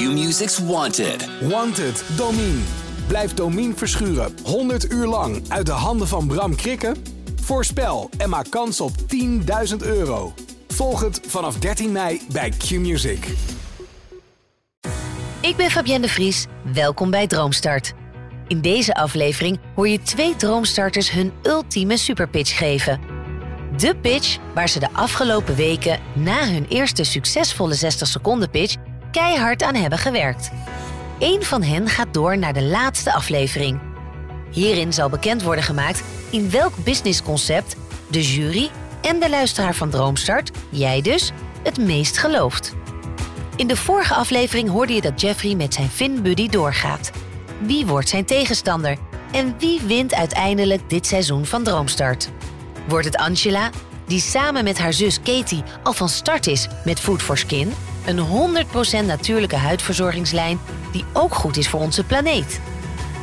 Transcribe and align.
Q-Music's 0.00 0.58
Wanted. 0.58 1.28
Wanted, 1.40 2.04
Domine. 2.16 2.58
Blijf 3.06 3.34
Domine 3.34 3.74
verschuren 3.74 4.34
100 4.44 4.92
uur 4.92 5.06
lang 5.06 5.42
uit 5.48 5.66
de 5.66 5.72
handen 5.72 6.08
van 6.08 6.26
Bram 6.26 6.56
Krikken? 6.56 6.96
Voorspel 7.42 8.10
en 8.18 8.28
maak 8.28 8.50
kans 8.50 8.80
op 8.80 8.92
10.000 9.70 9.76
euro. 9.78 10.32
Volg 10.68 11.00
het 11.00 11.20
vanaf 11.26 11.58
13 11.58 11.92
mei 11.92 12.20
bij 12.32 12.50
Q-Music. 12.50 13.26
Ik 15.40 15.56
ben 15.56 15.70
Fabienne 15.70 16.06
de 16.06 16.12
Vries. 16.12 16.46
Welkom 16.74 17.10
bij 17.10 17.26
Droomstart. 17.26 17.92
In 18.46 18.60
deze 18.60 18.94
aflevering 18.94 19.58
hoor 19.74 19.88
je 19.88 20.02
twee 20.02 20.36
droomstarters 20.36 21.10
hun 21.10 21.32
ultieme 21.42 21.96
superpitch 21.96 22.58
geven. 22.58 23.00
De 23.76 23.96
pitch 23.96 24.38
waar 24.54 24.68
ze 24.68 24.78
de 24.78 24.92
afgelopen 24.92 25.54
weken 25.54 26.00
na 26.14 26.48
hun 26.48 26.66
eerste 26.68 27.04
succesvolle 27.04 27.74
60 27.74 28.08
seconden 28.08 28.50
pitch 28.50 28.76
keihard 29.10 29.62
aan 29.62 29.74
hebben 29.74 29.98
gewerkt. 29.98 30.50
Eén 31.18 31.42
van 31.42 31.62
hen 31.62 31.88
gaat 31.88 32.14
door 32.14 32.38
naar 32.38 32.52
de 32.52 32.62
laatste 32.62 33.12
aflevering. 33.12 33.80
Hierin 34.50 34.92
zal 34.92 35.08
bekend 35.08 35.42
worden 35.42 35.64
gemaakt 35.64 36.02
in 36.30 36.50
welk 36.50 36.72
businessconcept 36.84 37.76
de 38.08 38.22
jury 38.22 38.70
en 39.00 39.20
de 39.20 39.30
luisteraar 39.30 39.74
van 39.74 39.90
Droomstart, 39.90 40.50
jij 40.68 41.02
dus, 41.02 41.32
het 41.62 41.78
meest 41.78 42.18
gelooft. 42.18 42.74
In 43.56 43.66
de 43.66 43.76
vorige 43.76 44.14
aflevering 44.14 44.68
hoorde 44.68 44.92
je 44.92 45.00
dat 45.00 45.20
Jeffrey 45.20 45.54
met 45.54 45.74
zijn 45.74 45.88
Fin-buddy 45.88 46.48
doorgaat. 46.48 47.10
Wie 47.58 47.86
wordt 47.86 48.08
zijn 48.08 48.24
tegenstander? 48.24 48.96
En 49.32 49.54
wie 49.58 49.80
wint 49.80 50.14
uiteindelijk 50.14 50.90
dit 50.90 51.06
seizoen 51.06 51.46
van 51.46 51.62
Droomstart? 51.62 52.30
Wordt 52.88 53.06
het 53.06 53.16
Angela, 53.16 53.70
die 54.06 54.20
samen 54.20 54.64
met 54.64 54.78
haar 54.78 54.92
zus 54.92 55.20
Katie 55.22 55.62
al 55.82 55.92
van 55.92 56.08
start 56.08 56.46
is 56.46 56.68
met 56.84 57.00
Food 57.00 57.22
for 57.22 57.38
Skin? 57.38 57.72
Een 58.04 58.18
100% 59.02 59.06
natuurlijke 59.06 59.56
huidverzorgingslijn 59.56 60.60
die 60.92 61.04
ook 61.12 61.34
goed 61.34 61.56
is 61.56 61.68
voor 61.68 61.80
onze 61.80 62.04
planeet. 62.04 62.60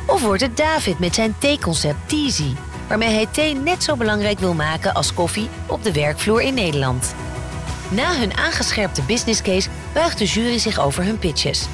Of 0.06 0.22
wordt 0.22 0.42
het 0.42 0.56
David 0.56 0.98
met 0.98 1.14
zijn 1.14 1.34
theeconcept 1.38 2.08
Teasy, 2.08 2.52
waarmee 2.88 3.08
hij 3.08 3.26
thee 3.30 3.54
net 3.54 3.82
zo 3.82 3.96
belangrijk 3.96 4.38
wil 4.38 4.54
maken 4.54 4.94
als 4.94 5.14
koffie 5.14 5.48
op 5.66 5.82
de 5.82 5.92
werkvloer 5.92 6.42
in 6.42 6.54
Nederland. 6.54 7.14
Na 7.90 8.18
hun 8.18 8.36
aangescherpte 8.36 9.02
business 9.02 9.42
case 9.42 9.68
buigt 9.92 10.18
de 10.18 10.24
jury 10.24 10.58
zich 10.58 10.80
over 10.80 11.04
hun 11.04 11.18
pitches. 11.18 11.66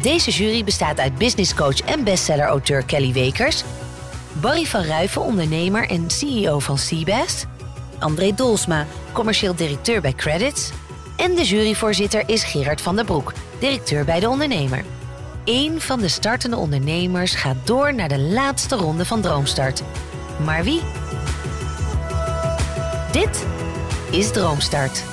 Deze 0.00 0.30
jury 0.30 0.64
bestaat 0.64 0.98
uit 0.98 1.18
businesscoach 1.18 1.80
en 1.80 2.04
bestseller-auteur 2.04 2.84
Kelly 2.84 3.12
Wekers, 3.12 3.64
Barry 4.32 4.64
van 4.64 4.82
Ruiven, 4.82 5.22
ondernemer 5.22 5.88
en 5.88 6.10
CEO 6.10 6.58
van 6.58 6.78
Seabass, 6.78 7.44
André 7.98 8.34
Dolsma, 8.34 8.86
commercieel 9.12 9.54
directeur 9.54 10.00
bij 10.00 10.12
Credits, 10.12 10.70
en 11.22 11.34
de 11.34 11.44
juryvoorzitter 11.44 12.28
is 12.28 12.44
Gerard 12.44 12.80
van 12.80 12.96
der 12.96 13.04
Broek, 13.04 13.32
directeur 13.58 14.04
bij 14.04 14.20
de 14.20 14.28
ondernemer. 14.28 14.84
Eén 15.44 15.80
van 15.80 16.00
de 16.00 16.08
startende 16.08 16.56
ondernemers 16.56 17.34
gaat 17.34 17.66
door 17.66 17.94
naar 17.94 18.08
de 18.08 18.18
laatste 18.18 18.76
ronde 18.76 19.04
van 19.04 19.20
Droomstart. 19.20 19.82
Maar 20.44 20.64
wie? 20.64 20.80
Dit 23.12 23.46
is 24.10 24.30
Droomstart. 24.30 25.04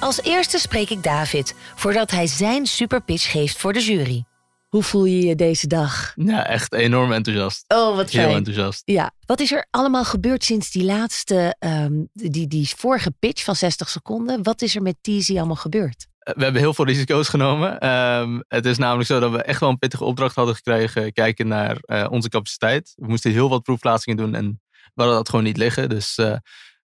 Als 0.00 0.22
eerste 0.22 0.58
spreek 0.58 0.90
ik 0.90 1.02
David 1.02 1.54
voordat 1.74 2.10
hij 2.10 2.26
zijn 2.26 2.66
superpitch 2.66 3.30
geeft 3.30 3.56
voor 3.56 3.72
de 3.72 3.80
jury. 3.80 4.24
Hoe 4.72 4.82
voel 4.82 5.04
je 5.04 5.26
je 5.26 5.34
deze 5.34 5.66
dag? 5.66 6.12
Ja, 6.16 6.46
echt 6.46 6.72
enorm 6.72 7.12
enthousiast. 7.12 7.64
Oh, 7.68 7.96
wat 7.96 8.10
fijn. 8.10 8.26
Heel 8.26 8.36
enthousiast. 8.36 8.82
Ja, 8.84 9.10
wat 9.26 9.40
is 9.40 9.52
er 9.52 9.66
allemaal 9.70 10.04
gebeurd 10.04 10.44
sinds 10.44 10.70
die 10.70 10.84
laatste, 10.84 11.56
ehm, 11.58 11.92
die, 12.12 12.46
die 12.46 12.68
vorige 12.76 13.10
pitch 13.18 13.44
van 13.44 13.56
60 13.56 13.88
seconden? 13.88 14.42
Wat 14.42 14.62
is 14.62 14.76
er 14.76 14.82
met 14.82 14.96
Teasy 15.00 15.36
allemaal 15.36 15.56
gebeurd? 15.56 16.06
Eh, 16.18 16.34
We 16.34 16.42
hebben 16.42 16.60
heel 16.60 16.74
veel 16.74 16.84
risico's 16.84 17.28
genomen. 17.28 17.78
Ehm, 17.78 18.40
het 18.48 18.66
is 18.66 18.78
namelijk 18.78 19.08
zo 19.08 19.20
dat 19.20 19.30
we 19.30 19.42
echt 19.42 19.60
wel 19.60 19.68
een 19.68 19.78
pittige 19.78 20.04
opdracht 20.04 20.34
hadden 20.34 20.54
gekregen. 20.54 21.12
Kijken 21.12 21.48
naar 21.48 21.76
eh, 21.80 22.06
onze 22.10 22.28
capaciteit. 22.28 22.92
We 22.96 23.06
moesten 23.06 23.32
heel 23.32 23.48
wat 23.48 23.62
proefplaatsingen 23.62 24.24
doen 24.24 24.34
en 24.34 24.60
we 24.94 25.02
hadden 25.02 25.16
dat 25.16 25.28
gewoon 25.28 25.44
niet 25.44 25.56
liggen. 25.56 25.88
Dus 25.88 26.16
eh, 26.16 26.36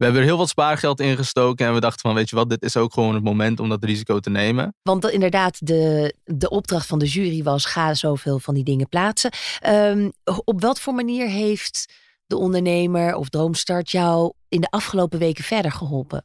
we 0.02 0.08
hebben 0.08 0.26
er 0.26 0.32
heel 0.32 0.42
wat 0.42 0.48
spaargeld 0.48 1.00
in 1.00 1.16
gestoken. 1.16 1.66
En 1.66 1.74
we 1.74 1.80
dachten 1.80 2.00
van, 2.00 2.14
weet 2.14 2.30
je 2.30 2.36
wat, 2.36 2.50
dit 2.50 2.62
is 2.62 2.76
ook 2.76 2.92
gewoon 2.92 3.14
het 3.14 3.24
moment 3.24 3.60
om 3.60 3.68
dat 3.68 3.84
risico 3.84 4.18
te 4.18 4.30
nemen. 4.30 4.74
Want 4.82 5.10
inderdaad, 5.10 5.66
de, 5.66 6.14
de 6.24 6.50
opdracht 6.50 6.86
van 6.86 6.98
de 6.98 7.06
jury 7.06 7.42
was: 7.42 7.64
ga 7.64 7.94
zoveel 7.94 8.38
van 8.38 8.54
die 8.54 8.64
dingen 8.64 8.88
plaatsen. 8.88 9.30
Ehm, 9.60 10.10
op 10.44 10.60
wat 10.60 10.80
voor 10.80 10.94
manier 10.94 11.28
heeft 11.28 11.92
de 12.26 12.36
ondernemer 12.36 13.14
of 13.14 13.28
Droomstart 13.28 13.90
jou 13.90 14.32
in 14.48 14.60
de 14.60 14.70
afgelopen 14.70 15.18
weken 15.18 15.44
verder 15.44 15.72
geholpen? 15.72 16.24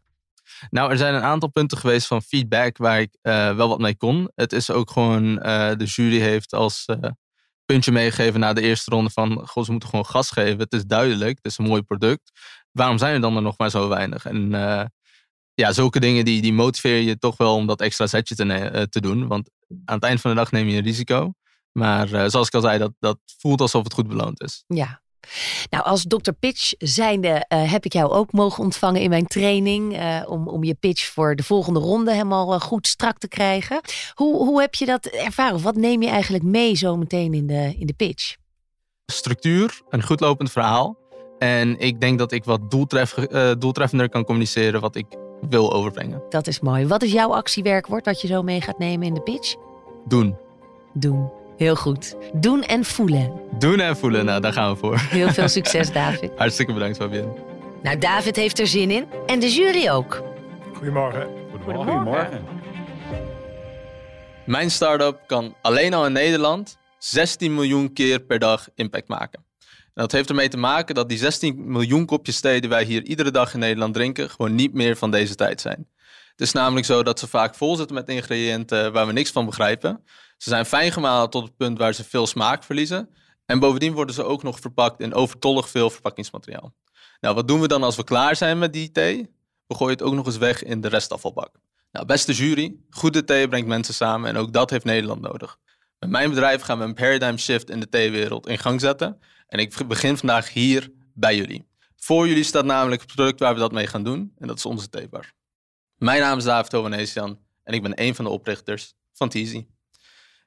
Nou, 0.70 0.92
er 0.92 0.98
zijn 0.98 1.14
een 1.14 1.22
aantal 1.22 1.50
punten 1.50 1.78
geweest 1.78 2.08
van 2.08 2.22
feedback 2.22 2.78
waar 2.78 3.00
ik 3.00 3.18
eh, 3.22 3.56
wel 3.56 3.68
wat 3.68 3.80
mee 3.80 3.98
kon. 3.98 4.32
Het 4.36 4.54
is 4.54 4.72
ook 4.72 4.92
gewoon, 4.92 5.40
eh, 5.40 5.72
de 5.76 5.86
jury 5.86 6.20
heeft 6.20 6.54
als 6.54 6.86
eh, 6.86 7.10
puntje 7.66 7.92
meegegeven 7.92 8.40
na 8.40 8.54
de 8.54 8.62
eerste 8.62 8.92
ronde 8.92 9.10
van, 9.10 9.48
goh, 9.48 9.64
ze 9.64 9.72
moeten 9.72 9.90
gewoon 9.90 10.06
gas 10.06 10.32
geven. 10.32 10.60
Het 10.60 10.74
is 10.74 10.86
duidelijk, 10.86 11.38
het 11.38 11.46
is 11.46 11.58
een 11.58 11.66
mooi 11.66 11.82
product. 11.82 12.32
Waarom 12.78 12.98
zijn 12.98 13.14
er 13.14 13.22
dan 13.22 13.36
er 13.36 13.42
nog 13.42 13.58
maar 13.58 13.70
zo 13.70 13.88
weinig? 13.88 14.26
En 14.26 14.54
eh, 14.54 14.86
ja, 15.54 15.72
zulke 15.72 16.00
dingen 16.00 16.26
die, 16.26 16.42
die 16.42 16.54
motiveren 16.54 17.04
je 17.04 17.18
toch 17.18 17.38
wel 17.38 17.56
om 17.56 17.68
dat 17.68 17.82
extra 17.82 18.08
zetje 18.08 18.36
te, 18.36 18.54
eh, 18.54 18.82
te 18.82 19.02
doen. 19.02 19.28
Want 19.28 19.50
aan 19.86 19.96
het 19.96 20.04
eind 20.04 20.22
van 20.22 20.32
de 20.32 20.38
dag 20.38 20.52
neem 20.52 20.68
je 20.68 20.78
een 20.78 20.84
risico. 20.84 21.34
Maar 21.72 22.14
eh, 22.14 22.30
zoals 22.30 22.48
ik 22.48 22.54
al 22.54 22.62
zei, 22.62 22.78
dat, 22.78 22.92
dat 23.00 23.18
voelt 23.40 23.62
alsof 23.62 23.84
het 23.84 23.94
goed 23.94 24.08
beloond 24.08 24.44
is. 24.44 24.64
Ja. 24.68 25.02
Nou, 25.70 25.84
als 25.84 26.04
Dr. 26.04 26.32
Pitch 26.32 26.74
zijnde 26.78 27.46
heb 27.48 27.86
ik 27.86 27.94
jou 27.94 28.12
ook 28.12 28.32
mogen 28.32 28.64
ontvangen 28.64 29.02
in 29.02 29.10
mijn 29.10 29.28
training. 29.28 30.00
om, 30.26 30.48
om 30.48 30.64
je 30.64 30.74
pitch 30.74 31.06
voor 31.06 31.36
de 31.36 31.44
volgende 31.44 31.80
ronde 31.80 32.12
helemaal 32.12 32.60
goed 32.60 32.88
strak 32.88 33.18
te 33.18 33.28
krijgen. 33.28 33.82
Hoe, 34.14 34.36
hoe 34.36 34.62
heb 34.62 34.76
je 34.76 34.86
dat 34.86 35.06
ervaren? 35.06 35.56
Of 35.56 35.64
wat 35.64 35.76
neem 35.76 36.02
je 36.02 36.10
eigenlijk 36.10 36.44
mee 36.44 36.76
zo 36.76 36.98
meteen 36.98 37.34
in 37.34 37.48
de, 37.48 37.76
in 37.78 37.88
de 37.88 37.94
pitch? 37.94 38.36
Structuur, 39.06 39.82
een 39.90 40.04
goed 40.04 40.20
lopend 40.20 40.52
verhaal. 40.52 41.07
En 41.40 41.80
ik 41.80 42.02
denk 42.02 42.20
dat 42.20 42.32
ik 42.32 42.44
wat 42.44 42.72
doeltref, 42.72 43.18
eh, 43.18 43.52
doeltreffender 43.60 44.10
kan 44.10 44.24
communiceren 44.24 44.82
wat 44.82 44.96
ik 44.96 45.06
wil 45.50 45.74
overbrengen. 45.74 46.22
Dat 46.30 46.48
is 46.48 46.60
mooi. 46.60 46.88
Wat 46.88 47.02
is 47.04 47.12
jouw 47.12 47.34
actiewerkwoord 47.34 48.06
wat 48.06 48.22
je 48.22 48.28
zo 48.28 48.44
mee 48.44 48.62
gaat 48.62 48.80
nemen 48.80 49.08
in 49.08 49.14
de 49.14 49.22
pitch? 49.22 49.56
Doen. 50.08 50.36
Doen. 50.94 51.30
Heel 51.58 51.76
goed. 51.76 52.16
Doen 52.34 52.64
en 52.64 52.84
voelen. 52.84 53.32
Doen 53.60 53.80
en 53.80 53.98
voelen, 53.98 54.26
nou 54.26 54.42
daar 54.42 54.54
gaan 54.54 54.72
we 54.72 54.78
voor. 54.78 54.98
Heel 55.00 55.30
veel 55.30 55.48
succes, 55.48 55.92
David. 56.02 56.32
Hartstikke 56.36 56.74
bedankt 56.74 56.98
Fabienne. 56.98 57.34
Nou, 57.84 57.98
David 57.98 58.36
heeft 58.36 58.60
er 58.60 58.68
zin 58.68 58.92
in. 58.92 59.06
En 59.26 59.40
de 59.40 59.50
jury 59.50 59.90
ook. 59.90 60.24
Goedemorgen. 60.74 61.28
Goedemorgen. 61.66 62.42
Mijn 64.46 64.72
start-up 64.72 65.20
kan 65.26 65.56
alleen 65.62 65.94
al 65.94 66.06
in 66.06 66.12
Nederland 66.12 66.78
16 66.98 67.54
miljoen 67.56 67.94
keer 67.94 68.20
per 68.20 68.40
dag 68.40 68.68
impact 68.76 69.08
maken. 69.08 69.47
Dat 69.98 70.12
heeft 70.12 70.30
ermee 70.30 70.48
te 70.48 70.58
maken 70.58 70.96
dat 70.96 71.10
die 71.10 71.18
16 71.18 71.72
miljoen 71.72 72.06
kopjes 72.06 72.40
thee 72.40 72.62
die 72.62 72.70
wij 72.70 72.84
hier 72.84 73.04
iedere 73.04 73.32
dag 73.32 73.54
in 73.54 73.60
Nederland 73.60 73.94
drinken, 73.94 74.30
gewoon 74.30 74.56
niet 74.56 74.74
meer 74.74 74.96
van 74.96 75.12
deze 75.12 75.36
tijd 75.36 75.62
zijn. 75.62 75.88
Het 76.32 76.42
is 76.42 76.52
namelijk 76.52 76.86
zo 76.86 77.04
dat 77.04 77.20
ze 77.20 77.28
vaak 77.28 77.56
vol 77.56 77.76
zitten 77.76 77.96
met 77.96 78.10
ingrediënten 78.10 78.92
waar 78.92 79.08
we 79.08 79.14
niks 79.14 79.32
van 79.32 79.46
begrijpen. 79.46 80.04
Ze 80.38 80.50
zijn 80.50 80.66
fijn 80.66 80.92
gemalen 80.92 81.30
tot 81.30 81.44
het 81.44 81.58
punt 81.58 81.78
waar 81.78 81.94
ze 81.94 82.04
veel 82.04 82.28
smaak 82.28 82.64
verliezen. 82.64 83.10
En 83.46 83.60
bovendien 83.60 83.94
worden 83.94 84.16
ze 84.16 84.24
ook 84.24 84.44
nog 84.44 84.60
verpakt 84.60 85.00
in 85.00 85.14
overtollig 85.14 85.70
veel 85.70 85.90
verpakkingsmateriaal. 85.90 86.74
Nou, 87.20 87.36
wat 87.36 87.48
doen 87.48 87.62
we 87.62 87.68
dan 87.68 87.84
als 87.84 87.96
we 87.96 88.04
klaar 88.04 88.36
zijn 88.36 88.60
met 88.60 88.74
die 88.74 88.92
thee? 88.92 89.36
We 89.68 89.76
gooien 89.76 89.94
het 89.94 90.04
ook 90.04 90.14
nog 90.14 90.26
eens 90.26 90.38
weg 90.38 90.64
in 90.64 90.82
de 90.82 90.88
restafvalbak. 90.88 91.52
Nou, 91.92 92.06
beste 92.06 92.34
jury, 92.34 92.76
goede 92.90 93.24
thee 93.24 93.48
brengt 93.48 93.68
mensen 93.68 93.94
samen 93.94 94.30
en 94.30 94.38
ook 94.38 94.54
dat 94.54 94.70
heeft 94.70 94.86
Nederland 94.86 95.22
nodig. 95.22 95.58
Met 96.00 96.10
mijn 96.10 96.30
bedrijf 96.30 96.62
gaan 96.62 96.78
we 96.78 96.84
een 96.84 96.94
paradigm 96.94 97.38
shift 97.38 97.70
in 97.70 97.80
de 97.80 97.90
theewereld 97.90 98.48
in 98.48 98.58
gang 98.58 98.82
zetten. 98.82 99.20
En 99.48 99.60
ik 99.60 99.88
begin 99.88 100.18
vandaag 100.18 100.54
hier 100.54 100.92
bij 101.14 101.36
jullie. 101.36 101.68
Voor 101.96 102.28
jullie 102.28 102.44
staat 102.44 102.66
namelijk 102.66 103.02
het 103.02 103.16
product 103.16 103.40
waar 103.40 103.54
we 103.54 103.60
dat 103.60 103.72
mee 103.72 103.88
gaan 103.88 104.04
doen 104.04 104.34
en 104.38 104.48
dat 104.48 104.58
is 104.58 104.66
onze 104.66 104.90
theebar. 104.90 105.32
Mijn 105.96 106.22
naam 106.22 106.38
is 106.38 106.44
David 106.44 106.74
Ovanesian 106.74 107.40
en 107.64 107.74
ik 107.74 107.82
ben 107.82 108.02
een 108.02 108.16
van 108.16 108.26
de 108.26 108.32
oprichters 108.32 108.94
van 109.14 109.30
Teasy. 109.30 109.68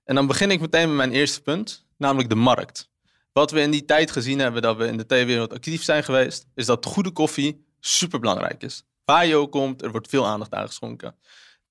En 0.05 0.14
dan 0.14 0.26
begin 0.26 0.50
ik 0.50 0.61
meteen 0.61 0.88
met 0.88 0.97
mijn 0.97 1.12
eerste 1.12 1.43
punt, 1.43 1.87
namelijk 1.97 2.29
de 2.29 2.35
markt. 2.35 2.91
Wat 3.32 3.50
we 3.50 3.61
in 3.61 3.70
die 3.70 3.85
tijd 3.85 4.11
gezien 4.11 4.38
hebben 4.38 4.62
dat 4.62 4.76
we 4.76 4.87
in 4.87 4.97
de 4.97 5.06
theewereld 5.06 5.53
actief 5.53 5.82
zijn 5.82 6.05
geweest, 6.05 6.46
is 6.55 6.67
dat 6.67 6.87
goede 6.87 7.11
koffie 7.11 7.67
superbelangrijk 7.81 8.62
is. 8.62 8.85
Waar 9.05 9.26
je 9.26 9.37
ook 9.37 9.53
komt, 9.53 9.82
er 9.82 9.91
wordt 9.91 10.08
veel 10.08 10.26
aandacht 10.26 10.55
aan 10.55 10.67
geschonken. 10.67 11.17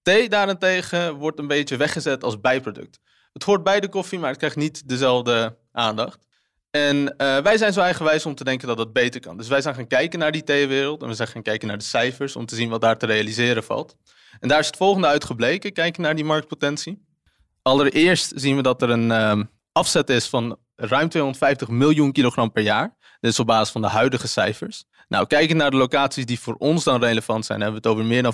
Thee 0.02 0.30
daarentegen 0.30 1.16
wordt 1.16 1.40
een 1.40 1.48
beetje 1.48 1.78
weggezet 1.78 2.24
als 2.24 2.40
bijproduct. 2.40 3.00
Het 3.34 3.44
hoort 3.44 3.64
bij 3.64 3.80
de 3.80 3.90
koffie, 3.90 4.20
maar 4.20 4.30
het 4.30 4.38
krijgt 4.38 4.56
niet 4.56 4.88
dezelfde 4.88 5.58
aandacht. 5.72 6.28
En 6.72 7.18
eh, 7.18 7.38
wij 7.38 7.58
zijn 7.58 7.74
zo 7.74 7.82
eigenwijs 7.82 8.26
om 8.26 8.36
te 8.36 8.44
denken 8.44 8.68
dat 8.68 8.78
het 8.78 8.94
beter 8.94 9.22
kan. 9.22 9.38
Dus 9.38 9.48
wij 9.48 9.62
zijn 9.62 9.76
gaan 9.76 9.88
kijken 9.88 10.20
naar 10.20 10.32
die 10.32 10.44
theewereld 10.44 11.02
en 11.02 11.08
we 11.08 11.14
zijn 11.14 11.28
gaan 11.28 11.42
kijken 11.42 11.68
naar 11.68 11.78
de 11.78 11.84
cijfers 11.84 12.36
om 12.36 12.46
te 12.46 12.56
zien 12.56 12.70
wat 12.70 12.82
daar 12.82 12.98
te 12.98 13.06
realiseren 13.06 13.64
valt. 13.64 13.96
En 14.40 14.48
daar 14.48 14.60
is 14.60 14.68
het 14.68 14.78
volgende 14.78 15.08
uit 15.08 15.24
gebleken, 15.24 15.74
kijken 15.74 16.02
naar 16.02 16.16
die 16.16 16.26
marktpotentie. 16.26 17.06
Allereerst 17.62 18.32
zien 18.36 18.56
we 18.56 18.62
dat 18.62 18.82
er 18.82 18.90
een 18.90 19.12
ehm, 19.12 19.44
afzet 19.72 20.10
is 20.10 20.28
van 20.28 20.58
ruim 20.76 21.10
250 21.10 21.68
miljoen 21.68 22.12
kilogram 22.12 22.52
per 22.52 22.64
jaar. 22.64 22.98
Dit 23.20 23.32
is 23.32 23.40
op 23.40 23.46
basis 23.46 23.72
van 23.72 23.82
de 23.82 23.88
huidige 23.88 24.28
cijfers. 24.28 24.84
Nou, 25.08 25.28
kijken 25.28 25.58
naar 25.58 25.72
de 25.72 25.78
locaties 25.78 26.26
die 26.26 26.40
voor 26.40 26.56
ons 26.56 26.84
dan 26.84 27.04
relevant 27.04 27.46
zijn, 27.46 27.62
hebben 27.62 27.82
we 27.82 27.88
het 27.88 27.98
over 27.98 28.10
meer 28.10 28.24
dan 28.24 28.34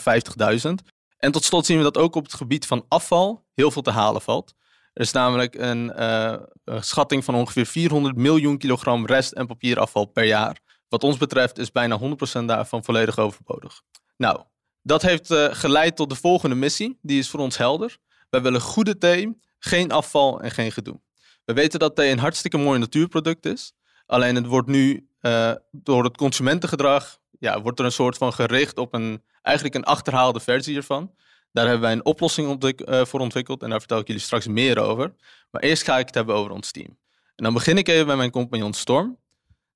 50.000. 0.79 0.93
En 1.17 1.31
tot 1.31 1.43
slot 1.43 1.65
zien 1.65 1.77
we 1.77 1.83
dat 1.83 1.97
ook 1.97 2.15
op 2.15 2.23
het 2.23 2.33
gebied 2.33 2.65
van 2.65 2.85
afval 2.87 3.45
heel 3.53 3.71
veel 3.71 3.81
te 3.81 3.91
halen 3.91 4.21
valt. 4.21 4.53
Er 4.95 5.01
is 5.01 5.11
namelijk 5.11 5.55
een, 5.55 5.93
uh, 5.97 6.35
een 6.63 6.83
schatting 6.83 7.23
van 7.23 7.35
ongeveer 7.35 7.65
400 7.65 8.15
miljoen 8.15 8.57
kilogram 8.57 9.05
rest- 9.05 9.31
en 9.31 9.47
papierafval 9.47 10.05
per 10.05 10.25
jaar. 10.25 10.59
Wat 10.89 11.03
ons 11.03 11.17
betreft 11.17 11.57
is 11.57 11.71
bijna 11.71 11.97
100% 11.97 12.45
daarvan 12.45 12.83
volledig 12.83 13.17
overbodig. 13.17 13.81
Nou, 14.17 14.41
dat 14.81 15.01
heeft 15.01 15.31
uh, 15.31 15.47
geleid 15.51 15.95
tot 15.95 16.09
de 16.09 16.15
volgende 16.15 16.55
missie. 16.55 16.99
Die 17.01 17.19
is 17.19 17.29
voor 17.29 17.39
ons 17.39 17.57
helder. 17.57 17.97
Wij 18.29 18.41
willen 18.41 18.61
goede 18.61 18.97
thee, 18.97 19.37
geen 19.59 19.91
afval 19.91 20.41
en 20.41 20.51
geen 20.51 20.71
gedoe. 20.71 20.99
We 21.45 21.53
weten 21.53 21.79
dat 21.79 21.95
thee 21.95 22.11
een 22.11 22.19
hartstikke 22.19 22.57
mooi 22.57 22.79
natuurproduct 22.79 23.45
is. 23.45 23.73
Alleen 24.05 24.35
het 24.35 24.45
wordt 24.45 24.67
nu 24.67 25.09
uh, 25.21 25.51
door 25.71 26.03
het 26.03 26.17
consumentengedrag, 26.17 27.17
ja, 27.39 27.61
wordt 27.61 27.79
er 27.79 27.85
een 27.85 27.91
soort 27.91 28.17
van 28.17 28.33
gericht 28.33 28.77
op 28.77 28.93
een, 28.93 29.23
eigenlijk 29.41 29.75
een 29.75 29.83
achterhaalde 29.83 30.39
versie 30.39 30.75
ervan. 30.75 31.13
Daar 31.55 31.65
hebben 31.65 31.83
wij 31.83 31.91
een 31.91 32.05
oplossing 32.05 32.63
uh, 32.63 33.05
voor 33.05 33.19
ontwikkeld 33.19 33.63
en 33.63 33.69
daar 33.69 33.79
vertel 33.79 33.99
ik 33.99 34.07
jullie 34.07 34.21
straks 34.21 34.47
meer 34.47 34.79
over. 34.79 35.15
Maar 35.51 35.61
eerst 35.61 35.83
ga 35.83 35.97
ik 35.97 36.05
het 36.05 36.15
hebben 36.15 36.35
over 36.35 36.51
ons 36.51 36.71
team. 36.71 36.97
En 37.35 37.43
dan 37.43 37.53
begin 37.53 37.77
ik 37.77 37.87
even 37.87 38.05
bij 38.05 38.15
mijn 38.15 38.31
compagnon 38.31 38.73
Storm. 38.73 39.17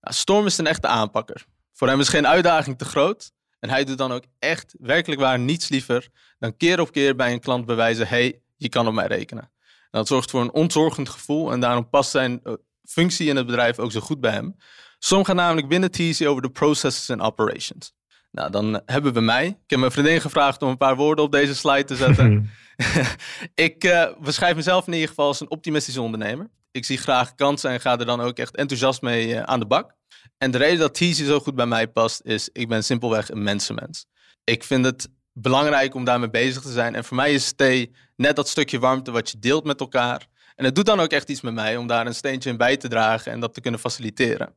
Nou, 0.02 0.16
Storm 0.16 0.46
is 0.46 0.58
een 0.58 0.68
echte 0.68 0.88
aanpakker. 0.88 1.46
Voor 1.74 1.88
hem 1.88 2.00
is 2.00 2.10
geen 2.10 2.28
uitdaging 2.28 2.78
te 2.78 2.86
groot. 2.86 3.31
En 3.60 3.70
hij 3.70 3.84
doet 3.84 3.98
dan 3.98 4.12
ook 4.12 4.24
echt, 4.40 4.76
werkelijk 4.80 5.22
waar, 5.22 5.40
niets 5.40 5.70
liever 5.70 6.10
dan 6.40 6.58
keer 6.58 6.80
op 6.80 6.92
keer 6.92 7.16
bij 7.16 7.34
een 7.34 7.40
klant 7.40 7.66
bewijzen: 7.66 8.08
hey, 8.08 8.42
je 8.56 8.70
kan 8.70 8.88
op 8.88 8.94
mij 8.94 9.08
rekenen. 9.08 9.44
En 9.64 10.00
dat 10.00 10.08
zorgt 10.08 10.32
voor 10.32 10.42
een 10.42 10.54
ontzorgend 10.54 11.10
gevoel 11.10 11.52
en 11.52 11.60
daarom 11.60 11.90
past 11.90 12.12
zijn 12.12 12.40
uh, 12.44 12.54
functie 12.84 13.30
in 13.30 13.36
het 13.36 13.46
bedrijf 13.46 13.80
ook 13.80 13.92
zo 13.92 14.00
goed 14.00 14.20
bij 14.20 14.32
hem. 14.32 14.56
Som 14.98 15.24
gaat 15.24 15.36
namelijk 15.36 15.68
binnen 15.68 15.92
TC 15.92 16.28
over 16.28 16.42
de 16.42 16.52
processes 16.52 17.10
en 17.10 17.22
operations. 17.22 17.94
Nou, 18.31 18.52
dan 18.52 18.81
hebben 18.86 19.14
we 19.14 19.20
mij. 19.22 19.46
Ik 19.48 19.70
heb 19.70 19.80
mijn 19.80 19.92
vriendin 19.92 20.22
gevraagd 20.22 20.62
om 20.62 20.70
een 20.70 20.78
paar 20.78 20.96
woorden 20.96 21.26
op 21.26 21.31
deze 21.31 21.56
slide 21.56 21.84
te 21.84 21.96
zetten. 21.96 22.50
ik 23.56 23.84
uh, 23.84 24.06
beschrijf 24.20 24.56
mezelf 24.56 24.88
in 24.88 24.94
ieder 24.94 25.08
geval 25.08 25.28
als 25.28 25.40
een 25.40 25.52
optimistische 25.52 26.02
ondernemer. 26.02 26.50
Ik 26.72 26.86
zie 26.86 26.98
graag 26.98 27.36
kansen 27.36 27.72
en 27.72 27.80
ga 27.80 28.00
er 28.00 28.06
dan 28.06 28.22
ook 28.22 28.38
echt 28.38 28.56
enthousiast 28.56 29.02
mee 29.02 29.28
uh, 29.28 29.42
aan 29.42 29.60
de 29.60 29.66
bak. 29.66 29.96
En 30.38 30.52
de 30.52 30.58
reden 30.58 30.80
dat 30.80 30.94
TC 30.94 31.14
zo 31.14 31.40
goed 31.40 31.56
bij 31.56 31.66
mij 31.66 31.88
past, 31.88 32.22
is 32.24 32.50
ik 32.54 32.68
ben 32.68 32.84
simpelweg 32.84 33.30
een 33.30 33.44
mensenmens. 33.44 34.06
Ik 34.44 34.64
vind 34.64 34.86
het 34.86 35.10
belangrijk 35.34 35.96
om 35.96 36.04
daarmee 36.04 36.30
bezig 36.30 36.62
te 36.62 36.72
zijn. 36.72 36.96
En 36.96 37.04
voor 37.04 37.16
mij 37.16 37.34
is 37.34 37.54
thee 37.54 37.92
net 38.16 38.36
dat 38.36 38.48
stukje 38.48 38.80
warmte 38.80 39.12
wat 39.12 39.30
je 39.30 39.40
deelt 39.40 39.64
met 39.64 39.80
elkaar. 39.80 40.28
En 40.56 40.66
het 40.66 40.75
doet 40.75 40.86
dan 40.86 41.00
ook 41.00 41.12
echt 41.12 41.30
iets 41.30 41.42
met 41.42 41.54
mij 41.54 41.78
om 41.78 41.88
daar 41.88 42.06
een 42.06 42.16
steentje 42.16 42.50
in 42.50 42.58
bij 42.58 42.78
te 42.78 42.88
dragen 42.88 43.32
en 43.32 43.40
dat 43.40 43.54
te 43.54 43.62
kunnen 43.62 43.80
faciliteren. 43.80 44.54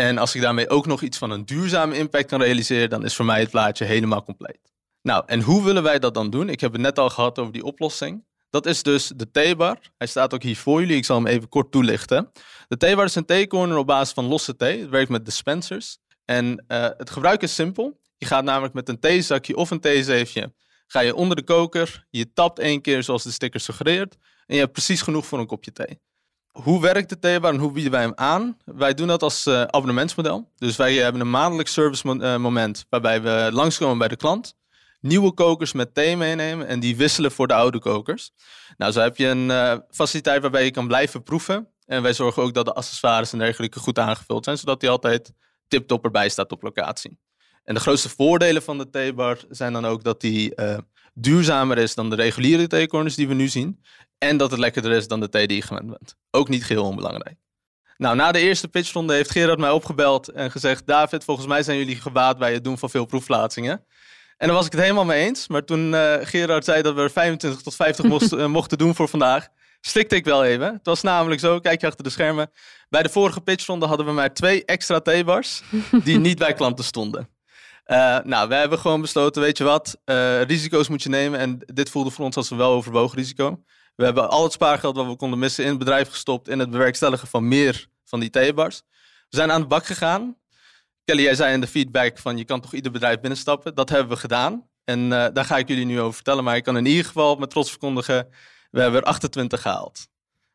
En 0.00 0.18
als 0.18 0.34
ik 0.34 0.40
daarmee 0.40 0.68
ook 0.68 0.86
nog 0.86 1.02
iets 1.02 1.18
van 1.18 1.30
een 1.30 1.44
duurzame 1.44 1.96
impact 1.96 2.26
kan 2.26 2.42
realiseren, 2.42 2.90
dan 2.90 3.04
is 3.04 3.16
voor 3.16 3.24
mij 3.24 3.40
het 3.40 3.50
plaatje 3.50 3.84
helemaal 3.84 4.24
compleet. 4.24 4.72
Nou, 5.02 5.22
en 5.26 5.40
hoe 5.40 5.64
willen 5.64 5.82
wij 5.82 5.98
dat 5.98 6.14
dan 6.14 6.30
doen? 6.30 6.48
Ik 6.48 6.60
heb 6.60 6.72
het 6.72 6.80
net 6.80 6.98
al 6.98 7.10
gehad 7.10 7.38
over 7.38 7.52
die 7.52 7.64
oplossing. 7.64 8.24
Dat 8.50 8.66
is 8.66 8.82
dus 8.82 9.12
de 9.16 9.30
theebar. 9.30 9.78
Hij 9.96 10.06
staat 10.06 10.34
ook 10.34 10.42
hier 10.42 10.56
voor 10.56 10.80
jullie. 10.80 10.96
Ik 10.96 11.04
zal 11.04 11.16
hem 11.16 11.26
even 11.26 11.48
kort 11.48 11.70
toelichten. 11.70 12.30
De 12.68 12.76
theebar 12.76 13.04
is 13.04 13.14
een 13.14 13.24
theecorner 13.24 13.76
op 13.76 13.86
basis 13.86 14.14
van 14.14 14.24
losse 14.24 14.56
thee. 14.56 14.80
Het 14.80 14.90
werkt 14.90 15.10
met 15.10 15.24
dispensers. 15.24 15.98
En 16.24 16.64
uh, 16.68 16.88
het 16.96 17.10
gebruik 17.10 17.42
is 17.42 17.54
simpel. 17.54 18.00
Je 18.16 18.26
gaat 18.26 18.44
namelijk 18.44 18.74
met 18.74 18.88
een 18.88 19.00
theezakje 19.00 19.56
of 19.56 19.70
een 19.70 19.80
theezeefje 19.80 20.52
ga 20.88 21.00
je 21.00 21.14
onder 21.14 21.36
de 21.36 21.42
koker. 21.42 22.06
Je 22.10 22.32
tapt 22.32 22.58
één 22.58 22.80
keer 22.80 23.02
zoals 23.02 23.22
de 23.22 23.30
sticker 23.30 23.60
suggereert. 23.60 24.16
En 24.46 24.54
je 24.54 24.60
hebt 24.60 24.72
precies 24.72 25.02
genoeg 25.02 25.26
voor 25.26 25.38
een 25.38 25.46
kopje 25.46 25.72
thee. 25.72 26.00
Hoe 26.62 26.80
werkt 26.80 27.08
de 27.08 27.18
theebar 27.18 27.52
en 27.52 27.58
hoe 27.58 27.72
bieden 27.72 27.92
wij 27.92 28.00
hem 28.00 28.12
aan? 28.14 28.56
Wij 28.64 28.94
doen 28.94 29.06
dat 29.06 29.22
als 29.22 29.46
uh, 29.46 29.62
abonnementsmodel. 29.62 30.50
Dus 30.56 30.76
wij 30.76 30.94
hebben 30.94 31.20
een 31.20 31.30
maandelijk 31.30 31.68
service 31.68 32.08
uh, 32.08 32.36
moment 32.36 32.86
waarbij 32.88 33.22
we 33.22 33.48
langskomen 33.52 33.98
bij 33.98 34.08
de 34.08 34.16
klant. 34.16 34.56
Nieuwe 35.00 35.32
kokers 35.32 35.72
met 35.72 35.94
thee 35.94 36.16
meenemen 36.16 36.66
en 36.66 36.80
die 36.80 36.96
wisselen 36.96 37.32
voor 37.32 37.46
de 37.46 37.54
oude 37.54 37.78
kokers. 37.78 38.30
Nou, 38.76 38.92
zo 38.92 39.00
heb 39.00 39.16
je 39.16 39.26
een 39.26 39.82
faciliteit 39.90 40.42
waarbij 40.42 40.64
je 40.64 40.70
kan 40.70 40.86
blijven 40.86 41.22
proeven. 41.22 41.68
En 41.86 42.02
wij 42.02 42.12
zorgen 42.12 42.42
ook 42.42 42.54
dat 42.54 42.64
de 42.64 42.72
accessoires 42.72 43.32
en 43.32 43.38
dergelijke 43.38 43.78
goed 43.78 43.98
aangevuld 43.98 44.44
zijn, 44.44 44.58
zodat 44.58 44.80
die 44.80 44.90
altijd 44.90 45.32
tip-top 45.68 46.04
erbij 46.04 46.28
staat 46.28 46.52
op 46.52 46.62
locatie. 46.62 47.18
En 47.64 47.74
de 47.74 47.80
grootste 47.80 48.08
voordelen 48.08 48.62
van 48.62 48.78
de 48.78 48.90
theebar 48.90 49.38
zijn 49.48 49.72
dan 49.72 49.86
ook 49.86 50.04
dat 50.04 50.20
die 50.20 50.54
duurzamer 51.22 51.78
is 51.78 51.94
dan 51.94 52.10
de 52.10 52.16
reguliere 52.16 52.66
theecorners 52.66 53.14
die 53.14 53.28
we 53.28 53.34
nu 53.34 53.48
zien. 53.48 53.82
En 54.18 54.36
dat 54.36 54.50
het 54.50 54.60
lekkerder 54.60 54.92
is 54.92 55.08
dan 55.08 55.20
de 55.20 55.28
thee 55.28 55.46
die 55.46 55.56
je 55.56 55.62
gewend 55.62 55.86
bent. 55.86 56.16
Ook 56.30 56.48
niet 56.48 56.64
geheel 56.64 56.84
onbelangrijk. 56.84 57.36
Nou, 57.96 58.16
na 58.16 58.32
de 58.32 58.38
eerste 58.38 58.68
pitchronde 58.68 59.14
heeft 59.14 59.30
Gerard 59.30 59.58
mij 59.58 59.70
opgebeld 59.70 60.28
en 60.28 60.50
gezegd: 60.50 60.86
David, 60.86 61.24
volgens 61.24 61.46
mij 61.46 61.62
zijn 61.62 61.78
jullie 61.78 61.96
gebaat 61.96 62.38
bij 62.38 62.52
het 62.52 62.64
doen 62.64 62.78
van 62.78 62.90
veel 62.90 63.04
proefplaatsingen. 63.04 63.84
En 64.36 64.46
daar 64.46 64.56
was 64.56 64.66
ik 64.66 64.72
het 64.72 64.80
helemaal 64.80 65.04
mee 65.04 65.26
eens. 65.26 65.48
Maar 65.48 65.64
toen 65.64 65.92
uh, 65.92 66.14
Gerard 66.20 66.64
zei 66.64 66.82
dat 66.82 66.94
we 66.94 67.00
er 67.00 67.10
25 67.10 67.62
tot 67.62 67.74
50 67.74 68.04
moest, 68.04 68.32
uh, 68.32 68.46
mochten 68.46 68.78
doen 68.78 68.94
voor 68.94 69.08
vandaag, 69.08 69.48
slikte 69.80 70.16
ik 70.16 70.24
wel 70.24 70.44
even. 70.44 70.72
Het 70.72 70.86
was 70.86 71.02
namelijk 71.02 71.40
zo, 71.40 71.60
kijk 71.60 71.80
je 71.80 71.86
achter 71.86 72.04
de 72.04 72.10
schermen. 72.10 72.50
Bij 72.88 73.02
de 73.02 73.08
vorige 73.08 73.40
pitchronde 73.40 73.86
hadden 73.86 74.06
we 74.06 74.12
maar 74.12 74.34
twee 74.34 74.64
extra 74.64 75.00
theebars 75.00 75.62
die 76.04 76.18
niet 76.18 76.38
bij 76.38 76.54
klanten 76.54 76.84
stonden. 76.84 77.28
Uh, 77.90 78.18
nou, 78.24 78.48
we 78.48 78.54
hebben 78.54 78.78
gewoon 78.78 79.00
besloten, 79.00 79.42
weet 79.42 79.58
je 79.58 79.64
wat, 79.64 80.00
risico's 80.46 80.88
moet 80.88 81.02
je 81.02 81.08
nemen. 81.08 81.38
En 81.38 81.58
dit 81.66 81.90
voelde 81.90 82.10
voor 82.10 82.24
ons 82.24 82.36
als 82.36 82.50
een 82.50 82.56
wel 82.56 82.72
overwogen 82.72 83.18
risico. 83.18 83.62
We 83.98 84.04
hebben 84.04 84.28
al 84.28 84.42
het 84.42 84.52
spaargeld 84.52 84.96
wat 84.96 85.06
we 85.06 85.16
konden 85.16 85.38
missen 85.38 85.64
in 85.64 85.70
het 85.70 85.78
bedrijf 85.78 86.08
gestopt 86.08 86.48
in 86.48 86.58
het 86.58 86.70
bewerkstelligen 86.70 87.28
van 87.28 87.48
meer 87.48 87.88
van 88.04 88.20
die 88.20 88.30
theebars. 88.30 88.82
We 89.28 89.36
zijn 89.36 89.50
aan 89.50 89.60
de 89.60 89.66
bak 89.66 89.86
gegaan. 89.86 90.36
Kelly, 91.04 91.22
jij 91.22 91.34
zei 91.34 91.52
in 91.52 91.60
de 91.60 91.66
feedback 91.66 92.18
van 92.18 92.36
je 92.36 92.44
kan 92.44 92.60
toch 92.60 92.74
ieder 92.74 92.92
bedrijf 92.92 93.20
binnenstappen. 93.20 93.74
Dat 93.74 93.88
hebben 93.88 94.08
we 94.08 94.16
gedaan. 94.20 94.68
En 94.84 95.00
uh, 95.00 95.26
daar 95.32 95.44
ga 95.44 95.56
ik 95.56 95.68
jullie 95.68 95.84
nu 95.84 96.00
over 96.00 96.14
vertellen. 96.14 96.44
Maar 96.44 96.56
ik 96.56 96.64
kan 96.64 96.76
in 96.76 96.86
ieder 96.86 97.04
geval 97.04 97.36
met 97.36 97.50
trots 97.50 97.70
verkondigen, 97.70 98.28
we 98.70 98.80
hebben 98.80 99.00
er 99.00 99.06
28 99.06 99.62
gehaald. 99.62 100.08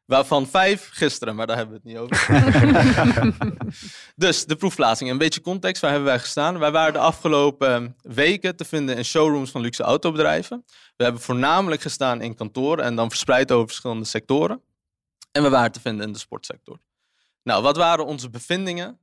Waarvan 0.05 0.47
vijf 0.47 0.89
gisteren, 0.91 1.35
maar 1.35 1.47
daar 1.47 1.57
hebben 1.57 1.81
we 1.83 1.89
het 1.89 1.94
niet 1.94 2.11
over. 2.11 3.45
dus 4.15 4.45
de 4.45 4.55
proefplaatsing. 4.55 5.09
Een 5.09 5.17
beetje 5.17 5.41
context, 5.41 5.81
waar 5.81 5.91
hebben 5.91 6.09
wij 6.09 6.19
gestaan? 6.19 6.59
Wij 6.59 6.71
waren 6.71 6.94
de 6.94 7.00
afgelopen 7.00 7.95
weken 8.01 8.55
te 8.55 8.65
vinden 8.65 8.97
in 8.97 9.05
showrooms 9.05 9.51
van 9.51 9.61
luxe 9.61 9.83
autobedrijven. 9.83 10.63
We 10.95 11.03
hebben 11.03 11.21
voornamelijk 11.21 11.81
gestaan 11.81 12.21
in 12.21 12.35
kantoren 12.35 12.85
en 12.85 12.95
dan 12.95 13.09
verspreid 13.09 13.51
over 13.51 13.67
verschillende 13.67 14.05
sectoren. 14.05 14.61
En 15.31 15.44
we 15.44 15.50
waren 15.50 15.71
te 15.71 15.79
vinden 15.79 16.07
in 16.07 16.13
de 16.13 16.19
sportsector. 16.19 16.79
Nou, 17.44 17.63
wat 17.63 17.77
waren 17.77 18.06
onze 18.06 18.29
bevindingen? 18.29 18.99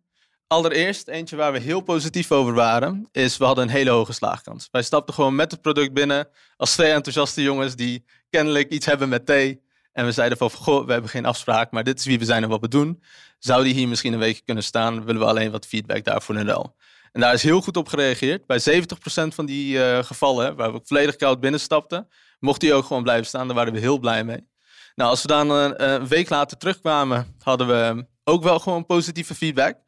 Allereerst, 0.47 1.09
eentje 1.09 1.37
waar 1.37 1.53
we 1.53 1.59
heel 1.59 1.81
positief 1.81 2.33
over 2.33 2.55
waren, 2.55 3.09
is 3.13 3.37
we 3.37 3.45
hadden 3.45 3.65
een 3.65 3.71
hele 3.71 3.91
hoge 3.91 4.13
slaagkans. 4.13 4.69
Wij 4.71 4.83
stapten 4.83 5.15
gewoon 5.15 5.35
met 5.35 5.51
het 5.51 5.61
product 5.61 5.93
binnen 5.93 6.29
als 6.57 6.73
twee 6.73 6.93
enthousiaste 6.93 7.43
jongens 7.43 7.77
die 7.77 8.05
kennelijk 8.31 8.71
iets 8.71 8.87
hebben 8.87 9.09
met 9.09 9.27
thee. 9.27 9.63
En 9.93 10.05
we 10.05 10.13
zeiden 10.13 10.39
van, 10.39 10.51
goh, 10.51 10.87
we 10.87 10.93
hebben 10.93 11.11
geen 11.11 11.25
afspraak, 11.25 11.71
maar 11.71 11.85
dit 11.85 11.99
is 11.99 12.05
wie 12.05 12.19
we 12.19 12.25
zijn 12.25 12.43
en 12.43 12.49
wat 12.49 12.61
we 12.61 12.69
doen. 12.69 13.03
Zou 13.39 13.65
die 13.65 13.75
hier 13.75 13.89
misschien 13.89 14.13
een 14.13 14.19
weekje 14.19 14.43
kunnen 14.45 14.65
staan? 14.65 15.05
Willen 15.05 15.21
we 15.21 15.27
alleen 15.27 15.51
wat 15.51 15.67
feedback 15.67 16.05
daarvoor 16.05 16.37
in 16.37 16.47
ruil? 16.47 16.77
En 17.13 17.21
daar 17.21 17.35
is 17.35 17.43
heel 17.43 17.61
goed 17.61 17.77
op 17.77 17.89
gereageerd. 17.89 18.47
Bij 18.47 18.61
70% 18.61 18.65
van 19.35 19.47
die 19.47 19.75
uh, 19.75 19.99
gevallen, 19.99 20.57
waar 20.57 20.73
we 20.73 20.81
volledig 20.85 21.17
koud 21.17 21.41
binnenstapten, 21.41 22.09
mocht 22.39 22.63
hij 22.63 22.73
ook 22.73 22.85
gewoon 22.85 23.03
blijven 23.03 23.27
staan. 23.27 23.47
Daar 23.47 23.57
waren 23.57 23.73
we 23.73 23.79
heel 23.79 23.99
blij 23.99 24.25
mee. 24.25 24.49
Nou, 24.95 25.11
als 25.11 25.23
we 25.23 25.29
dan 25.29 25.51
een, 25.51 25.91
een 25.91 26.09
week 26.09 26.29
later 26.29 26.57
terugkwamen, 26.57 27.37
hadden 27.43 27.67
we 27.67 28.07
ook 28.25 28.43
wel 28.43 28.59
gewoon 28.59 28.87
positieve 28.87 29.35
feedback. 29.35 29.79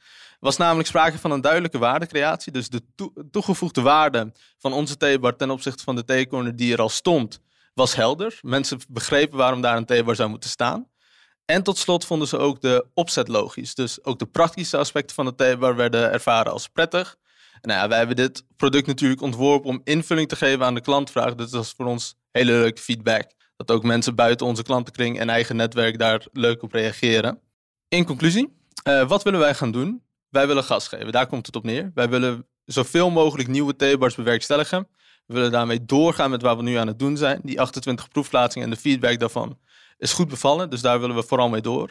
Was 0.40 0.56
namelijk 0.56 0.88
sprake 0.88 1.18
van 1.18 1.30
een 1.30 1.40
duidelijke 1.40 1.78
waardecreatie. 1.78 2.52
Dus 2.52 2.68
de 2.68 2.82
to 2.94 3.12
toegevoegde 3.30 3.80
waarde 3.80 4.32
van 4.58 4.72
onze 4.72 4.96
theebar 4.96 5.36
ten 5.36 5.50
opzichte 5.50 5.84
van 5.84 5.96
de 5.96 6.04
theecorner 6.04 6.56
die 6.56 6.72
er 6.72 6.80
al 6.80 6.88
stond, 6.88 7.40
was 7.74 7.94
helder. 7.94 8.38
Mensen 8.40 8.78
begrepen 8.88 9.38
waarom 9.38 9.60
daar 9.60 9.76
een 9.76 9.84
theebar 9.84 10.16
zou 10.16 10.30
moeten 10.30 10.50
staan. 10.50 10.90
En 11.44 11.62
tot 11.62 11.78
slot 11.78 12.04
vonden 12.04 12.28
ze 12.28 12.38
ook 12.38 12.60
de 12.60 12.86
opzet 12.94 13.28
logisch. 13.28 13.74
Dus 13.74 14.04
ook 14.04 14.18
de 14.18 14.26
praktische 14.26 14.76
aspecten 14.76 15.14
van 15.14 15.24
de 15.24 15.34
theebar 15.34 15.76
werden 15.76 16.12
ervaren 16.12 16.52
als 16.52 16.68
prettig. 16.68 17.16
Nou 17.60 17.80
ja, 17.80 17.88
wij 17.88 17.98
hebben 17.98 18.16
dit 18.16 18.44
product 18.56 18.86
natuurlijk 18.86 19.20
ontworpen 19.20 19.70
om 19.70 19.80
invulling 19.84 20.28
te 20.28 20.36
geven 20.36 20.64
aan 20.64 20.74
de 20.74 20.80
klantvraag. 20.80 21.34
Dus 21.34 21.50
dat 21.50 21.64
is 21.64 21.72
voor 21.76 21.86
ons 21.86 22.14
hele 22.30 22.52
leuke 22.52 22.82
feedback. 22.82 23.32
Dat 23.56 23.70
ook 23.70 23.82
mensen 23.82 24.14
buiten 24.14 24.46
onze 24.46 24.62
klantenkring 24.62 25.18
en 25.18 25.28
eigen 25.28 25.56
netwerk 25.56 25.98
daar 25.98 26.26
leuk 26.32 26.62
op 26.62 26.72
reageren. 26.72 27.40
In 27.88 28.04
conclusie, 28.04 28.56
uh, 28.88 29.08
wat 29.08 29.22
willen 29.22 29.40
wij 29.40 29.54
gaan 29.54 29.70
doen? 29.70 30.02
Wij 30.28 30.46
willen 30.46 30.64
gas 30.64 30.88
geven, 30.88 31.12
daar 31.12 31.26
komt 31.26 31.46
het 31.46 31.56
op 31.56 31.64
neer. 31.64 31.90
Wij 31.94 32.08
willen 32.08 32.46
zoveel 32.64 33.10
mogelijk 33.10 33.48
nieuwe 33.48 33.76
theebars 33.76 34.14
bewerkstelligen. 34.14 34.88
We 35.26 35.34
willen 35.34 35.50
daarmee 35.50 35.84
doorgaan 35.84 36.30
met 36.30 36.42
wat 36.42 36.56
we 36.56 36.62
nu 36.62 36.74
aan 36.74 36.86
het 36.86 36.98
doen 36.98 37.16
zijn. 37.16 37.40
Die 37.42 37.60
28 37.60 38.08
proefplaatsingen 38.08 38.68
en 38.68 38.74
de 38.74 38.80
feedback 38.80 39.18
daarvan 39.18 39.58
is 39.98 40.12
goed 40.12 40.28
bevallen. 40.28 40.70
Dus 40.70 40.80
daar 40.80 41.00
willen 41.00 41.16
we 41.16 41.22
vooral 41.22 41.48
mee 41.48 41.60
door. 41.60 41.90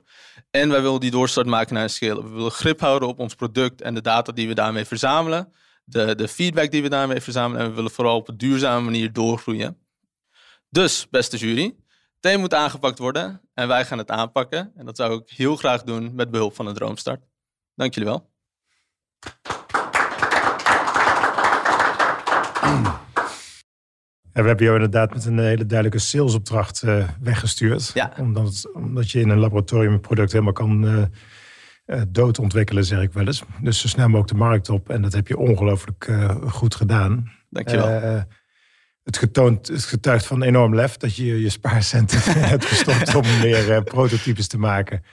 En 0.52 0.70
wij 0.70 0.82
willen 0.82 1.00
die 1.00 1.12
doorstart 1.12 1.48
maken 1.48 1.74
naar 1.74 1.84
een 1.84 1.90
scale. 1.90 2.24
We 2.24 2.30
willen 2.30 2.52
grip 2.52 2.80
houden 2.80 3.08
op 3.08 3.20
ons 3.20 3.36
product 3.36 3.82
en 3.82 3.94
de 3.94 4.02
data 4.02 4.32
die 4.32 4.48
we 4.48 4.54
daarmee 4.54 4.86
verzamelen. 4.86 5.54
De, 5.84 6.16
de 6.16 6.28
feedback 6.28 6.72
die 6.72 6.82
we 6.82 6.90
daarmee 6.90 7.22
verzamelen. 7.22 7.64
En 7.64 7.70
we 7.70 7.76
willen 7.76 7.92
vooral 7.92 8.16
op 8.16 8.28
een 8.28 8.38
duurzame 8.38 8.84
manier 8.84 9.14
doorgroeien. 9.14 9.78
Dus, 10.70 11.08
beste 11.10 11.38
jury, 11.38 11.76
thee 12.20 12.38
moet 12.38 12.54
aangepakt 12.54 13.00
worden 13.00 13.42
en 13.54 13.68
wij 13.68 13.86
gaan 13.86 13.98
het 13.98 14.12
aanpakken. 14.12 14.72
En 14.76 14.86
dat 14.86 14.98
zou 14.98 15.22
ik 15.22 15.30
heel 15.30 15.56
graag 15.56 15.84
doen 15.84 16.16
met 16.16 16.32
behulp 16.32 16.56
van 16.56 16.68
een 16.68 16.74
droomstart. 16.74 17.24
Dank 17.76 17.94
jullie 17.94 18.10
wel. 18.10 18.30
En 24.34 24.42
we 24.42 24.48
hebben 24.48 24.66
jou 24.66 24.78
inderdaad 24.78 25.14
met 25.14 25.26
een 25.26 25.40
hele 25.40 25.66
duidelijke 25.66 26.00
salesopdracht 26.00 26.82
uh, 26.86 27.08
weggestuurd. 27.22 27.92
Ja. 27.94 28.14
Omdat, 28.20 28.70
omdat 28.74 29.12
je 29.12 29.20
in 29.20 29.30
een 29.30 29.40
laboratorium 29.40 29.94
een 29.94 30.00
product 30.00 30.32
helemaal 30.32 30.54
kan 30.54 30.86
uh, 30.86 31.04
uh, 31.86 32.02
doodontwikkelen, 32.08 32.86
zeg 32.86 33.02
ik 33.02 33.14
wel 33.14 33.26
eens. 33.26 33.44
Dus 33.62 33.80
zo 33.80 33.88
snel 33.88 34.06
mogelijk 34.06 34.30
de 34.30 34.38
markt 34.38 34.70
op. 34.70 34.90
En 34.90 35.02
dat 35.02 35.14
heb 35.14 35.28
je 35.28 35.38
ongelooflijk 35.38 36.12
goed 36.48 36.76
gedaan. 36.76 37.32
Dankjewel. 37.50 38.24
het, 39.04 39.18
getoond, 39.18 39.68
het 39.68 39.84
getuigt 39.84 40.26
van 40.26 40.44
enorm 40.44 40.76
lef 40.76 40.98
dat 40.98 41.16
je 41.16 41.42
je 41.42 41.50
spaarcenten 41.50 42.22
hebt 42.54 42.66
gestopt 42.66 43.16
om 43.16 43.40
meer 43.42 43.84
prototypes 43.84 44.48
te 44.48 44.58
maken. 44.58 45.04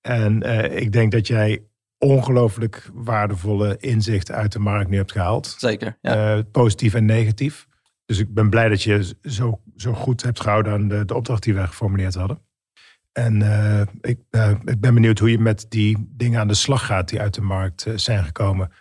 En 0.00 0.42
ik 0.76 0.92
denk 0.92 1.12
dat 1.12 1.26
jij 1.26 1.64
ongelooflijk 1.98 2.90
waardevolle 2.94 3.76
inzichten 3.78 4.34
uit 4.34 4.52
de 4.52 4.58
markt 4.58 4.90
nu 4.90 4.96
hebt 4.96 5.12
gehaald. 5.12 5.54
Zeker. 5.58 5.98
Ja. 6.00 6.42
positief 6.42 6.94
en 6.94 7.04
negatief. 7.04 7.68
Dus 8.10 8.18
ik 8.18 8.34
ben 8.34 8.50
blij 8.50 8.68
dat 8.68 8.82
je 8.82 9.14
zo, 9.22 9.60
zo 9.76 9.92
goed 9.92 10.22
hebt 10.22 10.40
gehouden 10.40 10.72
aan 10.72 10.88
de, 10.88 11.04
de 11.04 11.14
opdracht 11.14 11.42
die 11.42 11.54
wij 11.54 11.66
geformuleerd 11.66 12.14
hadden. 12.14 12.42
En 13.12 13.40
uh, 13.40 13.80
ik, 14.00 14.18
uh, 14.30 14.50
ik, 14.64 14.80
ben 14.80 14.94
benieuwd 14.94 15.18
hoe 15.18 15.30
je 15.30 15.38
met 15.38 15.66
die 15.68 16.08
dingen 16.08 16.40
aan 16.40 16.48
de 16.48 16.54
slag 16.54 16.86
gaat 16.86 17.08
die 17.08 17.20
uit 17.20 17.34
de 17.34 17.40
markt 17.40 17.86
uh, 17.86 17.96
zijn 17.96 18.24
gekomen. 18.24 18.72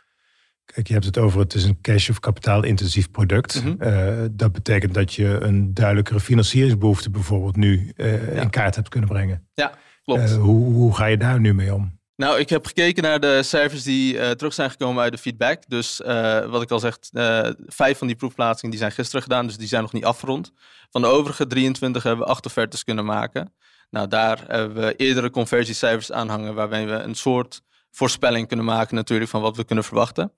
Kijk, 0.65 0.87
je 0.87 0.93
hebt 0.93 1.05
het 1.05 1.17
over 1.17 1.39
het 1.39 1.53
is 1.53 1.63
een 1.63 1.81
cash- 1.81 2.09
of 2.09 2.19
kapitaalintensief 2.19 3.11
product. 3.11 3.63
Mm 3.63 3.75
-hmm. 3.79 4.29
dat 4.31 4.51
betekent 4.51 4.93
dat 4.93 5.13
je 5.13 5.25
een 5.25 5.73
duidelijkere 5.73 6.19
financieringsbehoefte 6.19 7.09
bijvoorbeeld 7.09 7.55
nu 7.55 7.91
ja. 7.95 8.05
in 8.05 8.49
kaart 8.49 8.75
hebt 8.75 8.89
kunnen 8.89 9.09
brengen. 9.09 9.47
Ja, 9.53 9.73
klopt. 10.03 10.31
hoe, 10.31 10.73
hoe 10.73 10.95
ga 10.95 11.05
je 11.05 11.17
daar 11.17 11.39
nu 11.39 11.53
mee 11.53 11.73
om? 11.73 11.98
Nou, 12.19 12.39
ik 12.39 12.49
heb 12.49 12.65
gekeken 12.65 13.03
naar 13.03 13.19
de 13.19 13.43
cijfers 13.43 13.83
die 13.83 14.13
uh, 14.13 14.29
terug 14.29 14.53
zijn 14.53 14.69
gekomen 14.69 15.03
uit 15.03 15.11
de 15.11 15.17
feedback. 15.17 15.63
Dus 15.67 16.01
uh, 16.05 16.45
wat 16.45 16.61
ik 16.61 16.71
al 16.71 16.79
zeg, 16.79 16.97
uh, 17.11 17.49
vijf 17.65 17.97
van 17.97 18.07
die 18.07 18.15
proefplaatsingen 18.15 18.69
die 18.69 18.79
zijn 18.79 18.91
gisteren 18.91 19.21
gedaan, 19.21 19.47
dus 19.47 19.57
die 19.57 19.67
zijn 19.67 19.81
nog 19.81 19.93
niet 19.93 20.05
afgerond. 20.05 20.51
Van 20.89 21.01
de 21.01 21.07
overige 21.07 21.47
23 21.47 22.03
hebben 22.03 22.25
we 22.25 22.31
acht 22.31 22.45
offertes 22.45 22.83
kunnen 22.83 23.05
maken. 23.05 23.53
Nou, 23.89 24.07
daar 24.07 24.43
hebben 24.47 24.85
we 24.85 24.95
eerdere 24.95 25.29
conversiecijfers 25.29 26.11
aan 26.11 26.29
hangen, 26.29 26.53
waarbij 26.53 26.87
we 26.87 26.93
een 26.93 27.15
soort 27.15 27.61
voorspelling 27.91 28.47
kunnen 28.47 28.65
maken 28.65 28.95
natuurlijk 28.95 29.29
van 29.29 29.41
wat 29.41 29.57
we 29.57 29.63
kunnen 29.63 29.83
verwachten. 29.83 30.33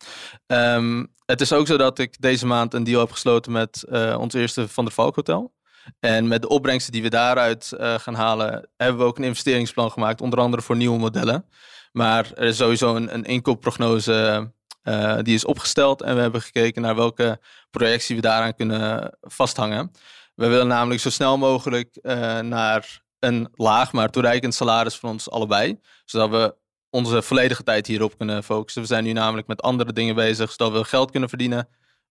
Um, 0.47 1.13
het 1.25 1.41
is 1.41 1.53
ook 1.53 1.67
zo 1.67 1.77
dat 1.77 1.99
ik 1.99 2.21
deze 2.21 2.45
maand 2.45 2.73
een 2.73 2.83
deal 2.83 2.99
heb 2.99 3.11
gesloten 3.11 3.51
met 3.51 3.85
ons 4.17 4.33
eerste 4.33 4.67
Van 4.67 4.85
der 4.85 4.93
Valk 4.93 5.15
Hotel. 5.15 5.53
En 5.99 6.27
met 6.27 6.41
de 6.41 6.49
opbrengsten 6.49 6.91
die 6.91 7.01
we 7.01 7.09
daaruit 7.09 7.71
uh, 7.73 7.99
gaan 7.99 8.15
halen, 8.15 8.69
hebben 8.77 8.97
we 8.97 9.07
ook 9.07 9.17
een 9.17 9.23
investeringsplan 9.23 9.91
gemaakt, 9.91 10.21
onder 10.21 10.39
andere 10.39 10.61
voor 10.61 10.75
nieuwe 10.75 10.99
modellen. 10.99 11.45
Maar 11.91 12.31
er 12.35 12.47
is 12.47 12.57
sowieso 12.57 12.95
een, 12.95 13.13
een 13.13 13.23
inkoopprognose 13.23 14.51
uh, 14.83 15.17
die 15.21 15.35
is 15.35 15.45
opgesteld 15.45 16.01
en 16.01 16.15
we 16.15 16.21
hebben 16.21 16.41
gekeken 16.41 16.81
naar 16.81 16.95
welke 16.95 17.39
projectie 17.71 18.15
we 18.15 18.21
daaraan 18.21 18.55
kunnen 18.55 19.17
vasthangen. 19.21 19.91
We 20.35 20.47
willen 20.47 20.67
namelijk 20.67 21.01
zo 21.01 21.09
snel 21.09 21.37
mogelijk 21.37 21.97
uh, 22.01 22.39
naar 22.39 23.01
een 23.19 23.49
laag, 23.53 23.91
maar 23.91 24.09
toereikend 24.09 24.53
salaris 24.53 24.95
van 24.95 25.09
ons 25.09 25.29
allebei, 25.29 25.79
zodat 26.05 26.29
we 26.29 26.55
onze 26.89 27.21
volledige 27.21 27.63
tijd 27.63 27.87
hierop 27.87 28.17
kunnen 28.17 28.43
focussen. 28.43 28.81
We 28.81 28.87
zijn 28.87 29.03
nu 29.03 29.11
namelijk 29.11 29.47
met 29.47 29.61
andere 29.61 29.93
dingen 29.93 30.15
bezig, 30.15 30.51
zodat 30.51 30.71
we 30.71 30.83
geld 30.83 31.11
kunnen 31.11 31.29
verdienen 31.29 31.67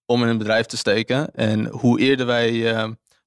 om 0.06 0.22
in 0.22 0.28
een 0.28 0.38
bedrijf 0.38 0.66
te 0.66 0.76
steken. 0.76 1.34
En 1.34 1.66
hoe 1.66 2.00
eerder 2.00 2.26
wij 2.26 2.74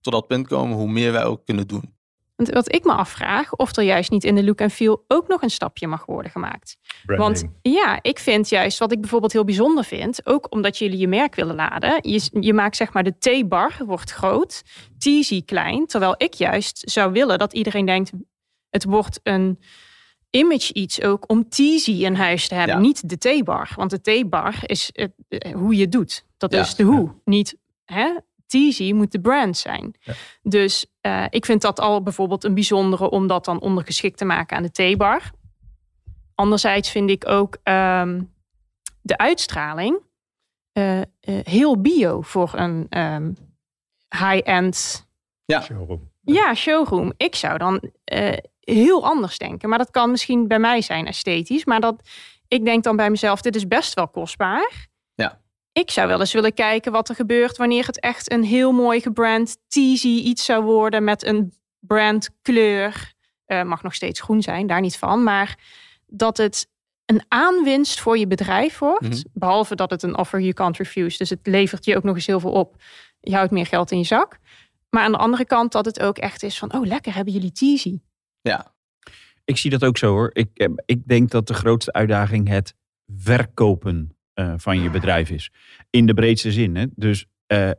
tot 0.03 0.13
dat 0.13 0.27
punt 0.27 0.48
komen, 0.48 0.77
hoe 0.77 0.89
meer 0.91 1.12
wij 1.12 1.24
ook 1.24 1.45
kunnen 1.45 1.67
doen. 1.67 1.95
Want 2.36 2.50
wat 2.50 2.74
ik 2.75 2.83
me 2.83 2.93
afvraag, 2.93 3.55
of 3.55 3.75
er 3.75 3.83
juist 3.83 4.12
niet 4.12 4.24
in 4.24 4.36
de 4.36 4.43
look 4.43 4.60
en 4.60 4.69
feel 4.69 5.03
ook 5.07 5.27
nog 5.27 5.41
een 5.41 5.50
stapje 5.50 5.88
mag 5.88 6.05
worden 6.05 6.31
gemaakt. 6.31 6.77
Branding. 7.05 7.41
Want 7.41 7.53
ja, 7.62 8.00
ik 8.01 8.19
vind 8.19 8.50
juist 8.50 8.77
wat 8.79 8.91
ik 8.91 9.00
bijvoorbeeld 9.01 9.31
heel 9.31 9.43
bijzonder 9.43 9.83
vind, 9.83 10.25
ook 10.25 10.48
omdat 10.50 10.77
jullie 10.77 10.98
je 10.98 11.07
merk 11.07 11.36
willen 11.36 11.55
laden. 11.55 11.98
Je, 12.01 12.29
je 12.39 12.53
maakt 12.53 12.75
zeg 12.75 12.93
maar 12.93 13.03
de 13.03 13.17
T-bar 13.17 13.75
wordt 13.86 14.12
groot, 14.12 14.63
Teasy 14.98 15.43
klein. 15.45 15.86
Terwijl 15.86 16.15
ik 16.17 16.33
juist 16.33 16.81
zou 16.91 17.12
willen 17.12 17.38
dat 17.38 17.53
iedereen 17.53 17.86
denkt, 17.86 18.12
het 18.69 18.83
wordt 18.83 19.19
een 19.24 19.60
image 20.29 20.74
iets 20.74 21.01
ook 21.01 21.29
om 21.29 21.50
Teasy 21.50 21.91
in 21.91 22.15
huis 22.15 22.48
te 22.48 22.55
hebben. 22.55 22.75
Ja. 22.75 22.81
Niet 22.81 23.10
de 23.10 23.17
T-bar. 23.17 23.69
Want 23.75 24.03
de 24.03 24.22
T-bar 24.24 24.55
is 24.62 24.89
het, 24.93 25.12
eh, 25.27 25.53
hoe 25.53 25.75
je 25.75 25.81
het 25.81 25.91
doet. 25.91 26.25
Dat 26.38 26.53
Ja. 26.53 26.62
is 26.62 26.75
de 26.75 26.83
hoe. 26.83 27.12
Niet 27.25 27.57
hè, 27.86 28.17
Teasy 28.45 28.91
moet 28.91 29.12
de 29.12 29.21
brand 29.21 29.57
zijn. 29.57 29.95
Ja. 30.00 30.13
Dus 30.41 30.85
eh, 31.01 31.25
ik 31.29 31.45
vind 31.45 31.62
dat 31.62 31.79
al 31.79 32.03
bijvoorbeeld 32.03 32.43
een 32.43 32.53
bijzondere 32.53 33.09
om 33.09 33.27
dat 33.27 33.45
dan 33.45 33.59
ondergeschikt 33.59 34.17
te 34.17 34.25
maken 34.25 34.57
aan 34.57 34.63
de 34.63 34.93
T-bar. 34.93 35.31
Anderzijds 36.35 36.89
vind 36.89 37.09
ik 37.09 37.27
ook 37.27 37.57
ehm, 37.63 38.21
de 39.01 39.17
uitstraling 39.17 40.00
eh, 40.71 41.01
eh, 41.01 41.05
heel 41.43 41.81
bio 41.81 42.21
voor 42.21 42.51
een 42.55 42.85
ehm, 42.89 43.31
high-end 44.09 45.07
Showroom. 45.62 46.12
ja, 46.21 46.53
showroom. 46.53 47.13
Ik 47.17 47.35
zou 47.35 47.57
dan 47.57 47.91
eh, 48.03 48.38
heel 48.59 49.05
anders 49.05 49.38
denken. 49.38 49.69
Maar 49.69 49.77
dat 49.77 49.91
kan 49.91 50.12
misschien 50.12 50.47
bij 50.47 50.59
mij 50.59 50.81
zijn 50.81 51.07
esthetisch. 51.07 51.65
Maar 51.65 51.79
dat, 51.79 52.09
ik 52.47 52.65
denk 52.65 52.83
dan 52.83 52.95
bij 52.95 53.09
mezelf, 53.09 53.41
dit 53.41 53.55
is 53.55 53.67
best 53.67 53.93
wel 53.93 54.07
kostbaar. 54.07 54.88
Ja. 55.13 55.41
Ik 55.74 55.92
zou 55.92 56.08
wel 56.08 56.20
eens 56.20 56.34
willen 56.34 56.53
kijken 56.53 56.92
wat 56.92 57.10
er 57.10 57.15
gebeurt 57.15 57.58
wanneer 57.58 57.86
het 57.86 58.00
echt 58.00 58.32
een 58.32 58.44
heel 58.44 58.72
mooi 58.72 59.01
gebrand 59.01 59.58
teasy 59.68 60.08
iets 60.08 60.46
zou 60.46 60.63
worden 60.63 61.03
met 61.03 61.25
een 61.25 61.53
brandkleur. 61.80 63.13
Eh 63.46 63.63
mag 63.63 63.84
nog 63.84 63.96
steeds 63.96 64.22
groen 64.22 64.42
zijn, 64.42 64.68
daar 64.68 64.82
niet 64.82 64.98
van. 64.98 65.24
Maar 65.24 65.58
dat 66.06 66.38
het 66.38 66.68
een 67.06 67.24
aanwinst 67.27 68.00
voor 68.00 68.18
je 68.18 68.27
bedrijf 68.27 68.80
wordt. 68.80 69.10
Mhm. 69.10 69.22
Behalve 69.34 69.75
dat 69.75 69.89
het 69.89 70.03
een 70.03 70.18
offer 70.18 70.39
you 70.39 70.53
can't 70.53 70.77
refuse. 70.77 71.18
Dus 71.18 71.30
het 71.30 71.48
levert 71.48 71.86
je 71.86 71.98
ook 71.98 72.03
nog 72.03 72.15
eens 72.15 72.25
heel 72.25 72.39
veel 72.39 72.51
op. 72.51 72.75
Je 73.20 73.36
houdt 73.36 73.51
meer 73.51 73.65
geld 73.65 73.92
in 73.92 73.98
je 73.98 74.03
zak. 74.03 74.39
Maar 74.89 75.03
aan 75.03 75.12
de 75.12 75.18
andere 75.18 75.46
kant 75.46 75.72
dat 75.72 75.86
het 75.86 76.00
ook 76.00 76.18
echt 76.18 76.44
is 76.44 76.58
van... 76.58 76.74
oh, 76.74 76.86
lekker, 76.86 77.13
hebben 77.13 77.34
jullie 77.34 77.51
teasy. 77.51 78.00
Ja, 78.42 78.74
Ik 79.46 79.58
zie 79.58 79.72
dat 79.72 79.84
ook 79.86 79.98
zo 79.98 80.12
hoor. 80.12 80.30
Ik, 80.34 80.50
eh, 80.53 80.68
ik 80.86 81.08
denk 81.08 81.30
dat 81.32 81.48
de 81.48 81.53
grootste 81.53 81.94
uitdaging 81.94 82.48
het 82.48 82.75
verkopen 83.18 84.12
eh, 84.34 84.54
van 84.58 84.82
je 84.82 84.90
bedrijf 84.90 85.30
is. 85.30 85.52
In 85.90 86.06
de 86.06 86.13
breedste 86.13 86.52
zin. 86.52 86.75
Hè? 86.75 86.86
Dus 86.96 87.25
eh, 87.48 87.70
eh, 87.70 87.75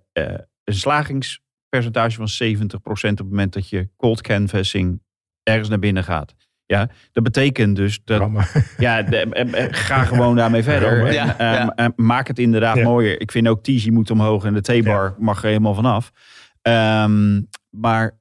een 0.65 0.75
slagingspercentage 0.75 2.17
van 2.17 2.29
70% 2.29 3.13
op 3.13 3.19
het 3.19 3.29
moment 3.29 3.53
dat 3.53 3.69
je 3.69 3.89
cold 3.97 4.21
canvassing 4.21 5.03
ergens 5.43 5.69
naar 5.69 5.79
binnen 5.79 6.05
gaat. 6.05 6.35
Ja, 6.67 6.89
dat 7.13 7.23
betekent 7.25 7.77
dus 7.77 8.01
dat 8.05 8.31
ja, 8.79 9.03
de- 9.03 9.69
ga 9.71 10.05
gewoon 10.05 10.37
daarmee 10.37 10.63
verder. 10.63 11.07
En, 11.07 11.13
Ja, 11.13 11.39
ehm, 11.39 11.69
en 11.69 11.93
maak 11.97 12.27
het 12.29 12.39
inderdaad 12.39 12.77
Ja. 12.77 12.83
mooier. 12.85 13.21
Ik 13.21 13.31
vind 13.31 13.49
ook 13.49 13.63
Tizi 13.63 13.91
moet 13.91 14.11
omhoog 14.11 14.45
en 14.45 14.55
de 14.55 14.61
T-bar 14.81 15.15
mag 15.19 15.43
er 15.43 15.49
helemaal 15.49 15.75
vanaf. 15.75 16.11
Ehm, 16.63 17.43
maar 17.71 18.19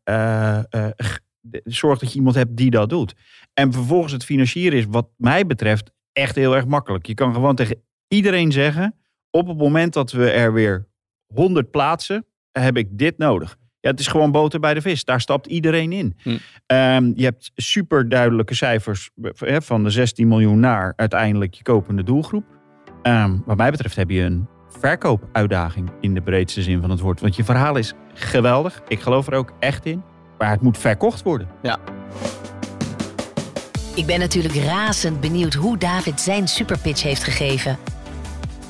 zorg 1.63 1.99
dat 1.99 2.09
je 2.11 2.17
iemand 2.17 2.35
hebt 2.35 2.55
die 2.57 2.69
dat 2.71 2.89
doet. 2.89 3.13
En 3.53 3.73
vervolgens 3.73 4.13
het 4.13 4.25
financieren 4.25 4.79
is 4.79 4.85
wat 4.89 5.07
mij 5.17 5.45
betreft 5.45 5.91
echt 6.13 6.35
heel 6.35 6.55
erg 6.55 6.65
makkelijk. 6.65 7.05
Je 7.05 7.13
kan 7.13 7.33
gewoon 7.33 7.55
tegen 7.55 7.81
iedereen 8.13 8.51
zeggen... 8.51 8.95
op 9.29 9.47
het 9.47 9.57
moment 9.57 9.93
dat 9.93 10.11
we 10.11 10.29
er 10.31 10.53
weer 10.53 10.87
100 11.33 11.71
plaatsen, 11.71 12.25
heb 12.51 12.77
ik 12.77 12.87
dit 12.91 13.17
nodig. 13.17 13.57
Ja, 13.79 13.89
het 13.89 13.99
is 13.99 14.07
gewoon 14.07 14.31
boter 14.31 14.59
bij 14.59 14.73
de 14.73 14.81
vis. 14.81 15.05
Daar 15.05 15.21
stapt 15.21 15.47
iedereen 15.47 15.91
in. 15.91 16.17
Hm. 16.21 16.37
Ehm, 16.65 17.11
je 17.15 17.23
hebt 17.23 17.51
super 17.55 18.09
duidelijke 18.09 18.55
cijfers 18.55 19.09
hè, 19.37 19.61
van 19.61 19.83
de 19.83 19.89
16 19.89 20.27
miljoen 20.27 20.59
naar 20.59 20.93
uiteindelijk 20.95 21.53
je 21.53 21.63
kopende 21.63 22.03
doelgroep. 22.03 22.45
Ehm, 23.01 23.37
wat 23.45 23.57
mij 23.57 23.71
betreft 23.71 23.95
heb 23.95 24.09
je 24.09 24.21
een 24.21 24.47
verkoopuitdaging 24.67 25.91
in 26.01 26.13
de 26.13 26.21
breedste 26.21 26.61
zin 26.61 26.81
van 26.81 26.89
het 26.89 26.99
woord. 26.99 27.21
Want 27.21 27.35
je 27.35 27.43
verhaal 27.43 27.75
is 27.75 27.93
geweldig. 28.13 28.81
Ik 28.87 28.99
geloof 28.99 29.27
er 29.27 29.33
ook 29.33 29.53
echt 29.59 29.85
in. 29.85 30.03
Maar 30.37 30.49
het 30.51 30.61
moet 30.61 30.77
verkocht 30.77 31.23
worden. 31.23 31.47
Ik 33.95 34.05
ben 34.05 34.19
natuurlijk 34.19 34.55
razend 34.55 35.19
benieuwd 35.19 35.53
hoe 35.53 35.77
David 35.77 36.21
zijn 36.21 36.47
superpitch 36.47 37.03
heeft 37.03 37.23
gegeven. 37.23 37.77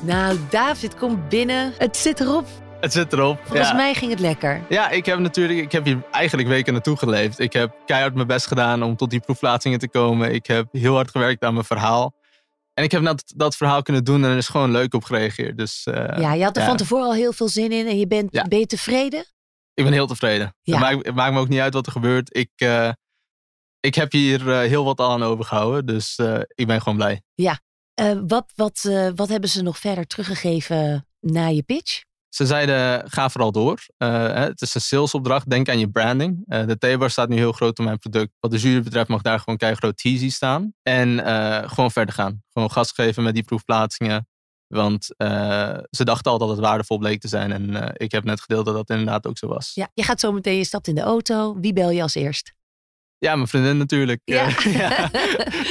Nou, 0.04 0.38
David 0.50 0.94
komt 0.94 1.28
binnen. 1.28 1.72
Het 1.78 1.96
zit 1.96 2.20
erop. 2.20 2.46
het 2.80 2.92
zit 2.92 3.12
erop. 3.12 3.38
Volgens 3.44 3.68
ja. 3.68 3.74
mij 3.74 3.94
ging 3.94 4.10
het 4.10 4.20
lekker. 4.20 4.62
Ja, 4.68 4.90
ik 4.90 5.06
heb 5.06 5.18
natuurlijk, 5.18 5.58
ik 5.58 5.72
heb 5.72 5.84
hier 5.84 6.02
eigenlijk 6.10 6.48
weken 6.48 6.72
naartoe 6.72 6.96
geleefd. 6.96 7.38
Ik 7.38 7.52
heb 7.52 7.74
keihard 7.86 8.14
mijn 8.14 8.26
best 8.26 8.46
gedaan 8.46 8.82
om 8.82 8.96
tot 8.96 9.10
die 9.10 9.20
proefplaatsingen 9.20 9.78
te 9.78 9.88
komen. 9.88 10.34
Ik 10.34 10.46
heb 10.46 10.66
heel 10.72 10.94
hard 10.94 11.10
gewerkt 11.10 11.42
aan 11.44 11.52
mijn 11.52 11.64
verhaal. 11.64 12.14
En 12.74 12.84
ik 12.84 12.90
heb 12.90 13.04
dat, 13.04 13.32
dat 13.36 13.56
verhaal 13.56 13.82
kunnen 13.82 14.04
doen 14.04 14.24
en 14.24 14.30
er 14.30 14.36
is 14.36 14.48
gewoon 14.48 14.70
leuk 14.70 14.94
op 14.94 15.04
gereageerd. 15.04 15.58
Dus 15.58 15.84
eh, 15.84 16.18
ja, 16.20 16.32
je 16.32 16.44
had 16.44 16.56
er 16.56 16.62
ja. 16.62 16.68
van 16.68 16.76
tevoren 16.76 17.04
al 17.04 17.14
heel 17.14 17.32
veel 17.32 17.48
zin 17.48 17.72
in 17.72 17.86
en 17.86 17.98
je 17.98 18.06
bent, 18.06 18.32
Ja. 18.32 18.44
ben 18.48 18.58
je 18.58 18.66
tevreden? 18.66 19.24
ik 19.74 19.84
ben 19.84 19.92
heel 19.92 20.06
tevreden. 20.06 20.54
Ja. 20.62 20.72
Het, 20.72 20.82
maakt, 20.82 21.06
het 21.06 21.14
maakt 21.14 21.32
me 21.32 21.38
ook 21.40 21.48
niet 21.48 21.60
uit 21.60 21.74
wat 21.74 21.86
er 21.86 21.92
gebeurt. 21.92 22.36
Ik, 22.36 22.50
eh, 22.56 22.90
ik 23.80 23.94
heb 23.94 24.12
hier 24.12 24.50
eh, 24.52 24.58
heel 24.58 24.84
wat 24.84 25.00
aan 25.00 25.22
overgehouden, 25.22 25.86
dus 25.86 26.18
ik 26.54 26.66
ben 26.66 26.82
gewoon 26.82 26.96
blij. 26.96 27.22
Eh, 27.94 28.18
wat, 28.26 28.52
wat, 28.54 28.84
eh, 28.88 29.08
wat 29.14 29.28
hebben 29.28 29.50
ze 29.50 29.62
nog 29.62 29.78
verder 29.78 30.06
teruggegeven 30.06 31.06
na 31.20 31.46
je 31.46 31.62
pitch? 31.62 32.02
Ze 32.28 32.46
zeiden, 32.46 33.10
ga 33.10 33.28
vooral 33.30 33.52
door. 33.52 33.86
Eh, 33.96 34.34
het 34.34 34.60
is 34.60 34.74
een 34.74 34.80
salesopdracht. 34.80 35.50
Denk 35.50 35.68
aan 35.68 35.78
je 35.78 35.90
branding. 35.90 36.44
De 36.46 36.78
T-bar 36.78 37.10
staat 37.10 37.28
nu 37.28 37.36
heel 37.36 37.52
groot 37.52 37.78
op 37.78 37.84
mijn 37.84 37.98
product. 37.98 38.32
Wat 38.40 38.50
de 38.50 38.58
jury 38.58 38.82
betreft 38.82 39.08
mag 39.08 39.22
daar 39.22 39.38
gewoon 39.38 39.56
keihard 39.56 39.96
teasy 39.98 40.30
staan. 40.30 40.74
En 40.82 41.18
gewoon 41.68 41.90
verder 41.90 42.14
gaan. 42.14 42.42
Gewoon 42.52 42.70
gas 42.70 42.92
geven 42.92 43.22
met 43.22 43.34
die 43.34 43.44
proefplaatsingen. 43.44 44.28
Want 44.66 45.04
ze 45.90 46.04
dachten 46.04 46.32
al 46.32 46.38
dat 46.38 46.48
het 46.48 46.58
waardevol 46.58 46.98
bleek 46.98 47.20
te 47.20 47.28
zijn. 47.28 47.52
En 47.52 47.94
ik 47.96 48.12
heb 48.12 48.24
net 48.24 48.40
gedeeld 48.40 48.64
dat 48.64 48.74
dat 48.74 48.90
inderdaad 48.90 49.26
ook 49.26 49.38
zo 49.38 49.46
was. 49.48 49.70
Ja, 49.74 49.90
je 49.94 50.02
gaat 50.02 50.20
zo 50.20 50.32
meteen, 50.32 50.56
je 50.56 50.64
stapt 50.64 50.88
in 50.88 50.94
de 50.94 51.00
auto. 51.00 51.60
Wie 51.60 51.72
bel 51.72 51.90
je 51.90 52.02
als 52.02 52.14
eerst? 52.14 52.54
Ja, 53.18 53.34
mijn 53.36 53.48
vriendin 53.48 53.76
natuurlijk. 53.76 54.20
Ja. 54.24 54.46
Eh, 54.46 54.74
ja. 54.80 55.10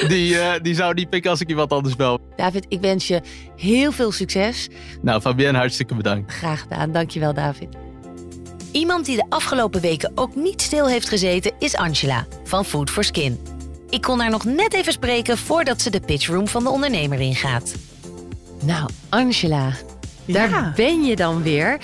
Die, 0.07 0.39
eh, 0.39 0.61
die 0.61 0.75
zou 0.75 0.93
die 0.93 1.07
pikken 1.07 1.31
als 1.31 1.41
ik 1.41 1.49
iemand 1.49 1.71
anders 1.71 1.95
bel. 1.95 2.19
David, 2.35 2.65
ik 2.69 2.79
wens 2.81 3.07
je 3.07 3.21
heel 3.57 3.91
veel 3.91 4.11
succes. 4.11 4.69
Nou, 5.01 5.21
Fabienne, 5.21 5.57
hartstikke 5.57 5.95
bedankt. 5.95 6.33
Graag 6.33 6.61
gedaan. 6.61 6.91
Dankjewel, 6.91 7.33
David. 7.33 7.67
Iemand 8.71 9.05
die 9.05 9.15
de 9.15 9.25
afgelopen 9.29 9.81
weken 9.81 10.11
ook 10.15 10.35
niet 10.35 10.61
stil 10.61 10.87
heeft 10.87 11.09
gezeten 11.09 11.51
is 11.59 11.75
Angela 11.75 12.25
van 12.43 12.65
Food 12.65 12.89
for 12.89 13.03
Skin. 13.03 13.39
Ik 13.89 14.01
kon 14.01 14.19
haar 14.19 14.29
nog 14.29 14.45
net 14.45 14.73
even 14.73 14.93
spreken 14.93 15.37
voordat 15.37 15.81
ze 15.81 15.89
de 15.89 15.99
pitchroom 15.99 16.47
van 16.47 16.63
de 16.63 16.69
ondernemer 16.69 17.19
ingaat. 17.19 17.75
Nou, 18.65 18.89
Angela, 19.09 19.73
daar 20.25 20.49
Ja. 20.49 20.73
ben 20.75 21.03
je 21.03 21.15
dan 21.15 21.43
weer. 21.43 21.77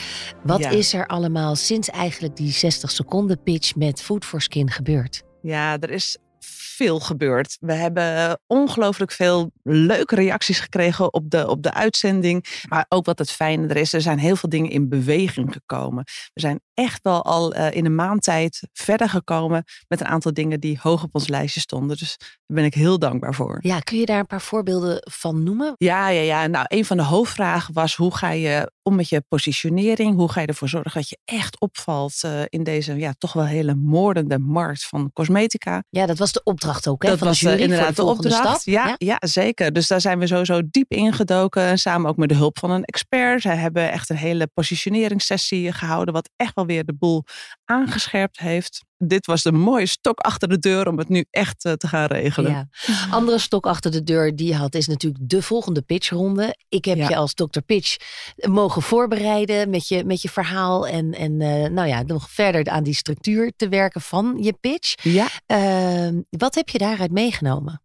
Wat 0.43 0.59
Ja. 0.59 0.69
is 0.69 0.93
er 0.93 1.07
allemaal 1.07 1.55
sinds 1.55 1.89
eigenlijk 1.89 2.35
die 2.37 2.51
60 2.51 2.91
seconden 2.91 3.43
pitch 3.43 3.75
met 3.75 4.01
Food 4.01 4.25
for 4.25 4.41
Skin 4.41 4.69
gebeurd? 4.71 5.21
Ja, 5.41 5.79
er 5.79 5.89
is 5.89 6.17
veel 6.39 6.99
gebeurd. 6.99 7.57
We 7.59 7.73
hebben 7.73 8.39
ongelooflijk 8.47 9.11
veel 9.11 9.51
leuke 9.69 10.15
reacties 10.15 10.59
gekregen 10.59 11.13
op 11.13 11.29
de, 11.29 11.47
op 11.47 11.63
de 11.63 11.73
uitzending. 11.73 12.63
Maar 12.67 12.85
ook 12.89 13.05
wat 13.05 13.19
het 13.19 13.31
fijne 13.31 13.67
er 13.67 13.77
is, 13.77 13.93
er 13.93 14.01
zijn 14.01 14.19
heel 14.19 14.35
veel 14.35 14.49
dingen 14.49 14.71
in 14.71 14.89
beweging 14.89 15.53
gekomen. 15.53 16.03
We 16.33 16.41
zijn 16.41 16.59
echt 16.73 17.03
wel 17.03 17.23
al 17.23 17.53
eh, 17.53 17.75
in 17.75 17.85
een 17.85 17.95
maand 17.95 18.23
tijd 18.23 18.67
verder 18.73 19.09
gekomen 19.09 19.63
met 19.87 19.99
een 19.99 20.07
aantal 20.07 20.33
dingen 20.33 20.59
die 20.59 20.79
hoog 20.81 21.03
op 21.03 21.15
ons 21.15 21.27
lijstje 21.27 21.59
stonden. 21.59 21.97
Dus 21.97 22.15
daar 22.19 22.57
ben 22.57 22.65
ik 22.65 22.73
heel 22.73 22.99
dankbaar 22.99 23.33
voor. 23.33 23.57
Ja, 23.61 23.79
kun 23.79 23.97
je 23.97 24.05
daar 24.05 24.19
een 24.19 24.25
paar 24.25 24.41
voorbeelden 24.41 25.01
van 25.11 25.43
noemen? 25.43 25.73
Ja, 25.77 26.09
ja, 26.09 26.21
ja. 26.21 26.47
Nou, 26.47 26.65
een 26.67 26.85
van 26.85 26.97
de 26.97 27.03
hoofdvragen 27.03 27.73
was 27.73 27.95
hoe 27.95 28.15
ga 28.15 28.31
je 28.31 28.71
om 28.81 28.95
met 28.95 29.09
je 29.09 29.23
positionering? 29.27 30.15
Hoe 30.15 30.31
ga 30.31 30.41
je 30.41 30.47
ervoor 30.47 30.69
zorgen 30.69 30.91
dat 30.93 31.09
je 31.09 31.17
echt 31.25 31.59
opvalt 31.59 32.23
eh, 32.23 32.41
in 32.45 32.63
deze 32.63 32.95
ja, 32.95 33.13
toch 33.17 33.33
wel 33.33 33.45
hele 33.45 33.75
moordende 33.75 34.39
markt 34.39 34.85
van 34.85 35.11
cosmetica? 35.13 35.83
Ja, 35.89 36.05
dat 36.05 36.17
was 36.17 36.31
de 36.31 36.41
opdracht 36.43 36.87
ook, 36.87 37.03
hè? 37.03 37.09
Dat 37.09 37.17
van 37.17 37.27
was 37.27 37.39
de 37.39 37.45
jury 37.45 37.57
eh, 37.57 37.63
inderdaad 37.63 37.85
voor 37.85 37.95
de 37.95 38.01
volgende 38.01 38.35
opdracht. 38.35 38.61
stap. 38.61 38.73
Ja, 38.73 38.95
ja. 38.97 39.17
zeker. 39.19 39.58
Dus 39.67 39.87
daar 39.87 40.01
zijn 40.01 40.19
we 40.19 40.27
sowieso 40.27 40.61
diep 40.71 40.91
ingedoken. 40.91 41.61
En 41.63 41.77
samen 41.77 42.09
ook 42.09 42.17
met 42.17 42.29
de 42.29 42.35
hulp 42.35 42.59
van 42.59 42.71
een 42.71 42.83
expert. 42.83 43.41
Zij 43.41 43.55
hebben 43.55 43.91
echt 43.91 44.09
een 44.09 44.15
hele 44.15 44.47
positioneringssessie 44.53 45.71
gehouden. 45.71 46.13
Wat 46.13 46.29
echt 46.35 46.55
wel 46.55 46.65
weer 46.65 46.85
de 46.85 46.93
boel 46.93 47.23
aangescherpt 47.65 48.39
heeft. 48.39 48.87
Dit 48.97 49.25
was 49.25 49.41
de 49.43 49.51
mooie 49.51 49.85
stok 49.85 50.19
achter 50.19 50.47
de 50.49 50.59
deur 50.59 50.87
om 50.87 50.97
het 50.97 51.09
nu 51.09 51.25
echt 51.29 51.65
eh, 51.65 51.73
te 51.73 51.87
gaan 51.87 52.05
regelen. 52.05 52.51
Ja. 52.51 52.67
Andere 53.11 53.37
stok 53.37 53.65
achter 53.65 53.91
de 53.91 54.03
deur 54.03 54.35
die 54.35 54.47
je 54.47 54.55
had 54.55 54.75
is 54.75 54.87
natuurlijk 54.87 55.29
de 55.29 55.41
volgende 55.41 55.81
pitchronde. 55.81 56.55
Ik 56.69 56.85
heb 56.85 56.97
Ja. 56.97 57.07
je 57.09 57.15
als 57.15 57.33
Dr. 57.33 57.59
Pitch 57.65 57.95
mogen 58.35 58.81
voorbereiden 58.81 59.69
met 59.69 59.87
je, 59.87 60.05
met 60.05 60.21
je 60.21 60.29
verhaal 60.29 60.87
en, 60.87 61.13
en 61.13 61.41
eh, 61.41 61.69
nou 61.69 61.87
ja, 61.87 62.01
nog 62.01 62.29
verder 62.31 62.65
aan 62.65 62.83
die 62.83 62.93
structuur 62.93 63.51
te 63.55 63.69
werken 63.69 64.01
van 64.01 64.37
je 64.41 64.53
pitch. 64.61 64.93
Ja, 65.03 65.27
Ehm, 65.45 66.21
wat 66.29 66.55
heb 66.55 66.69
je 66.69 66.77
daaruit 66.77 67.11
meegenomen? 67.11 67.81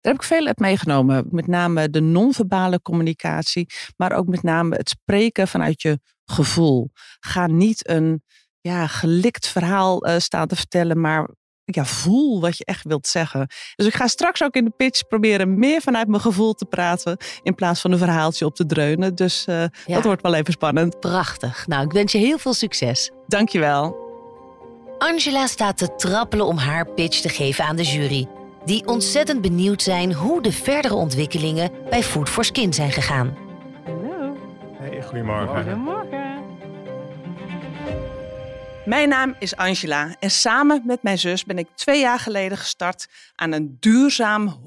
Daar 0.00 0.12
heb 0.12 0.22
ik 0.22 0.28
veel 0.28 0.46
uit 0.46 0.58
meegenomen. 0.58 1.26
Met 1.30 1.46
name 1.46 1.90
de 1.90 2.00
non-verbale 2.00 2.82
communicatie. 2.82 3.66
Maar 3.96 4.12
ook 4.12 4.26
met 4.26 4.42
name 4.42 4.76
het 4.76 4.88
spreken 4.88 5.48
vanuit 5.48 5.82
je 5.82 6.00
gevoel. 6.24 6.90
Ga 7.20 7.46
niet 7.46 7.88
een 7.88 8.22
ja, 8.60 8.86
gelikt 8.86 9.46
verhaal 9.48 10.04
eh, 10.04 10.18
staan 10.18 10.46
te 10.46 10.56
vertellen. 10.56 11.00
Maar 11.00 11.28
ja, 11.64 11.84
voel 11.84 12.40
wat 12.40 12.56
je 12.58 12.64
echt 12.64 12.84
wilt 12.84 13.06
zeggen. 13.06 13.46
Dus 13.74 13.86
ik 13.86 13.94
ga 13.94 14.06
straks 14.06 14.42
ook 14.42 14.54
in 14.54 14.64
de 14.64 14.72
pitch 14.76 15.06
proberen 15.06 15.58
meer 15.58 15.80
vanuit 15.80 16.08
mijn 16.08 16.20
gevoel 16.22 16.52
te 16.52 16.64
praten. 16.64 17.16
In 17.42 17.54
plaats 17.54 17.80
van 17.80 17.92
een 17.92 17.98
verhaaltje 17.98 18.44
op 18.44 18.54
te 18.54 18.66
dreunen. 18.66 19.14
Dus 19.14 19.44
eh, 19.46 19.56
Ja. 19.60 19.94
dat 19.94 20.04
wordt 20.04 20.22
wel 20.22 20.34
even 20.34 20.52
spannend. 20.52 21.00
Prachtig. 21.00 21.66
Nou, 21.66 21.84
ik 21.84 21.92
wens 21.92 22.12
je 22.12 22.18
heel 22.18 22.38
veel 22.38 22.54
succes. 22.54 23.10
Dankjewel. 23.26 24.08
Angela 24.98 25.46
staat 25.46 25.78
te 25.78 25.94
trappelen 25.96 26.46
om 26.46 26.56
haar 26.56 26.86
pitch 26.86 27.20
te 27.20 27.28
geven 27.28 27.64
aan 27.64 27.76
de 27.76 27.82
jury. 27.84 28.28
Die 28.70 28.86
ontzettend 28.86 29.40
benieuwd 29.40 29.82
zijn 29.82 30.14
hoe 30.14 30.42
de 30.42 30.52
verdere 30.52 30.94
ontwikkelingen 30.94 31.70
bij 31.88 32.02
Food 32.02 32.28
for 32.28 32.44
Skin 32.44 32.72
zijn 32.72 32.92
gegaan. 32.92 33.36
Hallo. 33.84 34.36
Hey, 34.78 35.02
goedemorgen. 35.02 35.56
Goedemorgen. 35.56 36.44
Mijn 38.84 39.08
naam 39.08 39.36
is 39.38 39.56
Angela 39.56 40.16
en 40.20 40.30
samen 40.30 40.82
met 40.86 41.02
mijn 41.02 41.18
zus 41.18 41.44
ben 41.44 41.58
ik 41.58 41.68
twee 41.74 42.00
jaar 42.00 42.18
geleden 42.18 42.58
gestart 42.58 43.06
aan 43.34 43.52
een 43.52 43.76
duurzaam, 43.80 44.60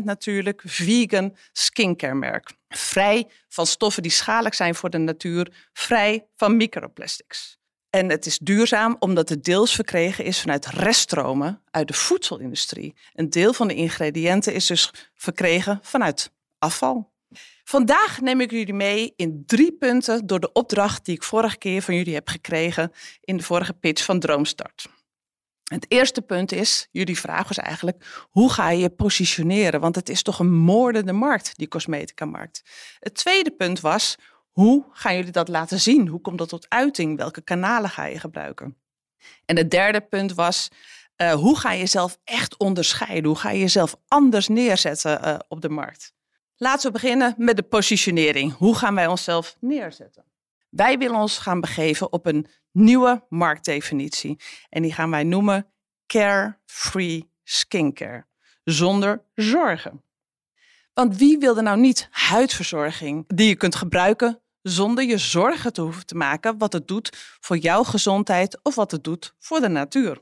100% 0.00 0.04
natuurlijk 0.04 0.62
vegan 0.64 1.36
skincare 1.52 2.14
merk. 2.14 2.52
Vrij 2.68 3.28
van 3.48 3.66
stoffen 3.66 4.02
die 4.02 4.12
schadelijk 4.12 4.54
zijn 4.54 4.74
voor 4.74 4.90
de 4.90 4.98
natuur, 4.98 5.68
vrij 5.72 6.26
van 6.36 6.56
microplastics. 6.56 7.61
En 7.94 8.10
het 8.10 8.26
is 8.26 8.38
duurzaam 8.38 8.96
omdat 8.98 9.28
het 9.28 9.44
deels 9.44 9.74
verkregen 9.74 10.24
is 10.24 10.40
vanuit 10.40 10.66
reststromen 10.66 11.62
uit 11.70 11.88
de 11.88 11.94
voedselindustrie. 11.94 12.94
Een 13.14 13.30
deel 13.30 13.52
van 13.52 13.68
de 13.68 13.74
ingrediënten 13.74 14.54
is 14.54 14.66
dus 14.66 14.90
verkregen 15.14 15.78
vanuit 15.82 16.30
afval. 16.58 17.12
Vandaag 17.64 18.20
neem 18.20 18.40
ik 18.40 18.50
jullie 18.50 18.74
mee 18.74 19.12
in 19.16 19.42
drie 19.46 19.72
punten 19.72 20.26
door 20.26 20.40
de 20.40 20.52
opdracht 20.52 21.04
die 21.04 21.14
ik 21.14 21.22
vorige 21.22 21.58
keer 21.58 21.82
van 21.82 21.94
jullie 21.94 22.14
heb 22.14 22.28
gekregen 22.28 22.92
in 23.20 23.36
de 23.36 23.42
vorige 23.42 23.72
pitch 23.72 24.04
van 24.04 24.20
Droomstart. 24.20 24.88
Het 25.62 25.86
eerste 25.88 26.22
punt 26.22 26.52
is, 26.52 26.88
jullie 26.90 27.18
vraag 27.18 27.48
was 27.48 27.58
eigenlijk, 27.58 28.26
hoe 28.30 28.52
ga 28.52 28.70
je 28.70 28.80
je 28.80 28.90
positioneren? 28.90 29.80
Want 29.80 29.94
het 29.94 30.08
is 30.08 30.22
toch 30.22 30.38
een 30.38 30.52
moordende 30.52 31.12
markt, 31.12 31.52
die 31.56 31.68
cosmetica-markt. 31.68 32.62
Het 32.98 33.14
tweede 33.14 33.50
punt 33.50 33.80
was, 33.80 34.16
hoe 34.52 34.84
gaan 34.92 35.16
jullie 35.16 35.32
dat 35.32 35.48
laten 35.48 35.80
zien? 35.80 36.08
Hoe 36.08 36.20
komt 36.20 36.38
dat 36.38 36.48
tot 36.48 36.66
uiting? 36.68 37.16
Welke 37.16 37.42
kanalen 37.42 37.90
ga 37.90 38.04
je 38.04 38.18
gebruiken? 38.18 38.76
En 39.44 39.56
het 39.56 39.70
derde 39.70 40.00
punt 40.00 40.34
was, 40.34 40.68
eh, 41.16 41.32
hoe 41.32 41.58
ga 41.58 41.72
je 41.72 41.78
jezelf 41.78 42.18
echt 42.24 42.56
onderscheiden? 42.56 43.24
Hoe 43.24 43.38
ga 43.38 43.50
je 43.50 43.60
jezelf 43.60 43.96
anders 44.08 44.48
neerzetten 44.48 45.22
eh, 45.22 45.38
op 45.48 45.60
de 45.60 45.68
markt? 45.68 46.12
Laten 46.56 46.86
we 46.86 46.92
beginnen 46.92 47.34
met 47.36 47.56
de 47.56 47.62
positionering. 47.62 48.52
Hoe 48.52 48.76
gaan 48.76 48.94
wij 48.94 49.06
onszelf 49.06 49.56
neerzetten? 49.60 50.24
Wij 50.70 50.98
willen 50.98 51.16
ons 51.16 51.38
gaan 51.38 51.60
begeven 51.60 52.12
op 52.12 52.26
een 52.26 52.46
nieuwe 52.72 53.24
marktdefinitie. 53.28 54.40
En 54.68 54.82
die 54.82 54.92
gaan 54.92 55.10
wij 55.10 55.24
noemen 55.24 55.72
care-free 56.06 57.30
skincare. 57.42 58.26
Zonder 58.64 59.24
zorgen. 59.34 60.02
Want 60.94 61.16
wie 61.16 61.38
wil 61.38 61.56
er 61.56 61.62
nou 61.62 61.78
niet 61.78 62.08
huidverzorging 62.10 63.24
die 63.26 63.48
je 63.48 63.56
kunt 63.56 63.74
gebruiken 63.74 64.41
zonder 64.62 65.04
je 65.04 65.18
zorgen 65.18 65.72
te 65.72 65.80
hoeven 65.80 66.06
te 66.06 66.14
maken 66.14 66.58
wat 66.58 66.72
het 66.72 66.88
doet 66.88 67.36
voor 67.40 67.56
jouw 67.56 67.82
gezondheid 67.82 68.60
of 68.62 68.74
wat 68.74 68.90
het 68.90 69.04
doet 69.04 69.34
voor 69.38 69.60
de 69.60 69.68
natuur? 69.68 70.20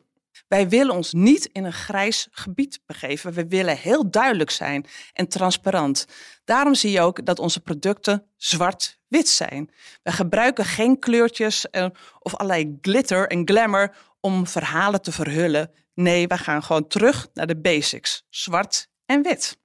Wij 0.48 0.68
willen 0.68 0.94
ons 0.94 1.12
niet 1.12 1.48
in 1.53 1.64
een 1.64 1.72
grijs 1.72 2.29
gebied 2.31 2.81
begeven. 2.87 3.33
We 3.33 3.46
willen 3.46 3.76
heel 3.76 4.11
duidelijk 4.11 4.50
zijn 4.50 4.87
en 5.12 5.29
transparant. 5.29 6.07
Daarom 6.44 6.74
zie 6.74 6.90
je 6.90 7.00
ook 7.00 7.26
dat 7.26 7.38
onze 7.38 7.61
producten 7.61 8.26
zwart-wit 8.37 9.29
zijn. 9.29 9.70
We 10.03 10.12
gebruiken 10.12 10.64
geen 10.64 10.98
kleurtjes 10.98 11.70
eh, 11.70 11.87
of 12.18 12.35
allerlei 12.35 12.79
glitter 12.81 13.29
en 13.29 13.48
glamour 13.48 13.96
om 14.20 14.46
verhalen 14.46 15.03
te 15.03 15.12
verhullen. 15.12 15.70
Nee, 15.94 16.26
we 16.26 16.38
gaan 16.38 16.62
gewoon 16.62 16.87
terug 16.87 17.29
naar 17.35 17.46
de 17.46 17.61
basics: 17.61 18.24
zwart 18.29 18.88
en 19.07 19.22
wit. 19.22 19.59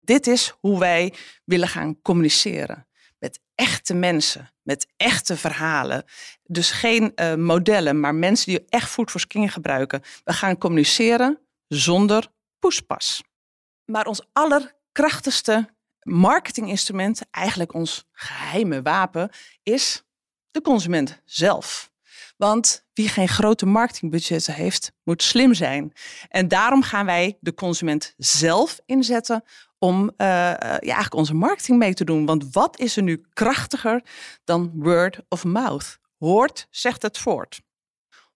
Dit 0.00 0.26
is 0.26 0.54
hoe 0.60 0.78
wij 0.78 1.14
willen 1.44 1.68
gaan 1.68 2.00
communiceren. 2.02 2.86
Echte 3.54 3.94
mensen, 3.94 4.50
met 4.62 4.86
echte 4.96 5.36
verhalen. 5.36 6.04
Dus 6.42 6.70
geen 6.70 7.12
uh, 7.14 7.34
modellen, 7.34 8.00
maar 8.00 8.14
mensen 8.14 8.46
die 8.46 8.64
echt 8.68 8.90
Food 8.90 9.10
for 9.10 9.20
Skin 9.20 9.48
gebruiken. 9.48 10.02
We 10.24 10.32
gaan 10.32 10.58
communiceren 10.58 11.38
zonder 11.68 12.28
poespas. 12.58 13.22
Maar 13.84 14.06
ons 14.06 14.26
allerkrachtigste 14.32 15.68
marketinginstrument, 16.02 17.20
eigenlijk 17.30 17.74
ons 17.74 18.04
geheime 18.12 18.82
wapen, 18.82 19.30
is 19.62 20.02
de 20.50 20.60
consument 20.60 21.20
zelf. 21.24 21.90
Want 22.36 22.84
wie 22.92 23.08
geen 23.08 23.28
grote 23.28 23.66
marketingbudgetten 23.66 24.54
heeft, 24.54 24.92
moet 25.02 25.22
slim 25.22 25.54
zijn. 25.54 25.92
En 26.28 26.48
daarom 26.48 26.82
gaan 26.82 27.06
wij 27.06 27.36
de 27.40 27.54
consument 27.54 28.14
zelf 28.16 28.80
inzetten 28.86 29.44
om 29.82 30.02
uh, 30.02 30.08
ja, 30.16 30.78
eigenlijk 30.78 31.14
onze 31.14 31.34
marketing 31.34 31.78
mee 31.78 31.94
te 31.94 32.04
doen. 32.04 32.26
Want 32.26 32.52
wat 32.52 32.78
is 32.78 32.96
er 32.96 33.02
nu 33.02 33.24
krachtiger 33.32 34.02
dan 34.44 34.70
word 34.74 35.20
of 35.28 35.44
mouth? 35.44 35.98
Hoort, 36.18 36.66
zegt 36.70 37.02
het 37.02 37.18
voort. 37.18 37.60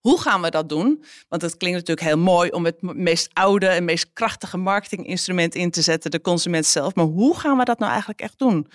Hoe 0.07 0.21
gaan 0.21 0.43
we 0.43 0.51
dat 0.51 0.69
doen? 0.69 1.05
Want 1.29 1.43
het 1.43 1.57
klinkt 1.57 1.79
natuurlijk 1.79 2.07
heel 2.07 2.19
mooi 2.19 2.51
om 2.51 2.65
het 2.65 2.83
meest 2.83 3.29
oude 3.33 3.67
en 3.67 3.85
meest 3.85 4.13
krachtige 4.13 4.57
marketinginstrument 4.57 5.55
in 5.55 5.71
te 5.71 5.83
zetten, 5.83 6.11
de 6.11 6.21
consument 6.21 6.67
zelf. 6.67 6.95
Maar 6.95 7.05
hoe 7.05 7.39
gaan 7.39 7.59
we 7.59 7.65
dat 7.65 7.79
nou 7.79 7.91
eigenlijk 7.91 8.21
echt 8.21 8.39
doen? 8.39 8.67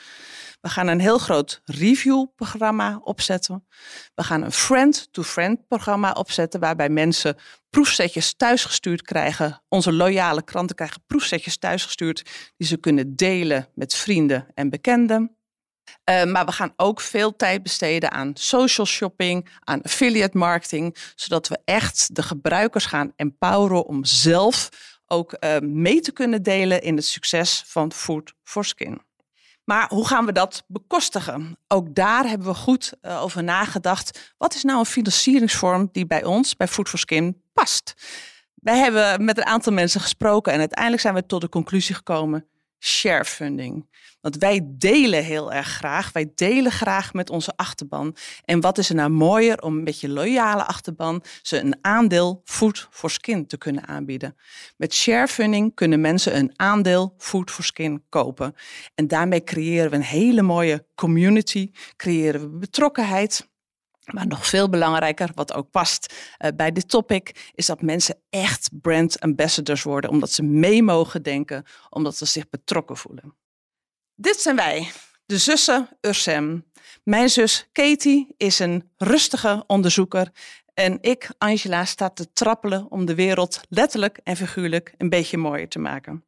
We 0.61 0.69
gaan 0.69 0.87
een 0.87 0.99
heel 0.99 1.17
groot 1.17 1.61
reviewprogramma 1.65 2.99
opzetten. 3.03 3.67
We 4.15 4.23
gaan 4.23 4.43
een 4.43 4.51
friend-to-friend 4.51 5.67
programma 5.67 6.11
opzetten, 6.11 6.59
waarbij 6.59 6.89
mensen 6.89 7.37
proefsetjes 7.69 8.33
thuisgestuurd 8.35 9.01
krijgen. 9.01 9.63
Onze 9.67 9.93
loyale 9.93 10.43
klanten 10.43 10.75
krijgen 10.75 11.03
proefsetjes 11.07 11.57
thuisgestuurd 11.57 12.23
die 12.57 12.67
ze 12.67 12.77
kunnen 12.77 13.15
delen 13.15 13.67
met 13.75 13.95
vrienden 13.95 14.47
en 14.53 14.69
bekenden. 14.69 15.35
Uh, 16.09 16.23
maar 16.23 16.45
we 16.45 16.51
gaan 16.51 16.73
ook 16.75 17.01
veel 17.01 17.35
tijd 17.35 17.63
besteden 17.63 18.11
aan 18.11 18.31
social 18.33 18.87
shopping, 18.87 19.49
aan 19.59 19.81
affiliate 19.81 20.37
marketing, 20.37 20.95
zodat 21.15 21.47
we 21.47 21.59
echt 21.65 22.15
de 22.15 22.23
gebruikers 22.23 22.85
gaan 22.85 23.13
empoweren 23.15 23.85
om 23.85 24.05
zelf 24.05 24.69
ook 25.07 25.35
uh, 25.39 25.57
mee 25.59 25.99
te 25.99 26.11
kunnen 26.11 26.43
delen 26.43 26.81
in 26.81 26.95
het 26.95 27.05
succes 27.05 27.63
van 27.65 27.91
Food 27.91 28.33
for 28.43 28.65
Skin. 28.65 29.01
Maar 29.63 29.89
hoe 29.89 30.07
gaan 30.07 30.25
we 30.25 30.31
dat 30.31 30.63
bekostigen? 30.67 31.57
Ook 31.67 31.95
daar 31.95 32.27
hebben 32.27 32.47
we 32.47 32.53
goed 32.53 32.93
uh, 33.01 33.23
over 33.23 33.43
nagedacht. 33.43 34.33
Wat 34.37 34.55
is 34.55 34.63
nou 34.63 34.79
een 34.79 34.85
financieringsvorm 34.85 35.89
die 35.91 36.05
bij 36.05 36.23
ons, 36.23 36.55
bij 36.55 36.67
Food 36.67 36.89
for 36.89 36.99
Skin, 36.99 37.41
past? 37.53 37.93
Wij 38.53 38.77
hebben 38.77 39.25
met 39.25 39.37
een 39.37 39.45
aantal 39.45 39.73
mensen 39.73 40.01
gesproken 40.01 40.53
en 40.53 40.59
uiteindelijk 40.59 41.01
zijn 41.01 41.13
we 41.13 41.25
tot 41.25 41.41
de 41.41 41.49
conclusie 41.49 41.95
gekomen: 41.95 42.45
share 42.83 43.25
funding. 43.25 43.89
Want 44.21 44.37
wij 44.37 44.61
delen 44.65 45.23
heel 45.23 45.53
erg 45.53 45.67
graag. 45.67 46.11
Wij 46.11 46.31
delen 46.35 46.71
graag 46.71 47.13
met 47.13 47.29
onze 47.29 47.53
achterban. 47.55 48.15
En 48.45 48.61
wat 48.61 48.77
is 48.77 48.89
er 48.89 48.95
nou 48.95 49.09
mooier 49.09 49.61
om 49.61 49.83
met 49.83 49.99
je 49.99 50.09
loyale 50.09 50.63
achterban 50.63 51.23
ze 51.41 51.59
een 51.59 51.77
aandeel 51.81 52.41
food 52.45 52.87
for 52.91 53.09
skin 53.09 53.47
te 53.47 53.57
kunnen 53.57 53.87
aanbieden. 53.87 54.35
Met 54.77 54.93
share 54.93 55.27
funding 55.27 55.75
kunnen 55.75 56.01
mensen 56.01 56.37
een 56.37 56.51
aandeel 56.55 57.13
food 57.17 57.51
for 57.51 57.63
skin 57.63 58.03
kopen. 58.09 58.55
En 58.95 59.07
daarmee 59.07 59.43
creëren 59.43 59.89
we 59.89 59.95
een 59.95 60.01
hele 60.01 60.41
mooie 60.41 60.85
community, 60.95 61.71
creëren 61.95 62.41
we 62.41 62.57
betrokkenheid. 62.57 63.49
Maar 64.13 64.27
nog 64.27 64.47
veel 64.47 64.69
belangrijker, 64.69 65.29
wat 65.35 65.53
ook 65.53 65.71
past 65.71 66.13
uh, 66.39 66.49
bij 66.55 66.71
dit 66.71 66.89
topic, 66.89 67.51
is 67.55 67.65
dat 67.65 67.81
mensen 67.81 68.15
echt 68.29 68.69
brand 68.81 69.19
ambassadors 69.19 69.83
worden, 69.83 70.09
omdat 70.09 70.31
ze 70.31 70.43
mee 70.43 70.83
mogen 70.83 71.23
denken, 71.23 71.65
omdat 71.89 72.17
ze 72.17 72.25
zich 72.25 72.49
betrokken 72.49 72.97
voelen. 72.97 73.35
Dit 74.15 74.41
zijn 74.41 74.55
wij, 74.55 74.91
de 75.25 75.37
zussen 75.37 75.89
Ursem. 76.01 76.65
Mijn 77.03 77.29
zus 77.29 77.69
Katie 77.71 78.33
is 78.37 78.59
een 78.59 78.91
rustige 78.97 79.63
onderzoeker 79.67 80.31
en 80.73 80.97
ik, 81.01 81.29
Angela, 81.37 81.85
sta 81.85 82.09
te 82.09 82.33
trappelen 82.33 82.91
om 82.91 83.05
de 83.05 83.15
wereld 83.15 83.61
letterlijk 83.69 84.19
en 84.23 84.35
figuurlijk 84.35 84.93
een 84.97 85.09
beetje 85.09 85.37
mooier 85.37 85.69
te 85.69 85.79
maken. 85.79 86.25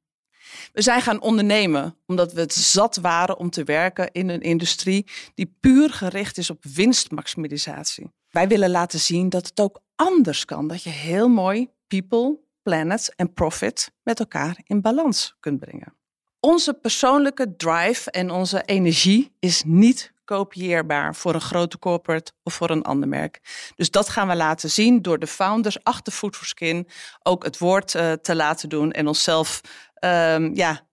We 0.74 0.82
zijn 0.82 1.02
gaan 1.02 1.22
ondernemen 1.22 1.98
omdat 2.06 2.34
we 2.34 2.40
het 2.40 2.54
zat 2.54 2.96
waren 2.96 3.38
om 3.38 3.50
te 3.50 3.64
werken 3.64 4.12
in 4.12 4.30
een 4.30 4.42
industrie 4.42 5.06
die 5.36 5.56
puur 5.60 5.90
gericht 5.90 6.38
is 6.38 6.50
op 6.50 6.64
winstmaximalisatie. 6.64 8.12
Wij 8.30 8.48
willen 8.48 8.70
laten 8.70 9.00
zien 9.00 9.30
dat 9.30 9.48
het 9.48 9.60
ook 9.60 9.82
anders 9.96 10.46
kan, 10.46 10.68
dat 10.68 10.84
je 10.84 10.90
heel 10.90 11.28
mooi 11.28 11.70
people, 11.88 12.40
planet 12.62 13.14
en 13.16 13.34
profit 13.34 13.92
met 14.04 14.20
elkaar 14.20 14.60
in 14.64 14.82
balans 14.82 15.36
kunt 15.40 15.60
brengen. 15.60 15.96
Onze 16.40 16.74
persoonlijke 16.74 17.56
drive 17.56 18.12
en 18.12 18.32
onze 18.32 18.64
energie 18.64 19.36
is 19.40 19.64
niet 19.66 20.14
kopieerbaar 20.26 21.16
voor 21.16 21.34
een 21.34 21.42
grote 21.42 21.80
corporate 21.80 22.32
of 22.44 22.54
voor 22.54 22.70
een 22.70 22.84
ander 22.84 23.10
merk. 23.10 23.40
Dus 23.76 23.92
dat 23.92 24.10
gaan 24.10 24.28
we 24.28 24.36
laten 24.36 24.70
zien 24.70 25.02
door 25.02 25.20
de 25.20 25.28
founders 25.28 25.84
achter 25.84 26.14
Food 26.14 26.36
for 26.36 26.46
Skin 26.46 26.88
ook 27.24 27.44
het 27.44 27.58
woord 27.58 27.94
uh, 27.94 28.12
te 28.12 28.36
laten 28.36 28.70
doen 28.70 28.92
en 28.92 29.08
onszelf 29.08 29.62
um, 30.06 30.56
ja, 30.56 30.88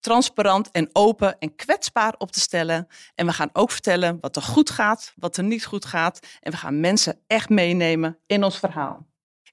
transparant 0.00 0.70
en 0.70 0.88
open 0.92 1.38
en 1.38 1.54
kwetsbaar 1.54 2.14
op 2.18 2.32
te 2.32 2.40
stellen. 2.40 2.86
En 3.14 3.26
we 3.26 3.32
gaan 3.32 3.50
ook 3.52 3.70
vertellen 3.70 4.18
wat 4.20 4.36
er 4.36 4.42
goed 4.42 4.70
gaat, 4.70 5.12
wat 5.16 5.36
er 5.36 5.44
niet 5.44 5.64
goed 5.64 5.84
gaat. 5.84 6.18
En 6.40 6.50
we 6.50 6.56
gaan 6.56 6.80
mensen 6.80 7.20
echt 7.26 7.48
meenemen 7.48 8.18
in 8.26 8.44
ons 8.44 8.58
verhaal. 8.58 9.06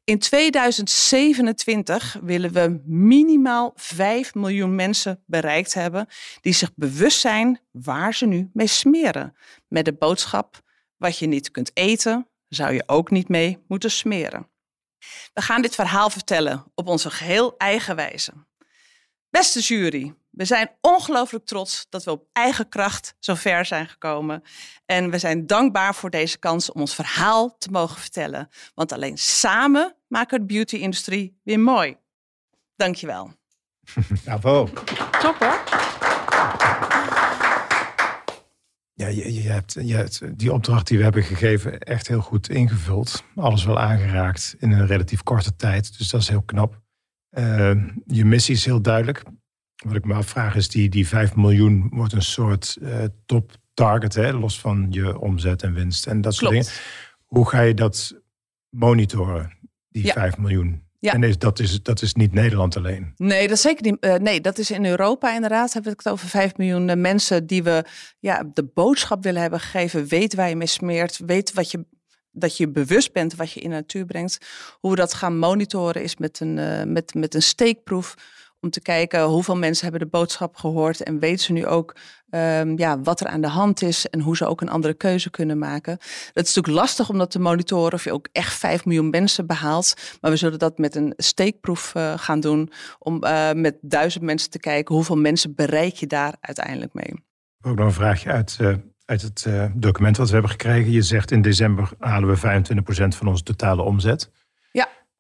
In 0.04 0.20
2027 0.20 2.18
willen 2.22 2.52
we 2.52 2.82
minimaal 2.86 3.72
5 3.76 4.34
miljoen 4.34 4.76
mensen 4.76 5.24
bereikt 5.26 5.74
hebben 5.74 6.08
die 6.42 6.54
zich 6.54 6.72
bewust 6.76 7.20
zijn 7.20 7.60
waar 7.72 8.14
ze 8.14 8.26
nu 8.26 8.50
mee 8.54 8.68
smeren. 8.68 9.36
Met 9.68 9.86
de 9.86 9.94
boodschap: 9.94 10.62
wat 10.98 11.18
je 11.18 11.28
niet 11.28 11.52
kunt 11.52 11.72
eten, 11.74 12.28
zou 12.48 12.74
je 12.74 12.84
ook 12.86 13.12
niet 13.12 13.30
mee 13.30 13.64
moeten 13.68 13.92
smeren. 13.92 14.50
We 15.34 15.42
gaan 15.42 15.62
dit 15.62 15.76
verhaal 15.76 16.10
vertellen 16.10 16.72
op 16.76 16.88
onze 16.88 17.10
geheel 17.10 17.58
eigen 17.58 17.96
wijze. 17.96 18.34
Beste 19.32 19.60
jury, 19.60 20.16
we 20.30 20.46
zijn 20.46 20.72
ongelooflijk 20.82 21.46
trots 21.46 21.86
dat 21.90 22.04
we 22.04 22.12
op 22.12 22.28
eigen 22.32 22.70
kracht 22.70 23.16
zo 23.20 23.36
ver 23.36 23.66
zijn 23.66 23.88
gekomen. 23.88 24.44
En 24.86 25.10
we 25.10 25.18
zijn 25.18 25.48
dankbaar 25.48 25.96
voor 25.96 26.10
deze 26.10 26.40
kans 26.40 26.72
om 26.72 26.82
ons 26.82 26.96
verhaal 26.96 27.58
te 27.58 27.72
mogen 27.72 28.02
vertellen. 28.02 28.50
Want 28.76 28.92
alleen 28.92 29.18
samen 29.18 29.96
maken 30.08 30.40
we 30.40 30.46
de 30.46 30.54
beauty-industrie 30.54 31.40
weer 31.44 31.60
mooi. 31.60 31.98
Dankjewel. 32.76 33.34
Bravo. 34.24 34.70
Top 35.22 35.36
hoor. 35.40 35.64
Ja, 38.94 39.08
je, 39.08 39.34
je, 39.34 39.50
hebt, 39.50 39.74
je 39.74 39.96
hebt 39.96 40.38
die 40.40 40.54
opdracht 40.54 40.88
die 40.88 40.98
we 40.98 41.04
hebben 41.04 41.24
gegeven 41.24 41.80
echt 41.80 42.08
heel 42.08 42.22
goed 42.22 42.50
ingevuld. 42.50 43.24
Alles 43.36 43.66
wel 43.66 43.80
aangeraakt 43.80 44.56
in 44.60 44.72
een 44.72 44.88
relatief 44.88 45.24
korte 45.24 45.56
tijd. 45.56 45.98
Dus 45.98 46.10
dat 46.10 46.22
is 46.22 46.28
heel 46.28 46.42
knap. 46.42 46.81
Uh, 47.38 47.72
je 48.06 48.26
missie 48.26 48.56
is 48.56 48.66
heel 48.66 48.82
duidelijk. 48.82 49.24
Wat 49.86 49.96
ik 49.96 50.06
me 50.06 50.14
afvraag 50.14 50.56
is, 50.56 50.68
die, 50.70 50.90
die 50.90 51.08
5 51.08 51.36
miljoen 51.36 51.88
wordt 51.94 52.14
een 52.14 52.22
soort 52.22 52.78
uh, 52.82 53.04
top 53.26 53.52
target, 53.74 54.14
hè, 54.14 54.32
los 54.34 54.60
van 54.60 54.88
je 54.90 55.20
omzet 55.20 55.64
en 55.64 55.74
winst 55.74 56.08
en 56.08 56.22
dat 56.22 56.34
soort 56.34 56.52
Klopt. 56.52 56.66
dingen. 56.68 56.80
Hoe 57.26 57.50
ga 57.50 57.62
je 57.62 57.74
dat 57.74 58.22
monitoren, 58.70 59.58
die 59.90 60.06
Ja. 60.06 60.14
5 60.14 60.38
miljoen? 60.38 60.90
Ja. 61.00 61.14
En 61.14 61.24
is, 61.24 61.38
dat, 61.38 61.60
is, 61.60 61.84
dat 61.84 62.02
is 62.02 62.14
niet 62.14 62.34
Nederland 62.34 62.78
alleen. 62.78 63.14
Nee, 63.16 63.42
dat 63.48 63.56
is 63.56 63.62
zeker 63.62 63.84
niet. 63.84 64.00
eh, 64.00 64.16
nee, 64.16 64.42
dat 64.42 64.58
is 64.58 64.72
in 64.72 64.86
Europa 64.86 65.34
inderdaad. 65.34 65.74
Hebben 65.74 65.92
we 65.92 65.98
het 66.04 66.10
over 66.14 66.28
5 66.28 66.58
miljoen 66.58 66.90
eh, 66.90 66.98
mensen 66.98 67.48
die 67.48 67.64
we 67.64 67.86
ja, 68.20 68.44
de 68.54 68.64
boodschap 68.74 69.24
willen 69.24 69.42
hebben 69.42 69.60
gegeven. 69.60 70.08
Weet 70.08 70.36
waar 70.36 70.50
je 70.50 70.56
mee 70.56 70.68
smeert. 70.68 71.18
Weet 71.26 71.54
wat 71.54 71.72
je, 71.72 71.86
dat 72.32 72.58
je 72.58 72.70
bewust 72.70 73.14
bent 73.14 73.36
wat 73.36 73.52
je 73.52 73.60
in 73.60 73.70
de 73.70 73.76
natuur 73.76 74.06
brengt. 74.06 74.38
Hoe 74.80 74.92
we 74.92 74.98
dat 74.98 75.14
gaan 75.14 75.38
monitoren 75.38 76.04
is 76.04 76.18
met 76.18 76.40
een, 76.40 76.58
eh, 76.58 76.84
met, 76.84 77.14
met 77.14 77.36
een 77.36 77.42
steekproef. 77.42 78.16
Om 78.64 78.70
te 78.70 78.82
kijken 78.82 79.24
hoeveel 79.24 79.58
mensen 79.58 79.84
hebben 79.84 80.02
de 80.02 80.18
boodschap 80.18 80.56
gehoord. 80.56 81.04
En 81.04 81.20
weten 81.20 81.46
ze 81.46 81.52
nu 81.52 81.66
ook 81.66 81.96
ehm, 82.30 82.78
ja, 82.78 83.02
wat 83.02 83.20
er 83.20 83.28
aan 83.28 83.42
de 83.42 83.48
hand 83.48 83.82
is. 83.82 84.08
En 84.08 84.20
hoe 84.20 84.38
ze 84.38 84.46
ook 84.46 84.62
een 84.62 84.70
andere 84.70 84.94
keuze 84.94 85.30
kunnen 85.30 85.58
maken. 85.58 85.92
Het 86.34 86.48
is 86.48 86.56
natuurlijk 86.56 86.84
lastig 86.84 87.10
om 87.10 87.18
dat 87.18 87.32
te 87.32 87.40
monitoren. 87.40 87.94
Of 87.94 88.04
je 88.04 88.14
ook 88.14 88.28
echt 88.32 88.54
5 88.54 88.86
miljoen 88.86 89.10
mensen 89.10 89.48
behaalt. 89.48 89.94
Maar 90.22 90.32
we 90.32 90.38
zullen 90.38 90.60
dat 90.60 90.78
met 90.78 90.96
een 90.96 91.14
steekproef 91.18 91.96
eh, 91.96 92.14
gaan 92.18 92.40
doen. 92.40 92.72
Om 93.00 93.24
eh, 93.24 93.52
met 93.52 93.78
duizend 93.82 94.24
mensen 94.24 94.50
te 94.50 94.60
kijken. 94.60 94.96
Hoeveel 94.96 95.18
mensen 95.18 95.56
bereik 95.56 95.94
je 95.94 96.08
daar 96.08 96.36
uiteindelijk 96.40 96.94
mee. 96.94 97.14
Ook 97.62 97.76
nog 97.76 97.86
een 97.86 97.94
vraagje 97.94 98.32
uit, 98.32 98.58
uit 99.12 99.22
het 99.22 99.46
eh, 99.46 99.66
document 99.74 100.18
wat 100.18 100.28
we 100.28 100.34
hebben 100.34 100.52
gekregen. 100.52 100.92
Je 100.92 101.02
zegt 101.02 101.32
in 101.32 101.42
december 101.42 101.90
halen 102.00 102.30
we 102.30 102.38
25% 102.38 103.18
van 103.18 103.28
onze 103.28 103.44
totale 103.44 103.82
omzet. 103.82 104.32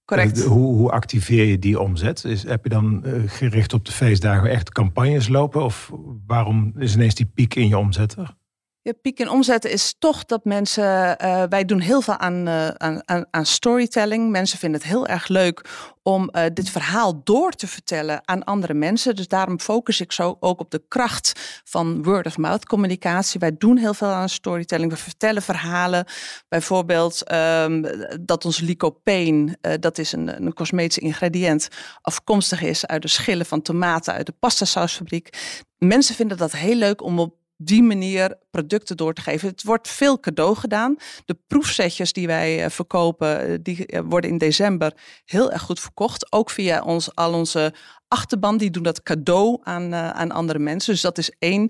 Correct. 0.05 0.41
Eh, 0.41 0.47
hoe, 0.47 0.75
hoe 0.75 0.91
activeer 0.91 1.45
je 1.45 1.59
die 1.59 1.79
omzet? 1.79 2.23
Is, 2.23 2.43
heb 2.43 2.63
je 2.63 2.69
dan 2.69 3.05
eh, 3.05 3.13
gericht 3.25 3.73
op 3.73 3.85
de 3.85 3.91
feestdagen 3.91 4.49
echt 4.49 4.71
campagnes 4.71 5.27
lopen? 5.27 5.63
Of 5.63 5.91
waarom 6.27 6.73
is 6.77 6.95
ineens 6.95 7.15
die 7.15 7.25
piek 7.25 7.55
in 7.55 7.67
je 7.67 7.77
omzet 7.77 8.15
er? 8.15 8.35
Ja, 8.83 8.93
piek 9.01 9.19
in 9.19 9.29
omzetten 9.29 9.71
is 9.71 9.95
toch 9.99 10.25
dat 10.25 10.45
mensen. 10.45 11.17
eh, 11.17 11.43
wij 11.49 11.65
doen 11.65 11.79
heel 11.79 12.01
veel 12.01 12.17
aan, 12.17 12.47
eh, 12.47 12.67
aan, 12.67 13.01
aan, 13.05 13.25
aan 13.31 13.45
storytelling. 13.45 14.29
Mensen 14.29 14.57
vinden 14.59 14.79
het 14.81 14.89
heel 14.89 15.07
erg 15.07 15.27
leuk 15.27 15.69
om 16.03 16.29
eh, 16.29 16.45
dit 16.53 16.69
verhaal 16.69 17.23
door 17.23 17.51
te 17.51 17.67
vertellen 17.67 18.21
aan 18.27 18.43
andere 18.43 18.73
mensen. 18.73 19.15
Dus 19.15 19.27
daarom 19.27 19.59
focus 19.59 20.01
ik 20.01 20.11
zo 20.11 20.37
ook 20.39 20.59
op 20.59 20.71
de 20.71 20.83
kracht 20.87 21.61
van 21.63 22.03
word-of-mouth 22.03 22.65
communicatie. 22.65 23.39
Wij 23.39 23.57
doen 23.57 23.77
heel 23.77 23.93
veel 23.93 24.07
aan 24.07 24.29
storytelling. 24.29 24.91
We 24.91 24.97
vertellen 24.97 25.41
verhalen. 25.41 26.05
Bijvoorbeeld 26.49 27.23
ehm, 27.23 27.83
dat 28.21 28.45
ons 28.45 28.59
lycopene, 28.59 29.57
dat 29.79 29.97
is 29.97 30.11
een, 30.11 30.43
een 30.45 30.53
cosmetisch 30.53 30.97
ingrediënt, 30.97 31.67
afkomstig 32.01 32.61
is 32.61 32.85
uit 32.85 33.01
de 33.01 33.07
schillen 33.07 33.45
van 33.45 33.61
tomaten 33.61 34.13
uit 34.13 34.25
de 34.25 34.35
pastasausfabriek. 34.39 35.29
Mensen 35.77 36.15
vinden 36.15 36.37
dat 36.37 36.51
heel 36.51 36.75
leuk 36.75 37.03
om 37.03 37.19
op 37.19 37.39
die 37.65 37.83
manier 37.83 38.37
producten 38.51 38.97
door 38.97 39.13
te 39.13 39.21
geven. 39.21 39.47
Het 39.49 39.63
wordt 39.63 39.87
veel 39.87 40.19
cadeau 40.19 40.55
gedaan. 40.55 40.95
De 41.25 41.37
proefsetjes 41.47 42.13
die 42.13 42.27
wij 42.27 42.63
eh, 42.63 42.69
verkopen, 42.69 43.47
eh, 43.47 43.57
die 43.61 43.85
eh, 43.85 44.01
worden 44.05 44.29
in 44.29 44.37
december 44.37 44.93
heel 45.25 45.51
erg 45.51 45.61
goed 45.61 45.79
verkocht. 45.79 46.31
Ook 46.31 46.49
via 46.49 46.81
ons, 46.81 47.15
al 47.15 47.33
onze 47.33 47.73
achterban, 48.07 48.57
die 48.57 48.71
doen 48.71 48.83
dat 48.83 49.03
cadeau 49.03 49.59
aan, 49.63 49.95
aan 49.95 50.31
andere 50.31 50.59
mensen. 50.59 50.93
Dus 50.93 51.01
dat 51.01 51.17
is 51.17 51.31
één 51.39 51.69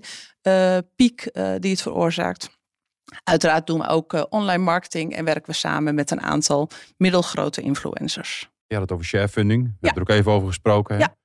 piek 0.96 1.30
die 1.58 1.70
het 1.70 1.82
veroorzaakt. 1.82 2.60
Uiteraard 3.24 3.66
doen 3.66 3.78
we 3.78 3.86
ook 3.88 4.26
online 4.30 4.62
marketing 4.62 5.14
en 5.16 5.24
werken 5.24 5.50
we 5.50 5.56
samen 5.56 5.94
met 5.94 6.10
een 6.10 6.20
aantal 6.20 6.68
middelgrote 6.96 7.60
influencers. 7.60 8.50
Je 8.66 8.74
had 8.74 8.82
het 8.82 8.92
over 8.92 9.04
sharefunding. 9.04 9.62
We 9.62 9.68
Ja. 9.68 9.76
hebben 9.80 10.02
er 10.04 10.10
ook 10.10 10.18
even 10.18 10.32
over 10.32 10.48
gesproken. 10.48 10.94
Hè? 10.94 11.00
Ja, 11.00 11.16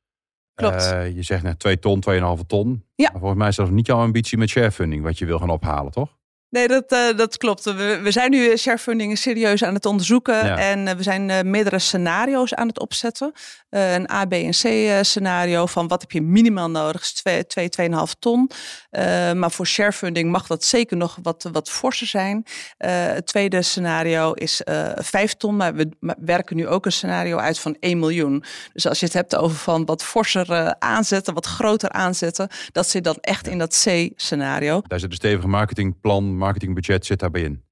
klopt. 0.57 0.91
Eh, 0.91 1.15
je 1.15 1.23
zegt 1.23 1.43
net 1.43 1.59
2 1.59 1.79
ton, 1.79 1.99
2,5 1.99 2.45
ton. 2.47 2.83
Ja. 2.95 3.09
Maar 3.11 3.19
volgens 3.19 3.39
mij 3.39 3.49
is 3.49 3.55
dat 3.55 3.65
nog 3.65 3.75
niet 3.75 3.85
jouw 3.85 3.97
ambitie 3.97 4.37
met 4.37 4.49
sharefunding, 4.49 5.03
wat 5.03 5.17
je 5.17 5.25
wil 5.25 5.39
gaan 5.39 5.49
ophalen, 5.49 5.91
toch? 5.91 6.17
Nee, 6.49 6.67
dat, 6.67 6.91
eh, 6.91 7.17
dat 7.17 7.37
klopt. 7.37 7.63
We, 7.63 7.99
we 8.03 8.11
zijn 8.11 8.31
nu 8.31 8.57
sharefunding 8.57 9.17
serieus 9.17 9.63
aan 9.63 9.73
het 9.73 9.85
onderzoeken. 9.85 10.45
Ja. 10.45 10.57
En 10.57 10.87
eh, 10.87 10.95
we 10.95 11.03
zijn 11.03 11.29
eh, 11.29 11.41
meerdere 11.43 11.79
scenario's 11.79 12.53
aan 12.53 12.67
het 12.67 12.79
opzetten. 12.79 13.31
Eh, 13.69 13.93
een 13.93 14.11
A, 14.11 14.25
B 14.25 14.33
en 14.33 14.51
C 14.51 14.63
eh, 14.63 14.97
scenario 15.01 15.65
van 15.65 15.87
wat 15.87 16.01
heb 16.01 16.11
je 16.11 16.21
minimaal 16.21 16.69
nodig? 16.69 17.01
Is 17.01 17.13
2, 17.13 17.45
2, 17.47 17.69
2,5 17.69 18.13
ton. 18.19 18.49
Eh, 18.89 19.33
maar 19.33 19.51
voor 19.51 19.67
sharefunding 19.67 20.31
mag 20.31 20.47
dat 20.47 20.63
zeker 20.63 20.97
nog 20.97 21.17
wat, 21.21 21.49
wat 21.51 21.69
forser 21.69 22.07
zijn. 22.07 22.43
Eh, 22.77 22.91
het 22.91 23.25
tweede 23.25 23.61
scenario 23.61 24.31
is 24.33 24.63
eh 24.63 24.91
5 24.95 25.33
ton. 25.33 25.55
Maar 25.55 25.75
we 25.75 25.89
werken 26.19 26.55
nu 26.55 26.67
ook 26.67 26.85
een 26.85 26.91
scenario 26.91 27.37
uit 27.37 27.59
van 27.59 27.75
1 27.79 27.99
miljoen. 27.99 28.43
Dus 28.73 28.87
als 28.87 28.99
je 28.99 29.05
het 29.05 29.13
hebt 29.13 29.35
over 29.35 29.57
van 29.57 29.85
wat 29.85 30.03
forser 30.03 30.51
eh, 30.51 30.71
aanzetten, 30.79 31.33
wat 31.33 31.45
groter 31.45 31.89
aanzetten. 31.89 32.47
Dat 32.71 32.89
zit 32.89 33.03
dan 33.03 33.17
echt 33.21 33.47
in 33.47 33.57
dat 33.57 33.83
C-scenario. 33.85 34.81
Daar 34.87 34.99
zit 34.99 35.09
een 35.09 35.15
stevige 35.15 35.47
marketingplan, 35.47 36.37
marketingbudget 36.47 37.05
zit 37.05 37.19
daarbij 37.19 37.41
in. 37.41 37.65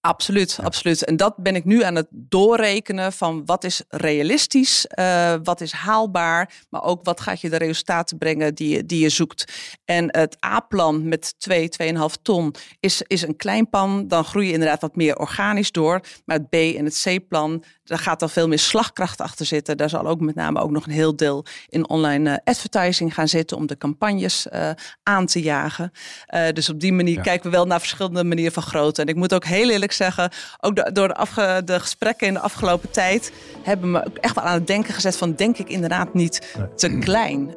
Absoluut, 0.00 0.58
absoluut. 0.62 1.04
En 1.04 1.16
dat 1.16 1.36
ben 1.36 1.54
ik 1.54 1.64
nu 1.64 1.82
aan 1.82 1.94
het 1.94 2.06
doorrekenen 2.10 3.12
van 3.12 3.42
wat 3.46 3.64
is 3.64 3.82
realistisch, 3.88 4.86
eh, 4.86 5.34
wat 5.42 5.60
is 5.60 5.72
haalbaar, 5.72 6.52
maar 6.70 6.82
ook 6.82 7.04
wat 7.04 7.20
gaat 7.20 7.40
je 7.40 7.50
de 7.50 7.56
resultaten 7.56 8.18
brengen 8.18 8.54
die 8.54 8.76
je, 8.76 8.86
die 8.86 9.00
je 9.00 9.08
zoekt. 9.08 9.52
En 9.84 10.16
het 10.16 10.44
A-plan 10.44 11.08
met 11.08 11.34
2, 11.38 11.68
2,5 11.68 12.16
ton 12.22 12.54
is, 12.80 13.02
is 13.02 13.22
een 13.22 13.36
klein 13.36 13.68
plan. 13.68 14.08
Dan 14.08 14.24
groei 14.24 14.46
je 14.46 14.52
inderdaad 14.52 14.80
wat 14.80 14.96
meer 14.96 15.18
organisch 15.18 15.72
door. 15.72 16.00
Maar 16.24 16.36
het 16.36 16.48
B 16.48 16.54
en 16.54 16.84
het 16.84 17.02
C-plan, 17.04 17.64
daar 17.88 17.98
gaat 17.98 18.20
dan 18.20 18.30
veel 18.30 18.48
meer 18.48 18.58
slagkracht 18.58 19.20
achter 19.20 19.46
zitten. 19.46 19.76
Daar 19.76 19.88
zal 19.88 20.06
ook 20.06 20.20
met 20.20 20.34
name 20.34 20.60
ook 20.60 20.70
nog 20.70 20.86
een 20.86 20.92
heel 20.92 21.16
deel 21.16 21.44
in 21.68 21.88
online 21.88 22.30
eh, 22.30 22.36
advertising 22.44 23.14
gaan 23.14 23.28
zitten 23.28 23.56
om 23.56 23.66
de 23.66 23.76
campagnes 23.78 24.48
eh, 24.48 24.70
aan 25.02 25.26
te 25.26 25.42
jagen. 25.42 25.92
Eh, 26.26 26.48
dus 26.52 26.68
op 26.68 26.80
die 26.80 26.92
manier 26.92 27.14
Ja. 27.16 27.22
kijken 27.22 27.50
we 27.50 27.56
wel 27.56 27.66
naar 27.66 27.78
verschillende 27.80 28.24
manieren 28.24 28.52
van 28.52 28.62
grootte. 28.62 29.02
En 29.02 29.08
ik 29.08 29.16
moet 29.16 29.34
ook 29.34 29.44
heel 29.44 29.70
eerlijk 29.70 29.92
zeggen, 29.92 30.30
ook 30.60 30.76
do- 30.76 30.92
door 30.92 31.08
de, 31.08 31.14
afge- 31.14 31.62
de 31.64 31.80
gesprekken 31.80 32.26
in 32.26 32.32
de 32.34 32.40
afgelopen 32.40 32.90
tijd 32.90 33.32
hebben 33.62 33.90
me 33.90 34.06
ook 34.06 34.16
echt 34.16 34.34
wel 34.34 34.44
aan 34.44 34.54
het 34.54 34.66
denken 34.66 34.94
gezet 34.94 35.16
van 35.16 35.34
denk 35.34 35.58
ik 35.58 35.68
inderdaad 35.68 36.14
niet 36.14 36.56
te 36.76 36.98
klein. 36.98 37.54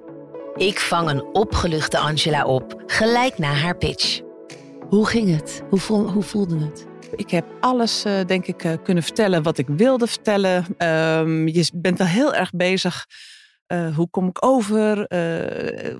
Ik 0.56 0.80
vang 0.80 1.10
een 1.10 1.24
opgeluchte 1.34 1.98
Angela 1.98 2.46
op, 2.46 2.84
gelijk 2.86 3.38
na 3.38 3.54
haar 3.54 3.78
pitch. 3.78 4.20
Hoe 4.90 5.08
ging 5.08 5.36
het? 5.36 5.62
Hoe 5.70 6.24
voelde 6.24 6.58
het? 6.60 6.86
Ik 7.16 7.32
heb 7.32 7.46
alles, 7.60 8.04
eh, 8.04 8.26
denk 8.26 8.46
ik, 8.46 8.64
eh, 8.64 8.74
kunnen 8.84 9.04
vertellen 9.04 9.44
wat 9.44 9.58
ik 9.58 9.68
wilde 9.68 10.08
vertellen. 10.08 10.66
Ehm, 10.78 11.48
je 11.48 11.70
bent 11.74 11.98
wel 11.98 12.08
heel 12.08 12.34
erg 12.34 12.52
bezig. 12.52 13.08
Eh, 13.72 13.96
hoe 13.96 14.10
kom 14.10 14.28
ik 14.28 14.46
over? 14.46 15.06
Eh, 15.06 15.96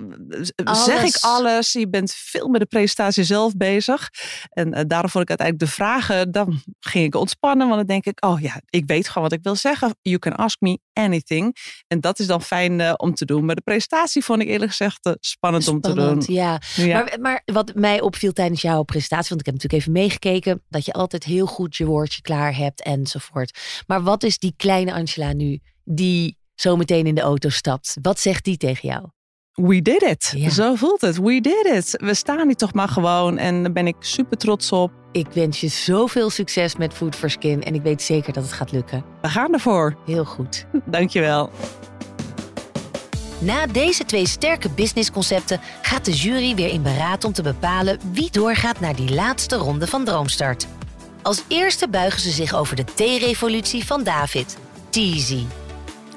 zeg 0.72 1.04
ik 1.04 1.18
Alles. 1.22 1.72
Je 1.72 1.90
bent 1.90 2.14
veel 2.14 2.48
met 2.48 2.62
de 2.62 2.68
presentatie 2.68 3.24
zelf 3.24 3.56
bezig. 3.56 4.10
En 4.50 4.74
eh, 4.74 4.84
daarom 4.88 5.10
vond 5.10 5.24
ik 5.24 5.30
uiteindelijk 5.30 5.70
de 5.70 5.76
vragen. 5.76 6.32
Dan 6.32 6.62
ging 6.80 7.06
ik 7.06 7.16
ontspannen. 7.16 7.68
Want 7.68 7.78
dan 7.78 7.88
denk 7.88 8.06
ik, 8.06 8.26
oh 8.26 8.42
ja, 8.42 8.62
ik 8.70 8.84
weet 8.86 9.08
gewoon 9.08 9.24
wat 9.24 9.38
ik 9.38 9.44
wil 9.44 9.56
zeggen. 9.56 9.96
You 10.02 10.20
can 10.20 10.36
ask 10.36 10.60
me 10.60 10.80
anything. 10.94 11.56
En 11.88 12.00
dat 12.00 12.20
is 12.20 12.28
dan 12.28 12.42
fijn 12.42 12.82
eh, 12.82 12.94
om 12.98 13.14
te 13.14 13.26
doen. 13.26 13.46
Maar 13.46 13.56
de 13.56 13.62
presentatie 13.62 14.24
vond 14.24 14.42
ik 14.42 14.48
eerlijk 14.48 14.70
gezegd 14.70 15.06
eh, 15.06 15.14
spannend, 15.20 15.68
om 15.68 15.82
te 15.82 15.94
doen. 15.94 16.24
ja. 16.26 16.62
Ja. 16.76 16.98
Maar, 16.98 17.18
maar 17.22 17.42
wat 17.46 17.76
mij 17.76 18.02
opviel 18.02 18.32
tijdens 18.32 18.62
jouw 18.62 18.84
presentatie, 18.84 19.30
want 19.30 19.40
ik 19.40 19.46
heb 19.46 19.56
natuurlijk 19.56 19.82
even 19.82 19.94
meegekeken, 20.02 20.64
dat 20.70 20.86
je 20.86 20.94
altijd 20.94 21.24
heel 21.24 21.46
goed 21.46 21.76
je 21.76 21.86
woordje 21.86 22.22
klaar 22.22 22.56
hebt 22.56 22.84
enzovoort. 22.84 23.60
Maar 23.88 24.04
wat 24.04 24.24
is 24.24 24.38
die 24.38 24.54
kleine 24.58 24.94
Angela 24.94 25.34
nu, 25.34 25.60
die 25.84 26.40
zo 26.62 26.76
meteen 26.76 27.06
in 27.06 27.16
de 27.16 27.22
auto 27.22 27.50
stapt? 27.50 27.98
Wat 28.02 28.20
zegt 28.20 28.44
die 28.44 28.58
tegen 28.58 28.90
jou? 28.90 29.06
We 29.54 29.82
did 29.82 30.02
it. 30.02 30.34
Ja. 30.36 30.50
Zo 30.50 30.76
voelt 30.76 31.02
het. 31.02 31.18
We 31.18 31.42
did 31.42 31.66
it. 31.66 32.02
We 32.02 32.14
staan 32.14 32.48
hier 32.48 32.56
toch 32.56 32.74
maar 32.74 32.88
gewoon. 32.88 33.38
En 33.38 33.64
daar 33.64 33.72
ben 33.72 33.88
ik 33.88 33.96
super 34.00 34.38
trots 34.38 34.72
op. 34.72 34.92
Ik 35.12 35.28
wens 35.34 35.62
je 35.62 35.68
zoveel 35.68 36.30
succes 36.30 36.76
met 36.76 36.94
Food 36.94 37.16
for 37.16 37.30
Skin 37.30 37.64
en 37.64 37.76
ik 37.76 37.82
weet 37.82 38.02
zeker 38.02 38.34
dat 38.34 38.44
het 38.44 38.54
gaat 38.54 38.72
lukken. 38.72 39.04
We 39.22 39.30
gaan 39.30 39.54
ervoor. 39.54 39.96
Heel 40.06 40.26
goed. 40.26 40.66
Dankjewel. 40.86 41.50
Na 43.40 43.68
deze 43.68 44.06
twee 44.06 44.28
sterke 44.28 44.70
businessconcepten 44.70 45.60
gaat 45.82 46.06
de 46.06 46.12
jury 46.12 46.56
weer 46.56 46.70
in 46.70 46.82
beraad 46.82 47.24
om 47.24 47.34
te 47.34 47.42
bepalen 47.42 48.00
wie 48.12 48.32
doorgaat 48.32 48.80
naar 48.80 48.96
die 48.96 49.14
laatste 49.14 49.56
ronde 49.56 49.88
van 49.88 50.06
Droomstart. 50.06 50.68
Als 51.22 51.44
eerste 51.48 51.88
buigen 51.88 52.22
ze 52.22 52.30
zich 52.30 52.54
over 52.54 52.76
de 52.76 52.84
theerevolutie 52.84 53.86
van 53.86 54.04
David. 54.04 54.58
Teasy. 54.90 55.46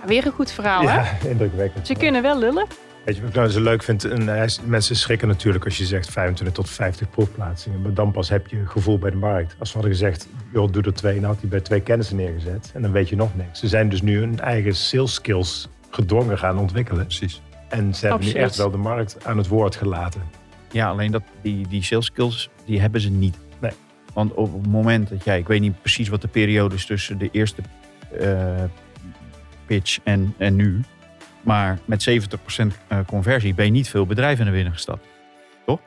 Weer 0.06 0.26
een 0.26 0.32
goed 0.32 0.50
verhaal, 0.52 0.82
hè? 0.88 0.94
Ja, 0.94 1.04
indrukwekkend. 1.30 1.86
Ze 1.86 1.94
kunnen 1.94 2.22
wel 2.22 2.38
lullen. 2.38 2.66
Weet 3.04 3.14
je 3.14 3.20
wat 3.20 3.30
ik 3.30 3.36
nou 3.36 3.48
zo 3.48 3.60
leuk 3.60 3.82
vind? 3.82 4.04
En 4.04 4.28
is- 4.28 4.60
mensen 4.64 4.96
schrikken 4.96 5.28
natuurlijk 5.28 5.64
als 5.64 5.78
je 5.78 5.84
zegt 5.84 6.10
25 6.10 6.56
tot 6.56 6.70
50 6.70 7.10
proefplaatsingen. 7.10 7.82
Maar 7.82 7.94
dan 7.94 8.12
pas 8.12 8.28
heb 8.28 8.46
je 8.46 8.56
een 8.58 8.68
gevoel 8.68 8.98
bij 8.98 9.10
de 9.10 9.16
markt. 9.16 9.56
Als 9.58 9.68
we 9.72 9.78
hadden 9.78 9.96
gezegd, 9.96 10.28
joh, 10.52 10.72
doe 10.72 10.82
er 10.82 10.94
twee. 10.94 11.16
En 11.16 11.24
had 11.24 11.40
hij 11.40 11.48
bij 11.48 11.60
twee 11.60 11.80
kennissen 11.80 12.16
neergezet. 12.16 12.70
En 12.74 12.82
dan 12.82 12.92
weet 12.92 13.08
je 13.08 13.16
nog 13.16 13.36
niks. 13.36 13.60
Ze 13.60 13.68
zijn 13.68 13.88
dus 13.88 14.02
nu 14.02 14.18
hun 14.18 14.40
eigen 14.40 14.74
sales 14.76 15.14
skills 15.14 15.68
gedwongen 15.90 16.38
gaan 16.38 16.58
ontwikkelen. 16.58 17.06
Precies. 17.06 17.42
En 17.68 17.94
ze 17.94 18.06
hebben 18.06 18.26
nu 18.26 18.32
echt 18.32 18.56
wel 18.56 18.70
de 18.70 18.76
markt 18.76 19.16
aan 19.24 19.36
het 19.38 19.48
woord 19.48 19.76
gelaten. 19.76 20.22
Ja, 20.70 20.88
alleen 20.88 21.10
dat, 21.10 21.22
die, 21.42 21.68
die 21.68 21.82
sales 21.82 22.04
skills, 22.06 22.50
die 22.64 22.80
hebben 22.80 23.00
ze 23.00 23.10
niet. 23.10 23.36
Nee. 23.60 23.72
Want 24.14 24.34
op 24.34 24.52
het 24.52 24.66
moment 24.66 25.08
dat 25.08 25.24
jij, 25.24 25.38
ik 25.38 25.46
weet 25.46 25.60
niet 25.60 25.80
precies 25.80 26.08
wat 26.08 26.20
de 26.20 26.28
periode 26.28 26.74
is 26.74 26.86
tussen 26.86 27.18
de 27.18 27.28
eerste 27.32 27.62
eh, 28.20 28.28
pitch 29.66 29.98
en, 30.04 30.34
en 30.38 30.54
nu. 30.56 30.80
Maar 31.42 31.78
met 31.84 32.08
70% 32.10 32.12
eh, 32.88 32.98
conversie 33.06 33.54
ben 33.54 33.64
je 33.64 33.70
niet 33.70 33.88
veel 33.88 34.06
bedrijven 34.06 34.44
naar 34.44 34.54
binnen 34.54 34.72
gestapt. 34.72 35.06
Toch? 35.66 35.80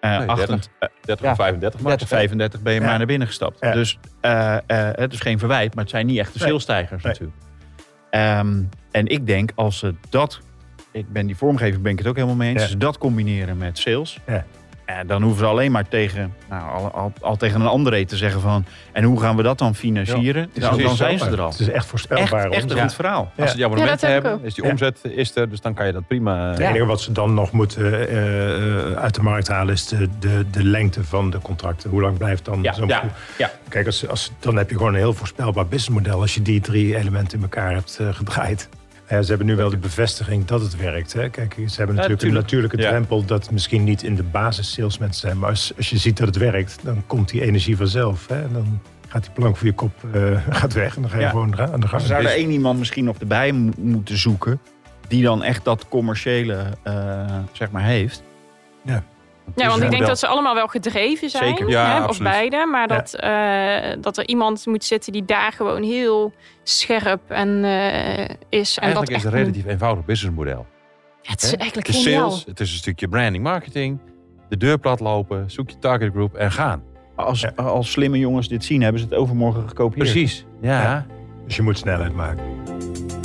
Eh 0.00 0.18
Nee, 0.18 0.28
28 0.28 0.70
eh, 0.78 0.88
30 1.00 1.24
Ja. 1.24 1.30
of 1.30 1.36
35 1.36 1.80
maar. 1.80 1.90
30, 1.90 2.08
35 2.08 2.60
ben 2.62 2.72
je 2.74 2.80
Ja. 2.80 2.86
maar 2.86 2.98
naar 2.98 3.06
binnen 3.06 3.26
gestapt. 3.28 3.56
Ja. 3.60 3.72
Dus 3.72 3.98
eh, 4.20 4.56
eh, 4.56 4.62
het 4.92 5.12
is 5.12 5.20
geen 5.20 5.38
verwijt, 5.38 5.74
maar 5.74 5.82
het 5.84 5.92
zijn 5.92 6.06
niet 6.06 6.18
echt 6.18 6.32
de 6.32 6.38
Nee. 6.38 6.48
salesstijgers 6.48 7.02
Nee. 7.02 7.12
natuurlijk. 7.12 7.38
Ehm, 8.10 8.62
en 8.90 9.06
ik 9.06 9.26
denk 9.26 9.50
als 9.54 9.78
ze 9.78 9.94
dat, 10.10 10.40
ik 10.90 11.12
ben 11.12 11.26
die 11.26 11.36
vormgeving 11.36 11.82
ben 11.82 11.92
ik 11.92 11.98
het 11.98 12.06
ook 12.06 12.14
helemaal 12.14 12.36
mee 12.36 12.48
eens, 12.48 12.56
Ja. 12.56 12.62
als 12.62 12.72
ze 12.72 12.78
dat 12.78 12.98
combineren 12.98 13.56
met 13.58 13.78
sales, 13.78 14.18
Eh, 14.92 14.98
dan 15.06 15.22
hoeven 15.22 15.40
ze 15.40 15.46
alleen 15.50 15.72
maar 15.72 15.88
tegen, 15.88 16.34
nou, 16.48 16.70
al, 16.70 16.90
al, 16.90 17.12
al 17.20 17.36
tegen 17.36 17.60
een 17.60 17.66
andere 17.66 18.04
te 18.04 18.16
zeggen 18.16 18.40
van, 18.40 18.64
en 18.92 19.04
hoe 19.04 19.20
gaan 19.20 19.36
we 19.36 19.42
dat 19.42 19.58
dan 19.58 19.74
financieren? 19.74 20.42
Het 20.42 20.50
is 20.56 20.62
dan, 20.62 20.78
dan 20.82 20.96
zijn 20.96 21.18
ze 21.18 21.30
er 21.30 21.40
al. 21.40 21.50
Het 21.50 21.60
is 21.60 21.66
echt 21.66 21.76
Echt, 21.76 21.86
voorspelbaar. 21.86 22.44
echt 22.50 22.62
een 22.62 22.70
omzet. 22.70 22.80
goed 22.80 22.94
verhaal. 22.94 23.20
Als 23.20 23.30
ze 23.36 23.42
het 23.42 23.56
jouw 23.56 23.76
Ja, 23.76 23.96
hebben, 24.08 24.40
is 24.42 24.54
die 24.54 24.64
Ja. 24.64 24.70
omzet 24.70 24.98
is 25.02 25.36
er, 25.36 25.50
dus 25.50 25.60
dan 25.60 25.74
kan 25.74 25.86
je 25.86 25.92
dat 25.92 26.06
prima. 26.06 26.48
Het 26.50 26.58
eh, 26.58 26.68
enige 26.68 26.84
wat 26.84 27.00
ze 27.00 27.12
dan 27.12 27.34
nog 27.34 27.52
moeten 27.52 28.08
eh, 28.08 28.88
eh, 28.90 28.96
uit 28.96 29.14
de 29.14 29.22
markt 29.22 29.48
halen 29.48 29.74
is 29.74 29.86
de, 29.86 30.08
de, 30.18 30.44
de 30.50 30.64
lengte 30.64 31.04
van 31.04 31.30
de 31.30 31.38
contracten. 31.38 31.90
Hoe 31.90 32.00
lang 32.00 32.18
blijft 32.18 32.44
dan 32.44 32.62
Ja, 32.62 32.72
zo'n 32.72 32.88
ja. 33.38 33.50
Kijk, 33.68 33.86
als, 33.86 34.08
als, 34.08 34.32
dan 34.38 34.56
heb 34.56 34.70
je 34.70 34.76
gewoon 34.76 34.92
een 34.92 34.98
heel 34.98 35.14
voorspelbaar 35.14 35.66
businessmodel 35.66 36.20
als 36.20 36.34
je 36.34 36.42
die 36.42 36.60
drie 36.60 36.96
elementen 36.96 37.36
in 37.36 37.42
elkaar 37.42 37.72
hebt 37.72 37.98
eh, 38.00 38.06
gedraaid. 38.10 38.68
Ja, 39.12 39.22
ze 39.22 39.28
hebben 39.28 39.46
nu 39.46 39.56
wel 39.56 39.70
de 39.70 39.76
bevestiging 39.76 40.44
dat 40.44 40.60
het 40.60 40.76
werkt. 40.76 41.12
Hè? 41.12 41.28
Kijk, 41.28 41.54
ze 41.54 41.76
hebben 41.76 41.94
natuurlijk 41.96 42.20
tuurlijk. 42.20 42.22
een 42.22 42.32
natuurlijke 42.32 42.76
Ja. 42.76 42.88
drempel 42.88 43.24
dat 43.24 43.50
misschien 43.50 43.84
niet 43.84 44.02
in 44.02 44.14
de 44.14 44.22
basis 44.22 44.72
salesmensen 44.72 45.20
zijn. 45.20 45.38
Maar 45.38 45.48
als, 45.50 45.72
als 45.76 45.90
je 45.90 45.98
ziet 45.98 46.16
dat 46.16 46.26
het 46.26 46.36
werkt, 46.36 46.78
dan 46.82 47.02
komt 47.06 47.28
die 47.28 47.42
energie 47.42 47.76
vanzelf. 47.76 48.28
Hè? 48.28 48.42
En 48.42 48.50
dan 48.52 48.80
gaat 49.08 49.22
die 49.22 49.32
plank 49.32 49.56
voor 49.56 49.66
je 49.66 49.72
kop 49.72 49.92
eh, 50.12 50.40
gaat 50.50 50.72
weg 50.72 50.96
en 50.96 51.02
dan 51.02 51.10
ga 51.10 51.16
je 51.16 51.22
Ja. 51.22 51.30
gewoon 51.30 51.60
aan 51.60 51.80
de 51.80 51.88
gang. 51.88 52.00
Ze 52.02 52.06
zouden 52.08 52.30
Dus- 52.30 52.40
één 52.40 52.50
iemand 52.50 52.78
misschien 52.78 53.04
nog 53.04 53.16
erbij 53.18 53.52
mo- 53.52 53.72
moeten 53.78 54.18
zoeken, 54.18 54.60
die 55.08 55.22
dan 55.22 55.42
echt 55.42 55.64
dat 55.64 55.88
commerciële, 55.88 56.64
eh, 56.82 57.24
zeg 57.52 57.70
maar, 57.70 57.82
heeft. 57.84 58.22
Ja, 59.54 59.62
want 59.68 59.74
ik 59.74 59.80
denk 59.80 59.92
model. 59.92 60.06
dat 60.08 60.18
ze 60.18 60.26
allemaal 60.26 60.54
wel 60.54 60.66
gedreven 60.66 61.30
zijn. 61.30 61.44
Zeker. 61.56 61.68
Ja, 61.68 62.00
hè, 62.00 62.04
of 62.04 62.18
beide. 62.18 62.66
Maar 62.66 62.88
Ja. 62.90 62.96
dat, 62.96 63.14
eh, 63.14 64.02
dat 64.02 64.16
er 64.18 64.26
iemand 64.28 64.66
moet 64.66 64.84
zitten 64.84 65.12
die 65.12 65.24
daar 65.24 65.52
gewoon 65.52 65.82
heel 65.82 66.32
scherp 66.62 67.20
en, 67.30 67.64
eh, 67.64 68.18
is. 68.48 68.76
En 68.76 68.82
Eigenlijk 68.82 68.94
dat 68.94 69.08
is 69.10 69.22
het 69.24 69.32
een 69.32 69.38
relatief 69.38 69.64
eenvoudig 69.66 70.04
businessmodel. 70.04 70.66
Ja, 71.22 71.30
het 71.30 71.42
is 71.42 71.50
Hè? 71.50 71.56
eigenlijk 71.56 71.86
Het 71.86 71.96
is 71.96 72.02
geniaal. 72.02 72.30
sales, 72.30 72.44
het 72.46 72.60
is 72.60 72.70
een 72.72 72.76
stukje 72.78 73.08
branding, 73.08 73.44
marketing. 73.44 73.98
De 74.48 74.56
deur 74.56 74.78
plat 74.78 75.00
lopen, 75.00 75.50
zoek 75.50 75.70
je 75.70 75.78
target 75.78 76.10
group 76.12 76.34
en 76.34 76.52
gaan. 76.52 76.82
Als, 77.16 77.40
Ja. 77.40 77.52
als 77.56 77.90
slimme 77.90 78.18
jongens 78.18 78.48
dit 78.48 78.64
zien, 78.64 78.82
hebben 78.82 79.00
ze 79.00 79.06
het 79.06 79.14
overmorgen 79.16 79.68
gekopieerd. 79.68 80.10
Precies. 80.12 80.44
Ja. 80.60 80.82
Ja. 80.82 81.06
Dus 81.46 81.56
je 81.56 81.62
moet 81.62 81.78
snelheid 81.78 82.14
maken. 82.14 82.44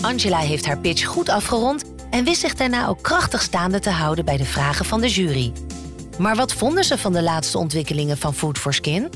Angela 0.01 0.37
heeft 0.37 0.65
haar 0.65 0.77
pitch 0.77 1.05
goed 1.05 1.29
afgerond 1.29 1.93
en 2.09 2.23
wist 2.23 2.39
zich 2.41 2.55
daarna 2.55 2.87
ook 2.87 3.01
krachtig 3.01 3.41
staande 3.41 3.79
te 3.79 3.89
houden 3.89 4.25
bij 4.25 4.37
de 4.37 4.45
vragen 4.45 4.85
van 4.85 5.01
de 5.01 5.07
jury. 5.07 5.51
Maar 6.17 6.35
wat 6.35 6.53
vonden 6.53 6.83
ze 6.83 6.97
van 6.97 7.13
de 7.13 7.23
laatste 7.23 7.57
ontwikkelingen 7.57 8.17
van 8.17 8.33
Food 8.33 8.57
for 8.57 8.73
Skin? 8.73 9.09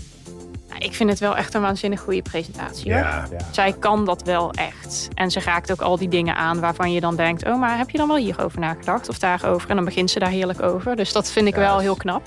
Nou, 0.69 0.83
ik 0.83 0.93
vind 0.93 1.09
het 1.09 1.19
wel 1.19 1.35
echt 1.37 1.53
een 1.53 1.61
waanzinnig 1.61 1.99
goede 1.99 2.21
presentatie. 2.21 2.91
Hoor. 2.93 3.01
Ja, 3.01 3.27
Zij 3.51 3.73
kan 3.79 4.05
dat 4.05 4.23
wel 4.23 4.51
echt. 4.51 5.07
En 5.13 5.31
ze 5.31 5.39
raakt 5.39 5.71
ook 5.71 5.81
al 5.81 5.97
die 5.97 6.09
dingen 6.09 6.35
aan 6.35 6.59
waarvan 6.59 6.91
je 6.91 6.99
dan 7.01 7.15
denkt... 7.15 7.45
oh, 7.45 7.59
maar 7.59 7.77
heb 7.77 7.89
je 7.89 7.97
dan 7.97 8.07
wel 8.07 8.17
hierover 8.17 8.59
nagedacht 8.59 9.09
of 9.09 9.19
daarover? 9.19 9.69
En 9.69 9.75
dan 9.75 9.85
begint 9.85 10.11
ze 10.11 10.19
daar 10.19 10.29
heerlijk 10.29 10.61
over. 10.61 10.95
Dus 10.95 11.11
dat 11.11 11.31
vind 11.31 11.47
ik 11.47 11.55
wel 11.55 11.79
heel 11.79 11.95
knap. 11.95 12.21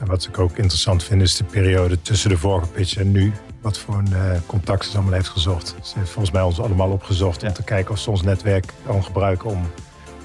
En 0.00 0.06
wat 0.06 0.24
ik 0.24 0.38
ook 0.38 0.56
interessant 0.56 1.02
vind 1.04 1.22
is 1.22 1.36
de 1.36 1.44
periode 1.44 2.02
tussen 2.02 2.30
de 2.30 2.38
vorige 2.38 2.66
pitch 2.68 2.96
en 2.96 3.10
nu. 3.12 3.32
Wat 3.60 3.78
voor 3.78 3.94
een 3.94 4.12
eh, 4.12 4.38
contact 4.46 4.84
ze 4.84 4.94
allemaal 4.94 5.12
heeft 5.12 5.28
gezocht. 5.28 5.74
Ze 5.82 5.98
heeft 5.98 6.10
volgens 6.10 6.34
mij 6.34 6.42
ons 6.42 6.60
allemaal 6.60 6.90
opgezocht 6.90 7.40
Ja. 7.40 7.48
om 7.48 7.54
te 7.54 7.62
kijken 7.62 7.92
of 7.92 7.98
ze 8.00 8.10
ons 8.10 8.22
netwerk 8.22 8.72
kan 8.86 9.04
gebruiken 9.04 9.50
om 9.50 9.70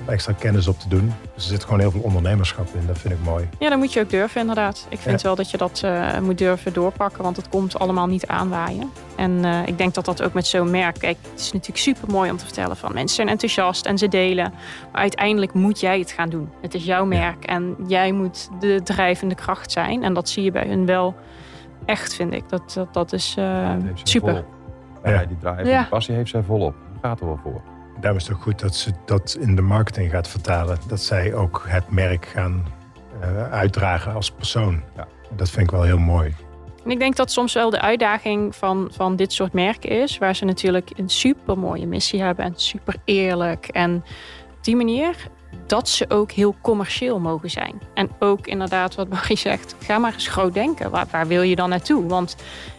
extra 0.05 0.33
kennis 0.33 0.67
op 0.67 0.79
te 0.79 0.89
doen. 0.89 1.13
Dus 1.35 1.43
er 1.43 1.49
zit 1.49 1.63
gewoon 1.63 1.79
heel 1.79 1.91
veel 1.91 2.01
ondernemerschap 2.01 2.67
in. 2.73 2.87
Dat 2.87 2.97
vind 2.97 3.13
ik 3.13 3.19
mooi. 3.23 3.49
Ja, 3.59 3.69
dan 3.69 3.79
moet 3.79 3.93
je 3.93 3.99
ook 3.99 4.09
durven 4.09 4.41
inderdaad. 4.41 4.85
Ik 4.89 4.99
vind 4.99 5.21
Ja. 5.21 5.27
wel 5.27 5.35
dat 5.35 5.51
je 5.51 5.57
dat 5.57 5.81
eh, 5.83 6.19
moet 6.19 6.37
durven 6.37 6.73
doorpakken, 6.73 7.23
want 7.23 7.35
het 7.37 7.49
komt 7.49 7.79
allemaal 7.79 8.07
niet 8.07 8.27
aanwaaien. 8.27 8.89
En 9.15 9.45
eh, 9.45 9.67
ik 9.67 9.77
denk 9.77 9.93
dat 9.93 10.05
dat 10.05 10.21
ook 10.23 10.33
met 10.33 10.47
zo'n 10.47 10.69
merk, 10.71 10.99
kijk, 10.99 11.17
het 11.31 11.39
is 11.39 11.51
natuurlijk 11.51 11.79
super 11.79 12.09
mooi 12.11 12.31
om 12.31 12.37
te 12.37 12.45
vertellen 12.45 12.77
van 12.77 12.93
mensen 12.93 13.15
zijn 13.15 13.27
enthousiast 13.29 13.85
en 13.85 13.97
ze 13.97 14.07
delen. 14.07 14.53
Maar 14.91 15.01
uiteindelijk 15.01 15.53
moet 15.53 15.79
jij 15.79 15.99
het 15.99 16.11
gaan 16.11 16.29
doen. 16.29 16.49
Het 16.61 16.73
is 16.73 16.85
jouw 16.85 17.05
merk 17.05 17.45
en 17.45 17.75
jij 17.87 18.11
moet 18.11 18.49
de 18.59 18.81
drijvende 18.83 19.35
kracht 19.35 19.71
zijn. 19.71 20.03
En 20.03 20.13
dat 20.13 20.29
zie 20.29 20.43
je 20.43 20.51
bij 20.51 20.67
hun 20.67 20.85
wel 20.85 21.15
echt, 21.85 22.13
vind 22.13 22.33
ik. 22.33 22.49
Dat, 22.49 22.73
dat, 22.73 22.93
dat 22.93 23.13
is 23.13 23.35
eh, 23.37 23.43
Ja, 23.45 23.77
super. 24.03 24.43
Ja, 25.03 25.11
Ja. 25.11 25.25
die 25.25 25.37
drive, 25.37 25.63
Ja. 25.69 25.79
die 25.79 25.89
passie 25.89 26.15
heeft 26.15 26.29
zij 26.29 26.43
volop. 26.43 26.75
Gaat 27.01 27.19
er 27.19 27.25
wel 27.25 27.39
voor. 27.43 27.61
Daarom 28.01 28.19
is 28.19 28.27
het 28.27 28.35
ook 28.35 28.41
goed 28.41 28.59
dat 28.59 28.75
ze 28.75 28.91
dat 29.05 29.37
in 29.39 29.55
de 29.55 29.61
marketing 29.61 30.11
gaat 30.11 30.27
vertalen. 30.27 30.77
Dat 30.87 31.01
zij 31.01 31.33
ook 31.33 31.63
het 31.67 31.91
merk 31.91 32.25
gaan 32.25 32.65
eh, 33.21 33.51
uitdragen 33.51 34.13
als 34.13 34.31
persoon. 34.31 34.81
Ja. 34.95 35.07
Dat 35.35 35.49
vind 35.49 35.65
ik 35.65 35.71
wel 35.71 35.83
heel 35.83 35.97
mooi. 35.97 36.35
En 36.83 36.91
ik 36.91 36.99
denk 36.99 37.15
dat 37.15 37.31
soms 37.31 37.53
wel 37.53 37.69
de 37.69 37.81
uitdaging 37.81 38.55
van, 38.55 38.89
van 38.91 39.15
dit 39.15 39.33
soort 39.33 39.53
merken 39.53 39.89
is, 39.89 40.17
waar 40.17 40.35
ze 40.35 40.45
natuurlijk 40.45 40.89
een 40.95 41.09
super 41.09 41.57
mooie 41.57 41.87
missie 41.87 42.21
hebben 42.21 42.45
en 42.45 42.53
super 42.55 42.95
eerlijk. 43.05 43.67
En 43.67 43.95
op 44.57 44.63
die 44.63 44.75
manier 44.75 45.15
dat 45.65 45.89
ze 45.89 46.05
ook 46.09 46.31
heel 46.31 46.55
commercieel 46.61 47.19
mogen 47.19 47.49
zijn. 47.49 47.81
En 47.93 48.09
ook 48.19 48.47
inderdaad, 48.47 48.95
wat 48.95 49.09
Marie 49.09 49.37
zegt, 49.37 49.75
ga 49.79 49.97
maar 49.97 50.13
eens 50.13 50.27
groot 50.27 50.53
denken. 50.53 50.89
Waar, 50.91 51.07
waar 51.11 51.27
wil 51.27 51.41
je 51.41 51.55
dan 51.55 51.69
naartoe? 51.69 52.05
Want 52.07 52.35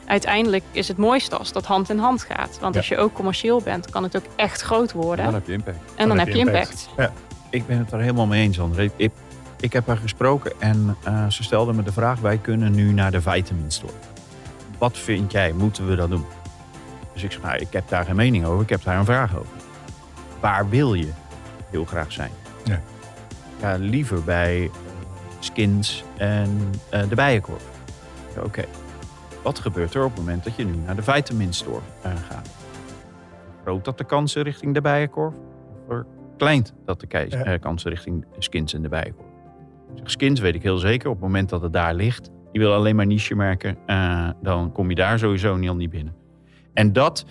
uiteindelijk 0.07 0.65
is 0.71 0.89
het 0.89 0.97
mooiste 0.97 1.37
als 1.37 1.53
dat 1.53 1.67
hand 1.67 1.91
in 1.91 1.99
hand 1.99 2.23
gaat. 2.23 2.59
Want 2.61 2.75
Ja. 2.75 2.81
als 2.81 2.89
je 2.89 2.99
ook 2.99 3.13
commercieel 3.13 3.61
bent, 3.61 3.91
kan 3.91 4.03
het 4.03 4.17
ook 4.17 4.25
echt 4.37 4.61
groot 4.61 4.93
worden. 4.93 5.25
En 5.25 5.31
dan 5.31 5.41
heb 5.41 5.47
je 5.47 5.53
impact. 5.53 5.79
en 5.95 6.09
dan, 6.09 6.19
heb 6.19 6.29
je 6.29 6.39
impact. 6.39 6.89
Ik 7.51 7.67
ben 7.67 7.79
het 7.79 7.93
er 7.93 8.01
helemaal 8.01 8.27
mee 8.27 8.43
eens, 8.43 8.61
André. 8.61 8.91
Ik, 8.97 9.11
ik 9.61 9.73
heb 9.73 9.87
haar 9.87 9.97
gesproken 9.97 10.53
en 10.59 10.97
eh, 11.05 11.27
ze 11.29 11.43
stelde 11.43 11.73
me 11.73 11.83
de 11.83 11.93
vraag... 11.93 12.21
wij 12.21 12.39
kunnen 12.39 12.73
nu 12.73 12.93
naar 12.93 13.11
de 13.11 13.21
Vitamin 13.21 13.71
Store. 13.71 13.93
Wat 14.79 14.99
vind 14.99 15.33
jij? 15.33 15.53
Moeten 15.53 15.89
we 15.89 15.95
dat 15.97 16.11
doen? 16.11 16.25
Dus 17.13 17.23
ik 17.23 17.33
zeg, 17.33 17.43
nou, 17.43 17.57
ik 17.59 17.67
heb 17.71 17.89
daar 17.89 18.05
geen 18.05 18.17
mening 18.17 18.45
over. 18.45 18.63
Ik 18.63 18.69
heb 18.69 18.83
daar 18.85 18.99
een 18.99 19.05
vraag 19.05 19.37
over. 19.37 19.53
Waar 20.41 20.69
wil 20.69 20.95
je 20.95 21.09
heel 21.71 21.85
graag 21.85 22.13
zijn? 22.13 22.31
Ja. 22.65 22.81
Ja, 23.61 23.75
liever 23.77 24.23
bij 24.25 24.71
Skins 25.39 26.05
en 26.17 26.59
eh, 26.91 27.09
de 27.09 27.15
Bijenkorf. 27.15 27.69
Ja, 28.35 28.43
Oké. 28.43 28.65
Wat 29.43 29.59
gebeurt 29.59 29.95
er 29.95 30.05
op 30.05 30.11
het 30.11 30.19
moment 30.19 30.45
dat 30.45 30.57
je 30.57 30.65
nu 30.65 30.73
naar 30.87 30.97
de 30.97 31.03
Vitamin 31.03 31.53
Store 31.53 31.81
eh, 32.03 32.13
gaat? 32.29 32.49
Groot 33.65 33.85
dat 33.85 33.99
de 33.99 34.05
kansen 34.05 34.43
richting 34.43 34.75
de 34.75 34.81
Bijenkorf? 34.81 35.35
Of 35.89 35.95
verkleint 36.29 36.75
dat 36.85 37.01
de 37.01 37.07
Ja. 37.11 37.45
eh, 37.45 37.61
kansen 37.61 37.91
richting 37.91 38.25
Skins 38.39 38.75
en 38.75 38.83
de 38.83 38.89
Bijenkorf? 38.89 39.27
Zeg, 39.95 40.11
Skins 40.11 40.41
weet 40.41 40.55
ik 40.55 40.63
heel 40.63 40.79
zeker. 40.79 41.09
Op 41.09 41.15
het 41.15 41.23
moment 41.23 41.49
dat 41.49 41.63
het 41.63 41.73
daar 41.73 41.95
ligt, 41.95 42.31
je 42.53 42.59
wil 42.59 42.73
alleen 42.73 42.97
maar 42.97 43.07
niche 43.07 43.35
merken, 43.35 43.77
dan 44.43 44.73
kom 44.73 44.89
je 44.89 44.95
daar 44.95 45.19
sowieso 45.19 45.57
niet 45.57 45.69
al 45.69 45.77
niet 45.77 45.91
binnen. 45.91 46.15
En 46.73 46.93
dat 46.93 47.25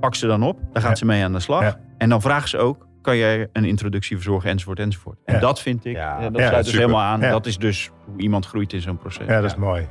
pakt 0.00 0.16
ze 0.16 0.26
dan 0.26 0.42
op. 0.42 0.58
Daar 0.72 0.82
gaat 0.82 0.90
Ja. 0.90 0.96
ze 0.96 1.04
mee 1.04 1.24
aan 1.24 1.32
de 1.32 1.40
slag. 1.40 1.78
En 1.98 2.08
dan 2.08 2.20
vraagt 2.20 2.48
ze 2.48 2.58
ook, 2.58 2.86
kan 3.04 3.16
jij 3.16 3.48
een 3.52 3.64
introductie 3.64 4.16
verzorgen, 4.16 4.50
enzovoort, 4.50 4.78
enzovoort. 4.78 5.18
En 5.24 5.34
Ja. 5.34 5.40
dat 5.40 5.60
vind 5.60 5.84
ik, 5.84 5.94
Ja. 5.96 6.16
eh, 6.18 6.22
dat 6.22 6.40
Ja, 6.40 6.46
sluit 6.48 6.64
dus 6.64 6.72
super. 6.72 6.86
helemaal 6.88 7.02
aan. 7.12 7.20
Ja. 7.20 7.30
Dat 7.30 7.46
is 7.46 7.58
dus 7.58 7.90
hoe 8.04 8.20
iemand 8.20 8.46
groeit 8.46 8.72
in 8.72 8.80
zo'n 8.80 8.98
proces. 8.98 9.26
Ja, 9.26 9.40
dat 9.40 9.50
is 9.50 9.56
mooi. 9.56 9.86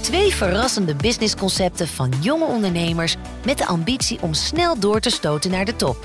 Twee 0.00 0.34
verrassende 0.34 0.94
businessconcepten 0.94 1.88
van 1.88 2.12
jonge 2.20 2.44
ondernemers 2.44 3.16
met 3.44 3.58
de 3.58 3.66
ambitie 3.66 4.18
om 4.22 4.34
snel 4.34 4.78
door 4.78 5.00
te 5.00 5.10
stoten 5.10 5.50
naar 5.50 5.64
de 5.64 5.76
top. 5.76 5.96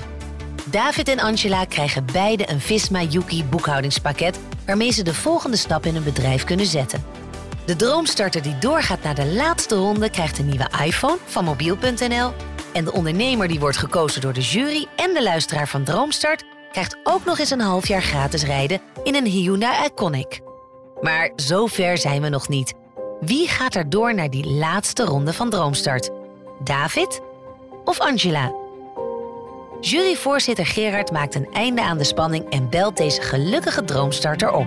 David 0.70 1.08
en 1.08 1.18
Angela 1.20 1.64
krijgen 1.64 2.04
beide 2.12 2.50
een 2.50 2.60
Visma 2.60 3.02
Yuki 3.02 3.44
boekhoudingspakket 3.44 4.40
waarmee 4.66 4.90
ze 4.90 5.02
de 5.02 5.14
volgende 5.14 5.56
stap 5.56 5.86
in 5.86 5.94
hun 5.94 6.04
bedrijf 6.04 6.44
kunnen 6.44 6.66
zetten. 6.66 7.04
De 7.66 7.76
droomstarter 7.76 8.42
die 8.42 8.58
doorgaat 8.58 9.02
naar 9.02 9.14
de 9.14 9.26
laatste 9.26 9.74
ronde 9.76 10.10
krijgt 10.10 10.38
een 10.38 10.46
nieuwe 10.46 10.70
iPhone 10.84 11.16
van 11.24 11.44
mobiel.nl 11.44 12.32
en 12.72 12.84
de 12.84 12.92
ondernemer 12.92 13.48
die 13.48 13.60
wordt 13.60 13.76
gekozen 13.76 14.20
door 14.20 14.32
de 14.32 14.40
jury 14.40 14.86
en 14.96 15.14
de 15.14 15.22
luisteraar 15.22 15.68
van 15.68 15.84
Droomstart 15.84 16.44
krijgt 16.72 16.96
ook 17.02 17.24
nog 17.24 17.38
eens 17.38 17.50
een 17.50 17.60
half 17.60 17.88
jaar 17.88 18.02
gratis 18.02 18.44
rijden 18.44 18.80
in 19.02 19.14
een 19.14 19.26
Hyundai 19.26 19.86
Iconic. 19.86 20.40
Maar 21.00 21.32
zover 21.36 21.98
zijn 21.98 22.22
we 22.22 22.28
nog 22.28 22.48
niet. 22.48 22.74
Wie 23.20 23.48
gaat 23.48 23.74
er 23.74 23.90
door 23.90 24.14
naar 24.14 24.30
die 24.30 24.46
laatste 24.46 25.04
ronde 25.04 25.32
van 25.32 25.50
Droomstart? 25.50 26.10
David 26.64 27.20
of 27.84 28.00
Angela? 28.00 28.52
Juryvoorzitter 29.80 30.66
Gerard 30.66 31.10
maakt 31.10 31.34
een 31.34 31.48
einde 31.52 31.82
aan 31.82 31.98
de 31.98 32.04
spanning 32.04 32.50
en 32.50 32.70
belt 32.70 32.96
deze 32.96 33.22
gelukkige 33.22 33.84
droomstarter 33.84 34.52
op. 34.52 34.66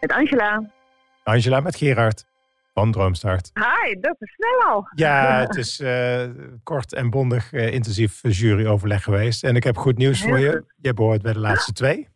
Met 0.00 0.12
Angela. 0.12 0.70
Angela 1.22 1.60
met 1.60 1.76
Gerard 1.76 2.24
van 2.74 2.92
Droomstart. 2.92 3.50
Hi, 3.54 4.00
dat 4.00 4.16
is 4.18 4.34
snel 4.34 4.70
al. 4.70 4.88
Ja, 4.94 5.38
het 5.46 5.56
is 5.56 5.80
eh, 5.80 6.24
kort 6.62 6.92
en 6.92 7.10
bondig 7.10 7.52
eh, 7.52 7.72
intensief 7.72 8.20
juryoverleg 8.22 9.02
geweest. 9.02 9.44
En 9.44 9.56
ik 9.56 9.64
heb 9.64 9.76
goed 9.76 9.96
nieuws 9.96 10.22
voor 10.22 10.38
je. 10.38 10.64
Je 10.76 10.94
behoort 10.94 11.22
bij 11.22 11.32
de 11.32 11.38
laatste 11.38 11.72
twee. 11.82 12.08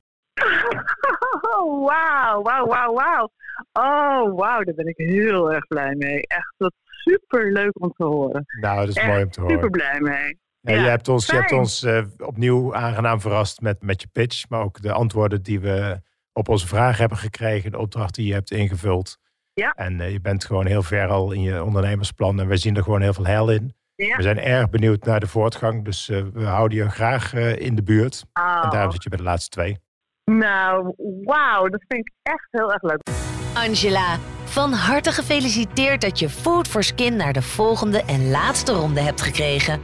Oh, 1.40 1.86
wauw, 1.86 2.42
wauw, 2.42 2.66
wauw, 2.66 2.94
wauw. 2.94 3.30
Oh, 3.72 4.38
wauw, 4.38 4.62
daar 4.62 4.74
ben 4.74 4.86
ik 4.86 4.96
heel 4.96 5.52
erg 5.52 5.66
blij 5.66 5.94
mee. 5.94 6.26
Echt, 6.26 6.54
dat 6.56 6.72
super 6.84 7.52
leuk 7.52 7.82
om 7.82 7.92
te 7.92 8.04
horen. 8.04 8.44
Nou, 8.60 8.78
dat 8.78 8.88
is 8.88 8.94
Echt 8.94 9.06
mooi 9.06 9.22
om 9.22 9.30
te 9.30 9.40
horen. 9.40 9.54
Super 9.54 9.70
blij 9.70 10.00
mee. 10.00 10.38
Ja, 10.60 10.74
je 10.74 10.88
hebt 10.88 11.08
ons, 11.08 11.26
je 11.26 11.34
hebt 11.34 11.52
ons 11.52 11.82
eh, 11.82 12.04
opnieuw 12.18 12.74
aangenaam 12.74 13.20
verrast 13.20 13.60
met, 13.60 13.82
met 13.82 14.00
je 14.00 14.08
pitch. 14.12 14.48
Maar 14.48 14.60
ook 14.60 14.82
de 14.82 14.92
antwoorden 14.92 15.42
die 15.42 15.60
we 15.60 16.00
op 16.32 16.48
onze 16.48 16.66
vragen 16.66 16.98
hebben 17.00 17.18
gekregen. 17.18 17.70
De 17.70 17.78
opdracht 17.78 18.14
die 18.14 18.26
je 18.26 18.32
hebt 18.32 18.50
ingevuld. 18.50 19.18
Ja. 19.58 19.72
En 19.76 20.00
eh, 20.00 20.12
je 20.12 20.20
bent 20.20 20.44
gewoon 20.44 20.66
heel 20.66 20.82
ver 20.82 21.08
al 21.08 21.32
in 21.32 21.42
je 21.42 21.64
ondernemersplan. 21.64 22.40
En 22.40 22.48
wij 22.48 22.56
zien 22.56 22.76
er 22.76 22.82
gewoon 22.82 23.00
heel 23.02 23.12
veel 23.12 23.26
heil 23.26 23.50
in. 23.50 23.74
Ja. 23.94 24.16
We 24.16 24.22
zijn 24.22 24.38
erg 24.40 24.70
benieuwd 24.70 25.04
naar 25.04 25.20
de 25.20 25.26
voortgang. 25.26 25.84
Dus 25.84 26.08
eh, 26.08 26.22
we 26.32 26.44
houden 26.44 26.78
je 26.78 26.90
graag 26.90 27.34
eh, 27.34 27.58
in 27.60 27.74
de 27.74 27.82
buurt. 27.82 28.24
En 28.32 28.42
Oh, 28.42 28.70
daarom 28.70 28.92
zit 28.92 29.02
je 29.02 29.08
bij 29.08 29.18
de 29.18 29.24
laatste 29.24 29.48
twee. 29.50 29.76
nou, 30.24 30.94
wauw, 31.24 31.68
dat 31.68 31.84
vind 31.88 32.06
ik 32.06 32.12
echt 32.22 32.48
heel 32.50 32.72
erg 32.72 32.82
leuk. 32.82 33.00
Angela, 33.54 34.16
van 34.44 34.72
harte 34.72 35.12
gefeliciteerd 35.12 36.00
dat 36.00 36.18
je 36.18 36.28
Food 36.28 36.68
for 36.68 36.82
Skin 36.82 37.16
naar 37.16 37.32
de 37.32 37.42
volgende 37.42 38.02
en 38.02 38.30
laatste 38.30 38.72
ronde 38.72 39.00
hebt 39.00 39.20
gekregen. 39.20 39.80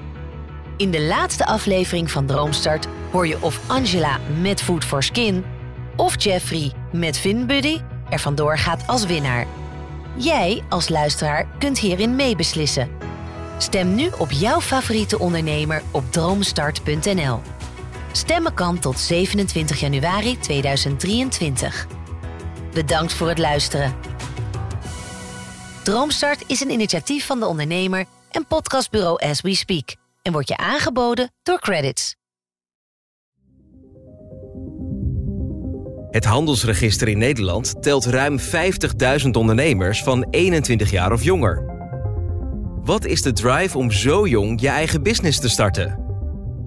In 0.77 0.91
de 0.91 1.03
laatste 1.03 1.47
aflevering 1.47 2.11
van 2.11 2.27
Droomstart 2.27 2.89
hoor 3.11 3.27
je 3.27 3.37
of 3.43 3.71
Angela 3.71 4.19
met 4.41 4.63
Food 4.63 4.85
for 4.85 5.03
Skin 5.03 5.45
of 5.97 6.23
Jeffrey 6.23 6.73
met 6.93 7.19
FinBuddy 7.19 7.81
er 8.11 8.19
vandoor 8.19 8.59
gaat 8.59 8.87
als 8.87 9.07
winnaar. 9.07 9.47
Jij 10.17 10.63
als 10.69 10.89
luisteraar 10.89 11.47
kunt 11.59 11.79
hierin 11.79 12.17
meebeslissen. 12.17 12.89
Stem 13.59 13.95
nu 13.95 14.11
op 14.19 14.31
jouw 14.31 14.61
favoriete 14.61 15.19
ondernemer 15.19 15.83
op 15.91 16.13
droomstart.nl. 16.13 17.41
Stemmen 18.13 18.55
kan 18.55 18.79
tot 18.79 18.99
27 18.99 19.81
januari 19.81 20.39
2023. 20.39 21.87
Bedankt 22.73 23.13
voor 23.13 23.29
het 23.29 23.39
luisteren. 23.39 23.95
Droomstart 25.83 26.45
is 26.47 26.61
een 26.61 26.71
initiatief 26.71 27.27
van 27.27 27.41
de 27.41 27.47
ondernemer 27.47 28.05
en 28.31 28.47
podcastbureau 28.47 29.29
As 29.29 29.41
We 29.41 29.55
Speak 29.55 29.95
en 30.23 30.33
wordt 30.33 30.49
je 30.49 30.57
aangeboden 30.57 31.33
door 31.43 31.61
Credits. 31.61 32.15
Het 36.15 36.25
handelsregister 36.25 37.09
in 37.09 37.19
Nederland 37.19 37.83
telt 37.83 38.05
ruim 38.05 38.39
50.000 39.25 39.31
ondernemers 39.33 40.03
van 40.03 40.27
21 40.31 40.91
jaar 40.91 41.13
of 41.13 41.23
jonger. 41.23 41.65
Wat 42.83 43.05
is 43.05 43.23
de 43.23 43.33
drive 43.33 43.79
om 43.79 43.91
zo 43.91 44.27
jong 44.27 44.61
je 44.61 44.69
eigen 44.69 45.03
business 45.03 45.41
te 45.41 45.49
starten? 45.49 45.99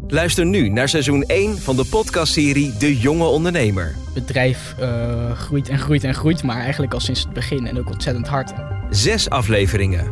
Luister 0.08 0.46
nu 0.46 0.70
naar 0.70 0.90
seizoen 0.90 1.24
1 1.24 1.58
van 1.58 1.76
de 1.76 1.86
podcastserie 1.86 2.78
De 2.78 2.98
Jonge 2.98 3.26
Ondernemer. 3.26 3.96
Het 4.14 4.14
bedrijf 4.14 4.76
eh, 4.80 5.32
groeit 5.32 5.70
en 5.70 5.80
groeit 5.80 6.04
en 6.04 6.14
groeit, 6.14 6.44
maar 6.44 6.62
eigenlijk 6.62 6.94
al 6.94 7.00
sinds 7.00 7.24
het 7.24 7.34
begin 7.34 7.68
en 7.68 7.80
ook 7.80 7.90
ontzettend 7.90 8.28
hard. 8.28 8.54
Zes 8.90 9.30
afleveringen. 9.30 10.12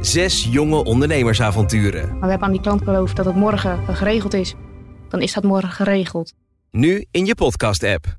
Zes 0.00 0.48
jonge 0.50 0.84
ondernemersavonturen. 0.84 2.08
Maar 2.08 2.20
we 2.20 2.26
hebben 2.26 2.46
aan 2.46 2.52
die 2.52 2.62
klant 2.62 2.84
beloofd 2.84 3.16
dat 3.16 3.24
het 3.24 3.36
morgen 3.36 3.94
geregeld 3.94 4.34
is. 4.34 4.54
Dan 5.08 5.20
is 5.20 5.32
dat 5.32 5.44
morgen 5.44 5.70
geregeld. 5.70 6.32
Nu 6.70 7.04
in 7.10 7.26
je 7.26 7.34
podcast-app. 7.34 8.18